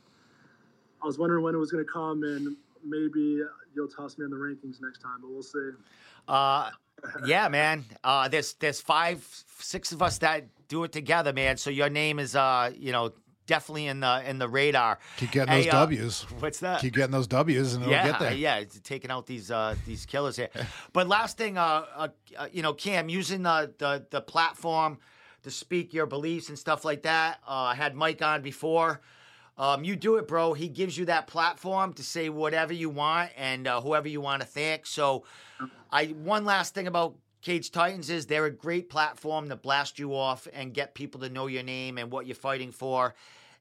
[1.03, 3.41] I was wondering when it was going to come, and maybe
[3.75, 5.71] you'll toss me in the rankings next time, but we'll see.
[6.27, 6.71] Uh,
[7.25, 7.83] yeah, man.
[8.03, 9.23] Uh, there's there's five,
[9.59, 11.57] six of us that do it together, man.
[11.57, 13.13] So your name is, uh, you know,
[13.45, 14.99] definitely in the in the radar.
[15.17, 16.21] Keep getting Hey, those uh, W's.
[16.39, 16.81] What's that?
[16.81, 18.33] Keep getting those W's, and it'll yeah, get there.
[18.33, 20.49] yeah, it's taking out these uh, these killers here.
[20.91, 22.07] But last thing, uh, uh,
[22.37, 24.99] uh, you know, Cam, using the, the the platform
[25.43, 27.39] to speak your beliefs and stuff like that.
[27.47, 29.01] Uh, I had Mike on before.
[29.55, 30.53] Um, you do it, bro.
[30.53, 34.41] He gives you that platform to say whatever you want and uh, whoever you want
[34.41, 34.87] to thank.
[34.87, 35.25] So,
[35.91, 40.15] I one last thing about Cage Titans is they're a great platform to blast you
[40.15, 43.13] off and get people to know your name and what you're fighting for,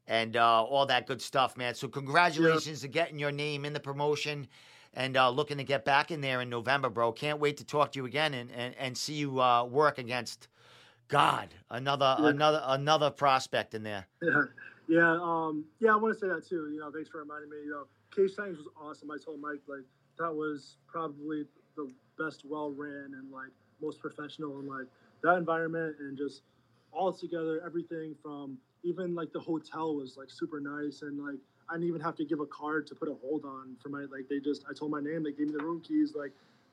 [0.07, 1.75] and uh, all that good stuff, man.
[1.75, 4.49] So congratulations to getting your name in the promotion.
[4.95, 7.13] And uh, looking to get back in there in November, bro.
[7.13, 10.49] Can't wait to talk to you again and, and, and see you uh, work against
[11.09, 12.29] God, another Yeah.
[12.29, 14.07] another another prospect in there.
[14.21, 14.43] Yeah,
[14.89, 15.95] yeah, um, yeah.
[15.95, 16.69] I want to say that too.
[16.71, 17.57] You know, thanks for reminding me.
[17.65, 17.85] You know,
[18.15, 19.11] Cage Titans was awesome.
[19.11, 19.87] I told Mike like
[20.19, 23.51] that was probably the best, well ran and like
[23.83, 24.87] most professional and like
[25.23, 26.43] that environment and just
[26.93, 31.39] all together, everything from even like the hotel was like super nice and like
[31.69, 34.01] I didn't even have to give a card to put a hold on for my
[34.01, 36.33] like they just I told my name, they gave me the room keys, like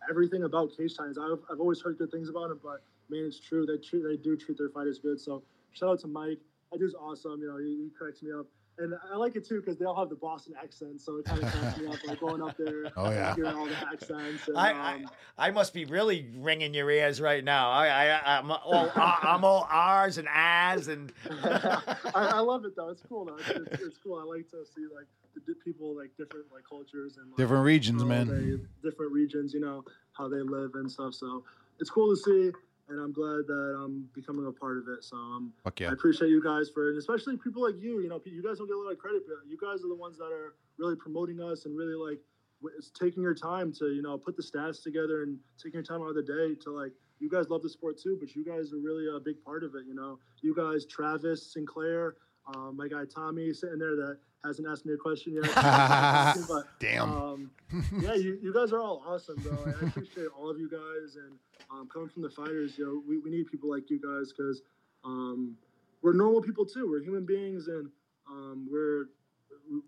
[0.10, 1.18] everything about Cage Titans.
[1.18, 3.66] I've, I've always heard good things about it, but man, it's true.
[3.66, 5.20] They treat they do treat their fighters good.
[5.20, 6.40] So shout out to Mike.
[6.72, 7.42] That dude's awesome.
[7.42, 8.46] You know, he, he cracks me up.
[8.80, 11.44] And I like it too because they all have the Boston accent, so it kind
[11.44, 11.96] of cracks me up.
[12.08, 13.36] Like going up there, Oh, yeah.
[13.36, 14.48] hearing all the accents.
[14.48, 15.06] And, I, I, um,
[15.38, 17.70] I must be really ringing your ears right now.
[17.72, 21.12] I, I, I'm all, I'm all R's and A's and.
[21.30, 22.90] I, I love it though.
[22.90, 23.36] It's cool though.
[23.36, 24.18] It's, it's, it's cool.
[24.20, 27.66] I like to see like the di- people like different like cultures and like, Different
[27.66, 28.28] regions, man.
[28.28, 29.84] they- different regions, you know
[30.14, 31.14] how they live and stuff.
[31.14, 31.44] So
[31.82, 32.52] it's cool to see.
[32.90, 35.04] And I'm glad that I'm becoming a part of it.
[35.04, 38.00] So um, Fuck I appreciate you guys for, and especially people like you.
[38.02, 39.96] You know, you guys don't get a lot of credit, but you guys are the
[39.96, 42.20] ones that are really promoting us and really like
[42.62, 45.84] w- it's taking your time to you know put the stats together and taking your
[45.84, 46.92] time out of the day to like.
[47.22, 49.76] You guys love the sport too, but you guys are really a big part of
[49.76, 49.84] it.
[49.86, 52.16] You know, you guys, Travis, Sinclair,
[52.56, 55.54] um, my guy Tommy sitting there that hasn't asked me a question yet.
[56.48, 57.12] but Damn.
[57.12, 57.52] um,
[58.02, 59.58] yeah, you, you guys are all awesome, bro.
[59.66, 61.38] I appreciate all of you guys and
[61.72, 62.78] um, coming from the fighters.
[62.78, 64.62] You know, we, we need people like you guys because
[65.04, 65.56] um,
[66.02, 66.90] we're normal people too.
[66.90, 67.90] We're human beings and
[68.30, 69.06] um, we're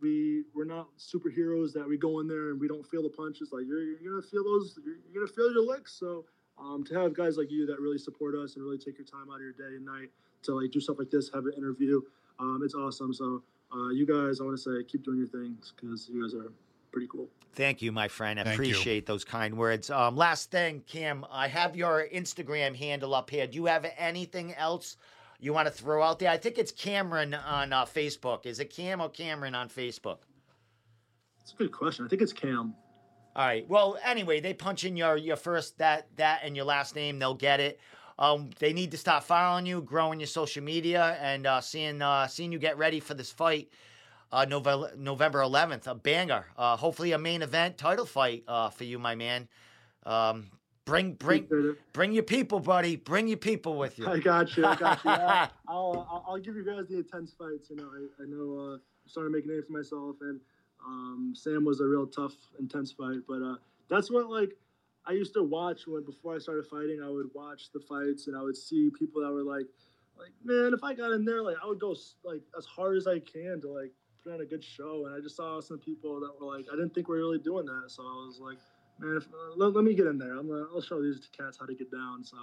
[0.02, 3.50] we we're not superheroes that we go in there and we don't feel the punches.
[3.52, 4.78] Like you're, you're gonna feel those.
[4.86, 5.94] You're, you're gonna feel your licks.
[5.94, 6.26] So
[6.60, 9.32] um, to have guys like you that really support us and really take your time
[9.32, 10.10] out of your day and night
[10.44, 12.02] to like do stuff like this, have an interview,
[12.40, 13.14] um, it's awesome.
[13.14, 13.44] So
[13.74, 16.52] uh, you guys, I want to say, keep doing your things because you guys are
[16.92, 17.28] pretty cool.
[17.54, 18.40] Thank you, my friend.
[18.40, 18.64] I Thank you.
[18.64, 19.90] appreciate those kind words.
[19.90, 23.46] Um, last thing, Cam, I have your Instagram handle up here.
[23.46, 24.96] Do you have anything else
[25.40, 26.30] you want to throw out there?
[26.30, 28.46] I think it's Cameron on uh, Facebook.
[28.46, 30.20] Is it Cam or Cameron on Facebook?
[31.42, 32.06] It's a good question.
[32.06, 32.74] I think it's Cam.
[33.36, 33.68] All right.
[33.68, 37.34] Well, anyway, they punch in your your first that that and your last name, they'll
[37.34, 37.80] get it.
[38.20, 42.28] Um, they need to start following you, growing your social media, and uh, seeing uh,
[42.28, 43.70] seeing you get ready for this fight.
[44.32, 46.46] Uh, November November 11th, a banger.
[46.58, 49.48] Uh, hopefully, a main event title fight uh, for you, my man.
[50.06, 50.48] Um,
[50.86, 51.48] bring bring
[51.94, 52.96] bring your people, buddy.
[52.96, 54.08] Bring your people with you.
[54.08, 54.66] I got you.
[54.66, 55.12] I got you.
[55.12, 57.70] I, will I'll I'll give you guys the intense fights.
[57.70, 60.40] You know, I, I know uh, I'm starting to make a name for myself, and
[60.86, 63.20] um, Sam was a real tough, intense fight.
[63.28, 63.56] But uh,
[63.90, 64.56] that's what like
[65.06, 67.02] I used to watch when before I started fighting.
[67.04, 69.66] I would watch the fights, and I would see people that were like,
[70.18, 73.08] like man, if I got in there, like I would go like as hard as
[73.08, 73.92] I can to like
[74.24, 75.06] put on a good show.
[75.06, 77.40] And I just saw some people that were like, I didn't think we were really
[77.40, 77.86] doing that.
[77.88, 78.58] So I was like,
[79.00, 80.38] man, if, uh, let, let me get in there.
[80.38, 82.24] I'm gonna, I'll show these cats how to get down.
[82.24, 82.38] So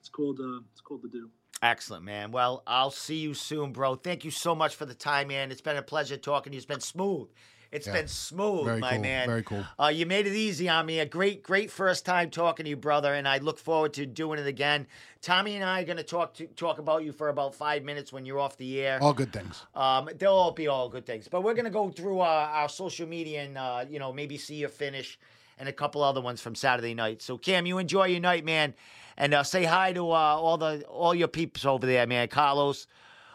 [0.00, 1.30] it's cool to it's cool to do.
[1.62, 2.30] Excellent, man.
[2.30, 3.96] Well, I'll see you soon, bro.
[3.96, 5.50] Thank you so much for the time, man.
[5.50, 6.58] It's been a pleasure talking to you.
[6.58, 7.28] It's been smooth.
[7.70, 7.92] It's Yeah.
[7.92, 9.02] been smooth, Very my cool.
[9.02, 9.26] man.
[9.28, 9.64] Very cool.
[9.78, 11.00] Uh, you made it easy on me.
[11.00, 14.38] A great, great first time talking to you, brother, and I look forward to doing
[14.38, 14.86] it again.
[15.20, 18.12] Tommy and I are going to talk to talk about you for about five minutes
[18.12, 18.98] when you're off the air.
[19.02, 19.64] All good things.
[19.74, 21.28] Um, they'll all be all good things.
[21.28, 24.56] But we're gonna go through our, our social media and uh, you know maybe see
[24.56, 25.18] your finish
[25.58, 27.20] and a couple other ones from Saturday night.
[27.20, 28.74] So Cam, you enjoy your night, man,
[29.16, 32.28] and uh, say hi to uh, all the all your peeps over there, man.
[32.28, 32.86] Carlos,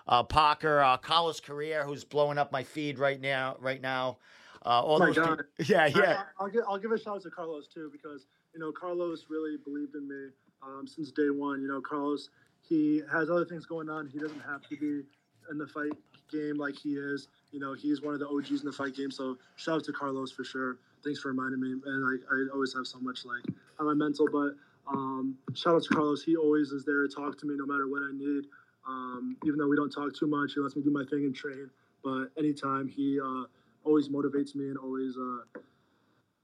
[0.07, 3.55] uh, Parker, uh, Carlos Career, who's blowing up my feed right now.
[3.59, 4.17] Right now,
[4.65, 5.15] uh, all Oh my those.
[5.15, 5.41] God.
[5.65, 6.23] yeah, yeah.
[6.39, 9.25] I, will give I'll give a shout out to Carlos too because you know Carlos
[9.29, 10.29] really believed in me
[10.61, 11.61] um, since day one.
[11.61, 12.29] You know Carlos,
[12.61, 14.07] he has other things going on.
[14.07, 15.03] He doesn't have to be
[15.51, 15.91] in the fight
[16.31, 17.27] game like he is.
[17.51, 19.11] You know he's one of the OGs in the fight game.
[19.11, 20.77] So shout out to Carlos for sure.
[21.03, 21.71] Thanks for reminding me.
[21.85, 23.43] And I, I always have so much like
[23.79, 24.55] on my mental, but
[24.87, 26.23] um, shout out to Carlos.
[26.23, 28.45] He always is there to talk to me no matter what I need.
[28.87, 31.35] Um, even though we don't talk too much, he lets me do my thing and
[31.35, 31.69] train.
[32.03, 33.43] But anytime he uh,
[33.83, 35.59] always motivates me and always uh,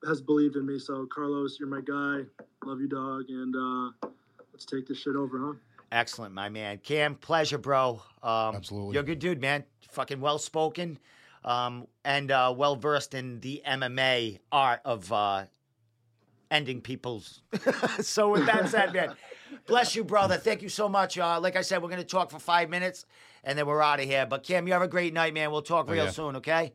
[0.07, 0.79] has believed in me.
[0.79, 2.21] So Carlos, you're my guy.
[2.65, 3.25] Love you, dog.
[3.29, 4.07] And uh,
[4.53, 5.53] let's take this shit over, huh?
[5.91, 6.77] Excellent, my man.
[6.77, 8.01] Cam, pleasure, bro.
[8.21, 8.93] Um, Absolutely.
[8.93, 9.63] You're a good dude, man.
[9.89, 10.99] Fucking well spoken
[11.43, 15.45] um, and uh, well versed in the MMA art of uh,
[16.51, 17.41] ending people's.
[18.01, 19.15] so, with that said, man,
[19.67, 20.37] bless you, brother.
[20.37, 21.17] Thank you so much.
[21.17, 23.05] Uh, like I said, we're going to talk for five minutes
[23.43, 24.25] and then we're out of here.
[24.25, 25.51] But, Cam, you have a great night, man.
[25.51, 26.11] We'll talk Oh, real yeah.
[26.11, 26.73] soon, okay?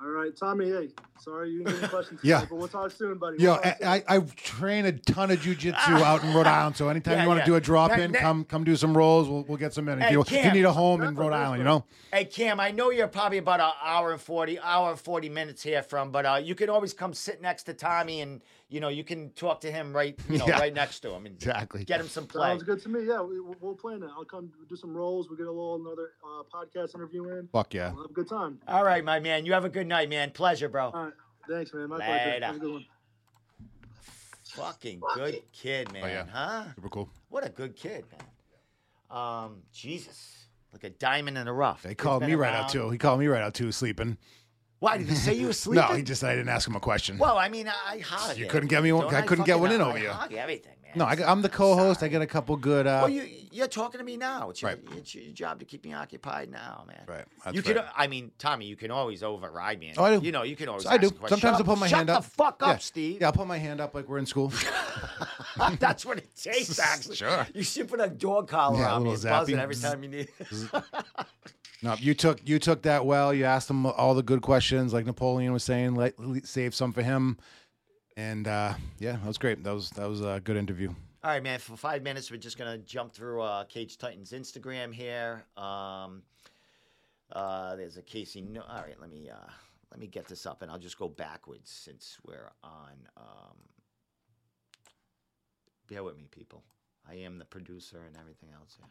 [0.00, 0.70] All right, Tommy.
[0.70, 0.88] Hey,
[1.20, 2.20] sorry you didn't get any questions.
[2.22, 2.36] Yeah.
[2.40, 3.38] today, but we'll talk soon, buddy.
[3.42, 3.76] Yo, We'll talk.
[3.82, 6.76] I, I, I train a ton of jujitsu out in Rhode Island.
[6.76, 7.44] So anytime Yeah, you want yeah.
[7.44, 9.28] to do a drop in, That- that- come come do some rolls.
[9.28, 9.98] We'll, we'll get some in.
[10.00, 11.84] If, Hey, you, if you need a home in Rhode Island, you know.
[12.12, 15.62] Hey Cam, I know you're probably about an hour and forty, hour and forty minutes
[15.62, 18.88] here from, but uh, you can always come sit next to Tommy, and you know
[18.88, 20.58] you can talk to him right, you know, Yeah.
[20.58, 21.84] right next to him, and Exactly.
[21.84, 22.48] get him some play.
[22.50, 23.04] Sounds good to me.
[23.06, 24.10] Yeah, we, we'll, we'll plan that.
[24.16, 25.28] I'll come do some rolls.
[25.28, 27.48] We'll get a little another uh, podcast interview in.
[27.52, 27.92] Fuck yeah.
[27.92, 28.58] We'll have a good time.
[28.66, 29.46] All right, my man.
[29.46, 30.30] You have a good night, man.
[30.32, 31.09] Pleasure, bro.
[31.50, 31.66] All right.
[31.68, 31.88] Thanks, man.
[31.88, 32.12] My Later.
[32.38, 32.44] pleasure.
[32.46, 32.86] Have a good one.
[34.44, 36.02] Fucking good kid, man.
[36.04, 36.24] Oh, yeah.
[36.32, 36.64] Huh?
[36.74, 37.08] Super cool.
[37.28, 39.16] What a good kid, man.
[39.16, 41.82] Um, Jesus, like a diamond in the rough.
[41.82, 42.90] They Kid's called been me right out too.
[42.90, 44.16] He called me right out too, sleeping.
[44.80, 45.88] Why did he say you were sleeping?
[45.88, 47.18] No, he just I didn't ask him a question.
[47.18, 48.50] Well, I mean, I hog You it.
[48.50, 50.10] couldn't get me one- Don't I couldn't get one in I over you.
[50.10, 50.79] hog everything, man.
[50.94, 52.02] No, I, am the co-host.
[52.02, 52.86] I get a couple good.
[52.86, 54.50] Uh, Well, you you're talking to me now.
[54.50, 54.80] It's your, Right.
[54.96, 57.02] it's your job to keep me occupied now, man.
[57.06, 57.76] Right, that's you can.
[57.76, 57.86] right.
[57.96, 59.88] I mean, Tommy, you can always override me.
[59.88, 60.24] and- Oh, I do.
[60.24, 60.86] You know, you can always.
[60.86, 61.08] I do.
[61.08, 62.22] Sometimes Shut I put my shut hand up.
[62.24, 62.76] Shut the fuck up, yeah.
[62.78, 63.20] Steve.
[63.20, 64.52] Yeah, I'll put my hand up like we're in school.
[65.78, 66.78] That's what it takes.
[66.78, 67.46] Actually, Sure.
[67.54, 69.12] You should put a dog collar Yeah, on me.
[69.12, 70.28] It's buzzing every time you need.
[71.82, 73.32] No, you took you took that well.
[73.32, 75.94] You asked him all the good questions, like Napoleon was saying.
[75.94, 77.38] Let, le- save some for him,
[78.16, 79.62] and uh, yeah, that was great.
[79.64, 80.90] That was that was a good interview.
[81.22, 81.58] All right, man.
[81.58, 85.44] For five minutes, we're just gonna jump through uh, Cage Titans Instagram here.
[85.56, 86.22] Um,
[87.32, 88.40] uh, there's a Casey.
[88.40, 89.50] No- All right, let me uh,
[89.90, 92.92] let me get this up, and I'll just go backwards since we're on.
[93.16, 93.56] Um,
[95.88, 96.62] bear with me, people.
[97.08, 98.86] I am the producer and everything else here.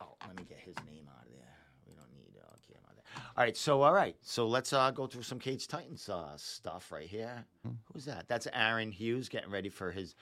[0.00, 1.56] Oh, let me get his name out of there.
[1.86, 3.04] We don't need uh, Cam out there.
[3.34, 6.92] All right, so all right, so let's uh, go through some Cage Titans uh, stuff
[6.92, 7.44] right here.
[7.92, 8.28] Who's that?
[8.28, 10.14] That's Aaron Hughes getting ready for his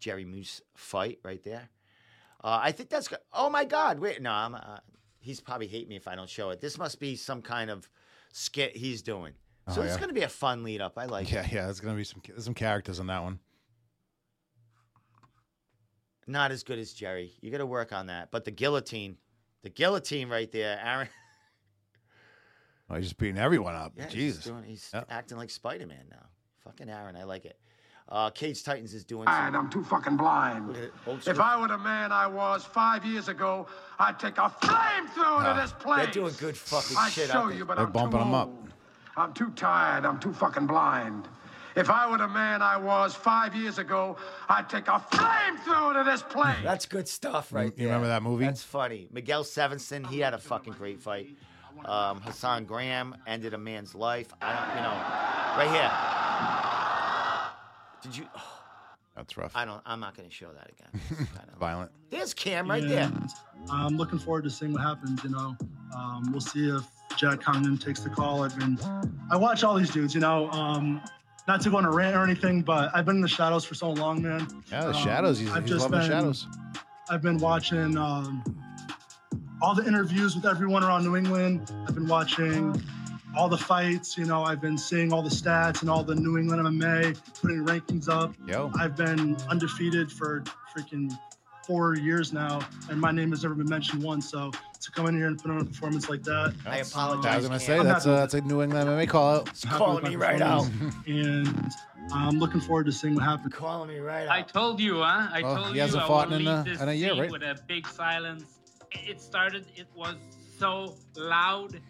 [0.00, 1.68] Jerry Moose fight right there.
[2.42, 3.08] Uh, I think that's.
[3.32, 4.00] Oh my God!
[4.00, 4.54] Wait, no, I'm.
[4.56, 4.78] Uh,
[5.20, 6.60] he's probably hate me if I don't show it.
[6.60, 7.88] This must be some kind of
[8.32, 9.32] skit he's doing.
[9.72, 9.98] So Oh, it's yeah.
[9.98, 10.98] going to be a fun lead up.
[10.98, 11.34] I like it.
[11.34, 11.64] Yeah, yeah.
[11.66, 13.38] There's gonna be some there's some characters on that one.
[16.26, 17.32] Not as good as Jerry.
[17.40, 18.30] You got to work on that.
[18.32, 19.16] But the guillotine,
[19.62, 21.08] the guillotine right there, Aaron.
[22.88, 23.92] Oh, he's just beating everyone up.
[23.96, 24.44] Yeah, he's Jesus.
[24.44, 24.62] doing.
[24.64, 25.04] He's Yeah.
[25.10, 26.26] acting like Spider Man now.
[26.64, 27.58] Fucking Aaron, I like it.
[28.08, 29.24] Uh, Cage Titans is doing.
[29.24, 29.54] blind.
[29.54, 30.68] Some, I'm too fucking blind.
[30.68, 31.40] Look at it, old If.
[31.40, 33.66] I were the man I was five years ago,
[33.98, 36.04] I'd take a flamethrower to this place.
[36.04, 37.58] they're doing good fucking I shit show out there.
[37.58, 38.46] you, but They're I'm bumping too 'em up.
[38.48, 38.72] old.
[39.16, 40.04] I'm too tired.
[40.04, 41.28] I'm too fucking blind.
[41.74, 44.16] If I were the man I was five years ago,
[44.48, 46.56] I'd take a flamethrower to this place.
[46.62, 48.16] That's good stuff, right you remember there.
[48.16, 48.44] that movie?
[48.44, 49.08] That's funny.
[49.10, 51.36] Miguel Sevenson, he had a fucking great fight.
[51.84, 54.28] Um, Hassan Graham ended a man's life.
[54.42, 54.96] I don't, you know,
[55.58, 55.70] right
[58.02, 58.10] here.
[58.12, 58.26] Did you?
[58.36, 58.60] oh,
[59.16, 59.52] That's rough.
[59.54, 59.82] I don't.
[59.86, 61.00] I'm not going to show that again.
[61.16, 61.90] Kinda- Violent.
[62.10, 63.10] There's Cam right there.
[63.70, 65.22] I'm looking forward to seeing what happens.
[65.24, 65.56] You know,
[65.96, 66.82] um, we'll see if
[67.16, 68.42] Jack Congdon takes the call.
[68.44, 68.78] I've been,
[69.30, 70.14] I watch all these dudes.
[70.14, 71.00] You know, um,
[71.48, 73.74] not to go on a rant or anything, but I've been in the shadows for
[73.74, 74.46] so long, man.
[74.70, 75.38] Yeah, the Um, shadows.
[75.38, 76.46] He's, I've he's just loving the been- shadows.
[77.08, 78.42] I've been watching um,
[79.62, 81.72] all the interviews with everyone around New England.
[81.88, 82.80] I've been watching
[83.36, 84.16] all the fights.
[84.18, 87.64] You know, I've been seeing all the stats and all the New England MMA, putting
[87.64, 88.34] rankings up.
[88.46, 88.70] Yo.
[88.78, 90.42] I've been undefeated for
[90.76, 91.10] freaking
[91.66, 92.60] four years now,
[92.90, 94.30] and my name has never been mentioned once.
[94.30, 97.36] So to come in here and put on a performance like that, I I apologize.
[97.38, 99.48] was gonna say I'm that's a that's a New England MMA call out.
[99.48, 100.68] He's calling me right out.
[101.08, 101.72] and
[102.12, 103.52] I'm looking forward to seeing what happens.
[103.54, 104.32] Calling me right out.
[104.38, 105.28] I told you, huh?
[105.32, 107.30] I Well, told he you hasn't fought in a- uh, in a year, right?
[107.32, 108.55] with a big silence.
[109.04, 109.66] It started.
[109.74, 110.14] It was
[110.58, 111.80] so loud,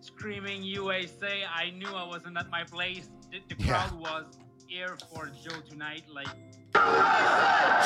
[0.00, 1.44] screaming USA.
[1.52, 3.08] I knew I wasn't at my place.
[3.30, 3.66] The, the Yeah.
[3.88, 4.24] crowd was
[4.66, 6.04] here for Joe tonight.
[6.12, 6.28] Like,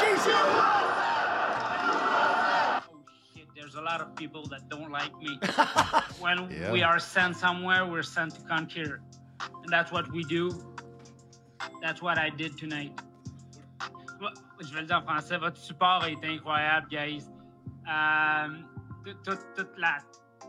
[0.01, 0.35] Jesus.
[0.35, 1.13] oh
[3.35, 5.39] shit, there's a lot of people that don't like me.
[6.21, 6.73] when Yeah.
[6.73, 9.01] we are sent somewhere, we're sent to conquer,
[9.63, 10.51] and that's what we do.
[11.83, 12.99] That's what I did tonight.
[14.63, 15.39] Je vais le dire en français.
[15.41, 17.31] Votre support été incroyable, guys.
[17.89, 18.65] Um,
[19.05, 19.99] tout, tout, toute la,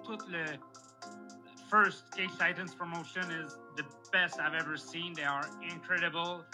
[0.03, 0.45] tout le
[1.69, 5.13] first Cage Titans promotion is the best I've ever seen.
[5.13, 6.45] They are incredible.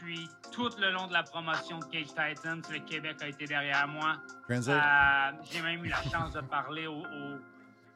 [0.00, 3.86] Puis tout le long de la promotion de Cage Titans, le Québec a été derrière
[3.88, 4.16] moi.
[4.50, 7.38] Euh, J'ai même eu la chance de parler au, au-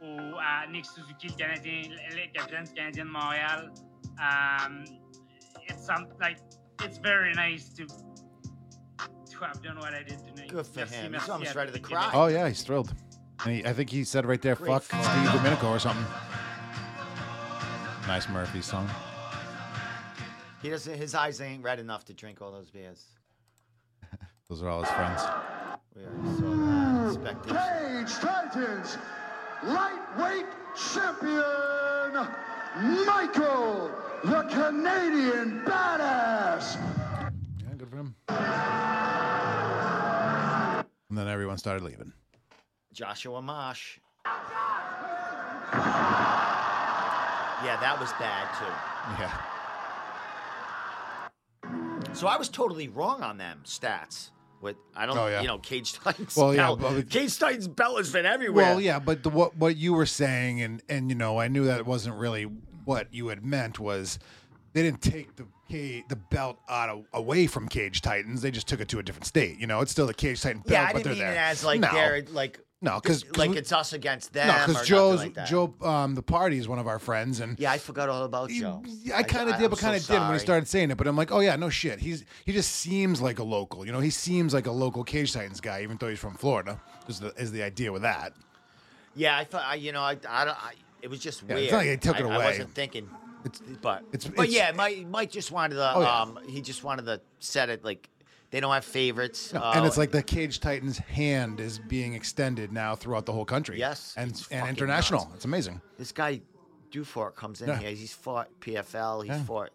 [0.06, 3.72] au- à Nick Suzuki, le, Canadien, le capitaine du Canadien de Montréal.
[4.18, 4.84] Um,
[5.68, 6.38] it's some, like
[6.84, 7.84] it's very nice to
[8.98, 10.48] to have done what I did tonight.
[10.48, 11.12] Good for Merci, him.
[11.12, 12.10] merci He's almost à ready to tout cry.
[12.14, 12.92] Oh yeah, he's thrilled.
[13.44, 15.04] And he, I think he said right there, Great "Fuck fight.
[15.04, 16.04] Steve Domenico" or something.
[18.06, 18.88] Nice Murphy song.
[20.62, 20.96] He doesn't.
[20.96, 23.04] His eyes ain't red enough to drink all those beers.
[24.48, 25.22] Those are all his friends.
[25.94, 26.86] We already saw that.
[26.86, 28.06] Uh, Expectation.
[28.06, 28.98] Cage Titans
[29.64, 30.46] lightweight
[30.76, 32.26] champion
[33.06, 33.90] Michael
[34.24, 36.95] the Canadian Badass.
[41.16, 42.12] And then everyone started leaving.
[42.92, 43.98] Joshua Marsh.
[47.64, 48.66] Yeah, that was bad too.
[52.04, 52.12] Yeah.
[52.12, 54.28] So I was totally wrong on them stats.
[54.60, 55.40] With I don't, Oh, yeah.
[55.40, 56.36] you know, Cage Titans.
[56.36, 58.66] Well, yeah, but Cage Titans belt has been everywhere.
[58.66, 61.64] Well, yeah, but the, what what you were saying, and and you know, I knew
[61.64, 62.42] that wasn't really
[62.84, 64.18] what you had meant was
[64.76, 65.46] they didn't take the
[66.08, 68.42] the belt out of, away from Cage Titans.
[68.42, 69.58] They just took it to a different state.
[69.58, 71.32] You know, it's still the Cage Titan belt, yeah, I but didn't they're mean there.
[71.32, 74.48] it as like no, they're like no, because like it's us against them.
[74.48, 75.46] no, because Joe's like.
[75.46, 78.50] Joe, um, the party is one of our friends, and Yeah, I forgot all about
[78.50, 78.82] Joe.
[79.14, 80.98] I kind of did, but so kind of didn't when he started saying it.
[80.98, 81.98] But I'm like, oh yeah, no shit.
[82.00, 83.84] He's he just seems like a local.
[83.86, 86.78] You know, he seems like a local Cage Titans guy, even though he's from Florida.
[87.08, 88.34] Is the is the idea with that?
[89.16, 91.62] Yeah, I thought I, you know, I, I, don't- I it was just Yeah, weird.
[91.64, 92.44] it's not like they took I, it I away.
[92.44, 93.08] wasn't thinking,
[93.46, 96.20] It's but it's- but it's- yeah, Mike, Mike just wanted to, Oh, yeah.
[96.22, 98.08] um, he just wanted to set it like
[98.50, 102.72] they don't have favorites, uh, and it's like the Cage Titans hand is being extended
[102.72, 103.78] now throughout the whole country.
[103.78, 105.22] Yes, and and international.
[105.24, 105.34] nuts.
[105.36, 105.80] It's amazing.
[105.98, 106.40] this guy
[106.90, 107.78] Dufort comes in Yeah.
[107.78, 107.90] here.
[107.90, 109.20] He's fought PFL.
[109.22, 109.42] He's Yeah.
[109.44, 109.70] fought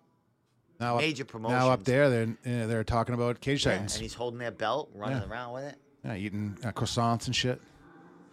[0.79, 2.23] Now, up- major now up there, they're
[2.63, 3.95] uh, they're talking about cage yeah, titans.
[3.95, 5.75] and he's holding their belt, running around with it.
[6.03, 7.61] Yeah, eating uh, croissants and shit.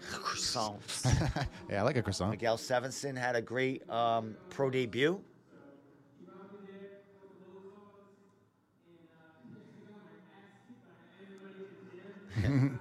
[0.07, 1.05] Croissants.
[1.71, 2.31] yeah, I like a croissant.
[2.31, 5.21] Miguel Sevenson had a great um, pro debut.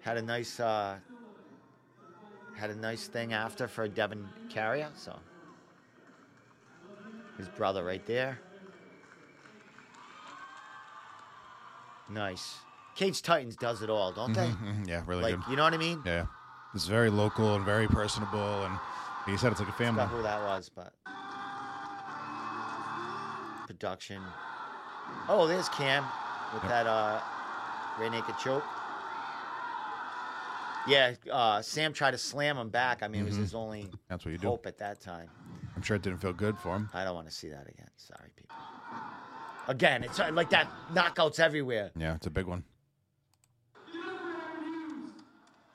[0.00, 0.96] had a nice uh,
[2.54, 5.18] had a nice thing after for Devin Carrier, so
[7.38, 8.38] his brother right there.
[12.10, 12.63] Nice.
[12.94, 14.46] Cage Titans does it all, don't they?
[14.48, 15.50] Mhm, yeah, really like, good.
[15.50, 16.02] you know what I mean?
[16.06, 16.26] Yeah,
[16.74, 18.78] it's very local and very personable, and
[19.26, 20.02] he said it's like a family.
[20.04, 20.92] forgot who that was, but
[23.66, 24.22] production.
[25.28, 26.04] Oh, there's Cam
[26.52, 26.70] with Yep.
[26.70, 27.20] that uh,
[27.98, 28.64] rear naked choke.
[30.86, 33.02] Yeah, uh, Sam tried to slam him back.
[33.02, 34.48] I mean, it was his only That's what you do.
[34.48, 35.28] hope at that time.
[35.74, 36.90] I'm sure it didn't feel good for him.
[36.92, 37.88] I don't want to see that again.
[37.96, 38.54] Sorry, people.
[39.66, 41.90] Again, it's uh, like that knockouts everywhere.
[41.96, 42.64] Yeah, it's a big one.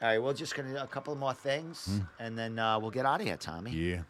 [0.01, 1.99] All right, we're just gonna do a couple more things, Hmm.
[2.23, 3.71] and then uh, we'll get out of here, Tommy.
[3.71, 4.01] Yeah.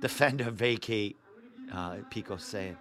[0.00, 1.16] Defender vacate.
[1.72, 2.76] Uh, Pico saying.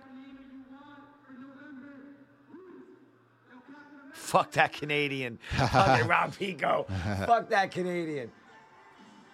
[4.14, 5.38] Fuck that Canadian.
[5.58, 6.86] Fucking Rob Pico.
[7.26, 8.32] Fuck that Canadian.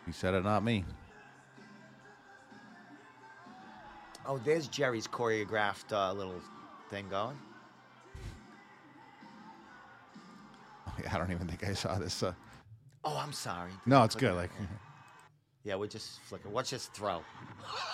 [0.05, 0.83] He said it, not me.
[4.25, 6.41] Oh, there's Jerry's choreographed uh, little
[6.89, 7.37] thing going.
[11.11, 12.23] I don't even think I saw this.
[12.23, 12.33] Uh,
[13.05, 13.71] Oh, I'm sorry.
[13.85, 14.33] no, it's good.
[14.35, 14.51] Like.
[15.63, 16.51] Yeah, we're just flicking.
[16.51, 17.23] Watch this throw?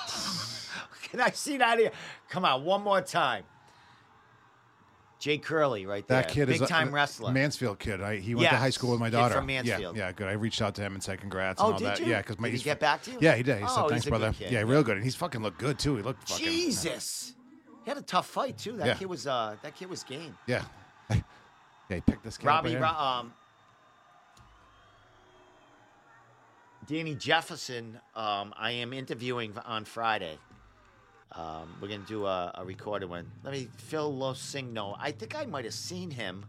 [1.04, 1.92] Can I see that here?
[2.30, 3.46] Come on, one more time.
[5.20, 6.22] Jay Curley, right there.
[6.24, 7.32] that kid big is a- time wrestler.
[7.32, 8.02] Mansfield kid.
[8.02, 9.36] I, he went to high school with my kid daughter.
[9.36, 9.96] from Mansfield.
[9.96, 10.28] Yeah, yeah, good.
[10.28, 12.00] I reached out to him and said congrats Oh, and all did that.
[12.02, 12.08] you?
[12.08, 13.18] Yeah, because Did he he's, get back to you?
[13.22, 13.60] Yeah, he did.
[13.60, 14.34] He Oh, said he's thanks, a good brother.
[14.38, 14.96] kid, Yeah, real good.
[14.98, 15.96] And he's fucking looked good too.
[15.96, 16.46] He looked fucking.
[16.46, 17.36] Jesus,
[17.86, 18.74] he had a tough fight too.
[18.78, 18.94] That Yeah.
[18.96, 20.36] kid was uh, that kid was game.
[20.46, 20.64] Yeah.
[21.12, 21.22] yeah,
[21.88, 22.82] he picked this kid up Robbie, here.
[22.82, 23.34] Ro- um,
[26.88, 28.00] Danny Jefferson.
[28.16, 30.38] Um, I am interviewing on Friday.
[31.34, 33.30] Um, we're gonna do a, a recorded one.
[33.44, 34.98] Let me Phil Losigno.
[35.00, 36.44] I think I might have seen him,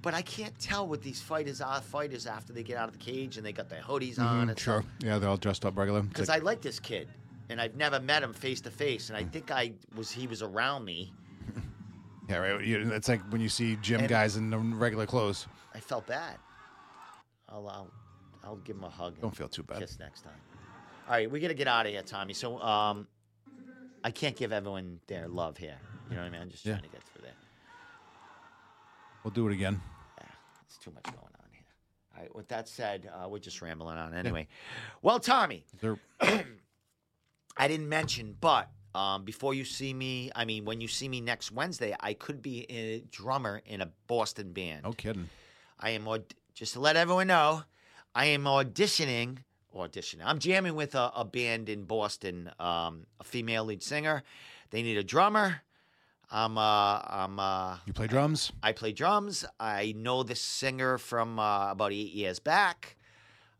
[0.00, 3.04] but I can't tell what these fighters are fighters after they get out of the
[3.04, 4.82] cage and they got their hoodies on Mhm, and sure.
[4.82, 4.92] stuff.
[5.00, 6.00] Yeah, they're all dressed up regular.
[6.00, 7.08] It's Because I like this kid,
[7.48, 10.40] and I've never met him face to face, and I think I was he was
[10.42, 11.12] around me.
[12.28, 12.64] yeah, right.
[12.64, 15.48] You- It's like when you see gym And- guys in the regular clothes.
[15.74, 16.38] I felt bad.
[17.48, 17.90] I'll I'll,
[18.44, 19.20] I'll give him a hug.
[19.20, 19.78] Don't feel too bad.
[19.80, 20.32] Kiss next time.
[21.06, 22.34] All right, we got to get out of here, Tommy.
[22.34, 23.06] So um,
[24.02, 25.76] I can't give everyone their love here.
[26.10, 26.40] You know what I mean?
[26.42, 26.72] I'm just Yeah.
[26.74, 27.32] trying to get through there.
[29.22, 29.80] We'll do it again.
[30.18, 30.26] Yeah,
[30.66, 31.62] it's too much going on here.
[32.16, 32.34] All right.
[32.36, 34.46] With that said, uh, we're just rambling on anyway.
[35.02, 40.80] Well, Tommy, There, I didn't mention, but um, before you see me, I mean, when
[40.80, 44.82] you see me next Wednesday, I could be a drummer in a Boston band.
[44.84, 45.28] no kidding.
[45.80, 47.62] I am aud- just to let everyone know,
[48.14, 49.38] I am auditioning.
[49.74, 50.22] Auditioning.
[50.24, 54.22] I'm jamming with a, a band in Boston, um, a female lead singer.
[54.70, 55.62] They need a drummer.
[56.30, 56.56] I'm.
[56.56, 57.38] Uh, I'm.
[57.38, 58.52] Uh, You play drums?
[58.62, 59.44] I play drums.
[59.58, 62.96] I know this singer from uh, about eight years back,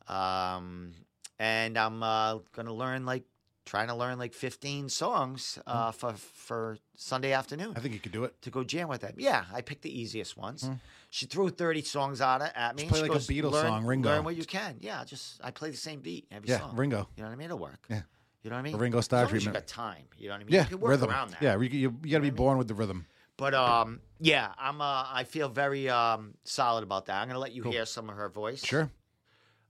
[0.08, 0.92] um,
[1.38, 3.24] and I'm uh, gonna learn like
[3.64, 8.12] trying to learn like 15 songs uh, for for Sunday afternoon I think you could
[8.12, 8.40] do it.
[8.42, 9.14] to go jam with them.
[9.16, 10.68] Yeah, I picked the easiest ones.
[11.14, 12.82] She threw 30 songs out at- at me.
[12.82, 14.78] Just play like a Beatles learn, song, Ringo." Learn what you can.
[14.80, 16.74] Yeah, just I play the same beat every Yeah, song.
[16.74, 17.08] Ringo.
[17.16, 17.44] You know what I mean?
[17.44, 17.86] It'll work.
[17.88, 18.02] Yeah.
[18.42, 18.74] You know what I mean?
[18.74, 19.54] A Ringo Starr treatment.
[19.54, 20.02] You got time.
[20.18, 20.52] You know what I mean?
[20.54, 21.10] Yeah, you can work rhythm.
[21.10, 21.40] around that.
[21.42, 23.06] Yeah, you, you, you got to be born with the rhythm.
[23.36, 24.80] But um, yeah, I'm.
[24.80, 27.22] Uh, I feel very um solid about that.
[27.22, 27.70] I'm gonna let you Cool.
[27.70, 28.64] hear some of her voice.
[28.64, 28.90] Sure.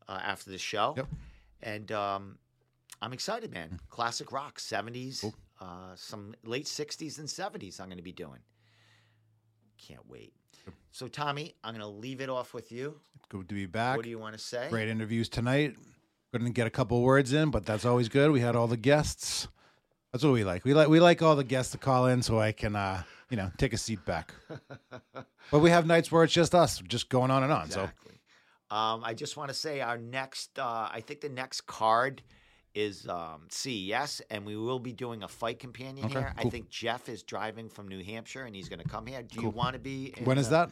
[0.08, 0.94] Uh, after the show.
[0.96, 1.08] Yep.
[1.62, 2.38] And um,
[3.02, 3.80] I'm excited, man.
[3.90, 5.34] Classic rock, 70s, Cool.
[5.60, 7.80] uh, some late 60s and 70s.
[7.80, 8.40] I'm gonna be doing.
[9.78, 10.32] Can't wait.
[10.94, 13.00] So Tommy, I'm gonna leave it off with you.
[13.28, 13.96] Good to be back.
[13.96, 14.68] What do you want to say?
[14.70, 15.74] Great interviews tonight.
[16.30, 18.30] Couldn't get a couple words in, but that's always good.
[18.30, 19.48] We had all the guests.
[20.12, 20.64] That's what we like.
[20.64, 23.36] We like we like all the guests to call in so I can uh, you
[23.36, 24.32] know, take a seat back.
[25.50, 27.66] but we have nights where it's just us, just going on and on.
[27.66, 28.20] Exactly.
[28.70, 32.22] Um, I just want to say our next, uh, I think the next card
[32.74, 36.34] is um, CES, and we will be doing a fight companion Okay, here.
[36.36, 39.22] I think Jeff is driving from New Hampshire, and he's going to come here.
[39.22, 40.12] Do you want to be?
[40.24, 40.70] When is the- that?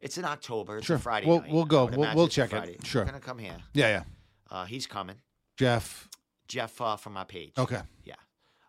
[0.00, 0.76] It's in October.
[0.78, 0.96] It's Sure.
[0.96, 1.50] a Friday We'll- night.
[1.52, 1.86] we'll go.
[1.86, 2.86] We'll- we'll check it.
[2.86, 3.02] Sure.
[3.02, 3.56] We're going to come here.
[3.74, 4.02] Yeah, yeah.
[4.50, 5.16] Uh, he's coming.
[5.56, 6.08] Jeff.
[6.46, 7.52] Jeff uh, from our page.
[7.58, 7.80] Okay.
[8.04, 8.14] Yeah.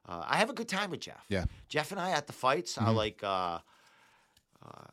[0.07, 1.23] Uh, I have a good time with Jeff.
[1.29, 1.45] Yeah.
[1.67, 2.95] Jeff and I at the fights are Mhm.
[2.95, 3.59] like uh,
[4.65, 4.87] uh,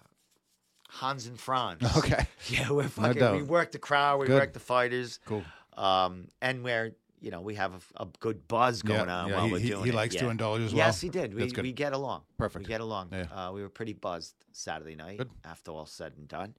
[0.90, 1.82] Hans and Franz.
[1.97, 2.27] Okay.
[2.48, 3.32] Yeah, we're fucking.
[3.32, 4.20] we work the crowd.
[4.20, 4.35] We Good.
[4.39, 5.18] work the fighters.
[5.24, 5.43] Cool.
[5.77, 9.34] um, and where you know we have a, a good buzz going Yeah, on yeah,
[9.36, 9.94] while he- we're he- doing he it.
[9.94, 10.86] likes to indulge as well.
[10.86, 11.34] Yes, he did.
[11.34, 12.22] We we get along.
[12.38, 12.64] Perfect.
[12.64, 13.09] We get along.
[13.12, 13.26] Yeah.
[13.32, 15.30] Uh, we were pretty buzzed Saturday night Good.
[15.44, 16.55] after all said and done.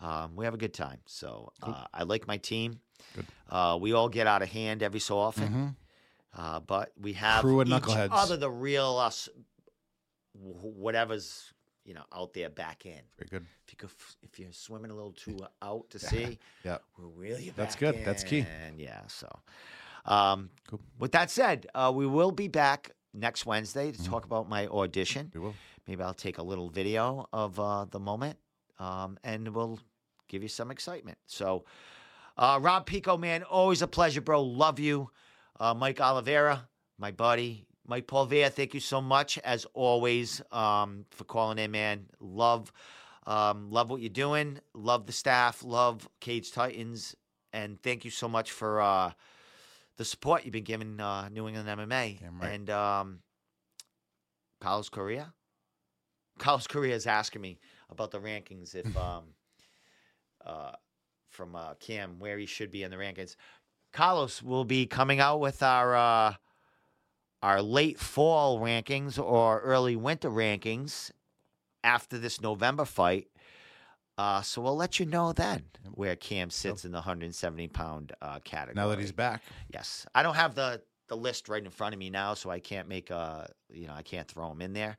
[0.00, 0.98] Um, we have a good time.
[1.06, 2.80] So uh, I like my team.
[3.14, 3.26] Good.
[3.50, 5.48] Uh, we all get out of hand every so often.
[5.48, 5.76] Mhm.
[6.36, 8.08] Uh, but we have Crew of each knuckleheads.
[8.12, 9.28] other, the real us,
[10.34, 11.52] whatever's
[11.84, 13.00] you know out there back in.
[13.18, 13.46] Very good.
[13.66, 13.88] If you go,
[14.22, 16.78] if you're swimming a little too out to sea, Yeah.
[16.98, 18.04] we're really That's good.
[18.04, 18.40] That's key.
[18.68, 18.78] in.
[18.78, 19.00] Yeah.
[19.08, 19.28] So,
[20.10, 20.80] um, Cool.
[20.98, 24.10] with that said, uh, we will be back next Wednesday to Mm-hmm.
[24.10, 25.30] talk about my audition.
[25.34, 25.54] We will.
[25.86, 28.38] Maybe I'll take a little video of uh, the moment,
[28.78, 29.80] um, and we'll
[30.28, 31.18] give you some excitement.
[31.26, 31.64] So,
[32.36, 34.42] uh, Rob Pico, man, always a pleasure, bro.
[34.42, 35.10] Love you.
[35.58, 36.68] Uh, Mike Oliveira,
[36.98, 37.66] my buddy.
[37.86, 42.06] Mike Polvere, thank you so much as always um, for calling in, man.
[42.20, 42.70] Love,
[43.26, 44.60] um, love what you're doing.
[44.74, 45.64] Love the staff.
[45.64, 47.16] Love Cage Titans,
[47.52, 49.10] and thank you so much for uh,
[50.00, 51.90] the support you've been giving uh, New England MMA.
[52.40, 52.52] Right.
[52.54, 53.18] And um,
[54.58, 55.34] Carlos Correa.
[56.38, 57.58] Carlos Correa is asking me
[57.90, 59.24] about the rankings if um,
[60.42, 60.72] uh,
[61.28, 63.36] from uh, Cam where he should be in the rankings.
[63.92, 66.34] Carlos will be coming out with our uh,
[67.42, 71.10] our late fall rankings or early winter rankings
[71.84, 73.28] after this November fight.
[74.20, 75.64] Uh, so we'll let you know then
[75.94, 78.74] where Cam sits in the 170 pound uh, category.
[78.74, 79.42] Now that he's back.
[79.72, 82.60] Yes, I don't have the the list right in front of me now, so I
[82.60, 84.98] can't make a you know I can't throw him in there.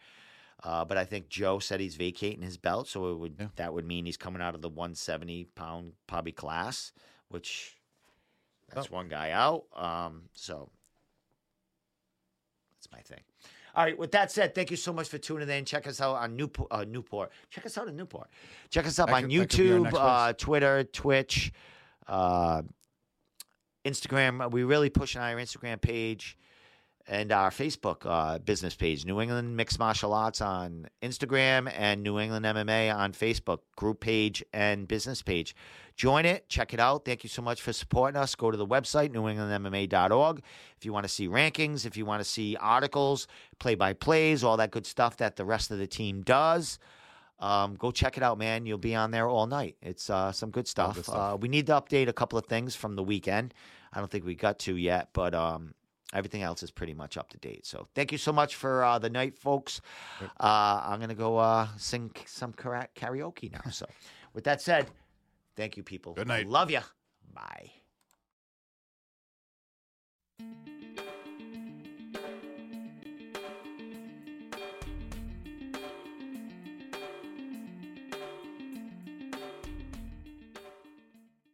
[0.64, 3.48] Uh, but I think Joe said he's vacating his belt, so it would Yeah.
[3.58, 6.92] that would mean he's coming out of the 170 pound probably class,
[7.30, 7.78] which
[8.74, 8.96] that's Oh.
[8.96, 9.66] one guy out.
[9.76, 10.72] Um, so
[12.74, 13.22] that's my thing.
[13.76, 13.98] All right.
[13.98, 15.66] With that said, thank you so much for tuning in.
[15.66, 16.68] Check us out on Newport.
[16.72, 17.32] Uh, Newport.
[17.50, 18.28] Check us out in Newport.
[18.70, 19.94] Check us out That on could- that could be our YouTube,
[20.30, 20.34] uh.
[20.34, 21.52] Twitter, Twitch,
[22.08, 22.62] uh,
[23.86, 24.52] Instagram.
[24.52, 26.38] We really pushing on our Instagram page
[27.12, 32.18] and our Facebook uh, business page, New England Mixed Martial Arts on Instagram and New
[32.18, 35.54] England MMA on Facebook, group page and business page.
[35.98, 37.04] Join it, check it out.
[37.04, 38.34] Thank you so much for supporting us.
[38.34, 40.42] Go to the website, newenglandmma.org.
[40.78, 43.28] If you want to see rankings, if you want to see articles,
[43.60, 46.80] play by plays, all that good stuff that the rest of the team does.
[47.40, 48.66] Um, go check it out, man.
[48.66, 49.76] You'll be on there all night.
[49.82, 50.96] It's uh, some good stuff.
[50.96, 51.34] good stuff.
[51.34, 53.54] Uh, we need to update a couple of things from the weekend.
[53.92, 55.74] I don't think we got to yet, but um,
[56.14, 57.66] everything else is pretty much up to date.
[57.66, 59.82] So thank you so much for uh, the night, folks.
[60.40, 63.70] Uh, I'm gonna go uh, sing some karaoke now.
[63.72, 63.86] So
[64.34, 64.88] with that said,
[65.56, 66.14] thank you, people.
[66.14, 66.48] Good night.
[66.48, 66.82] Love you.
[67.34, 67.72] Bye.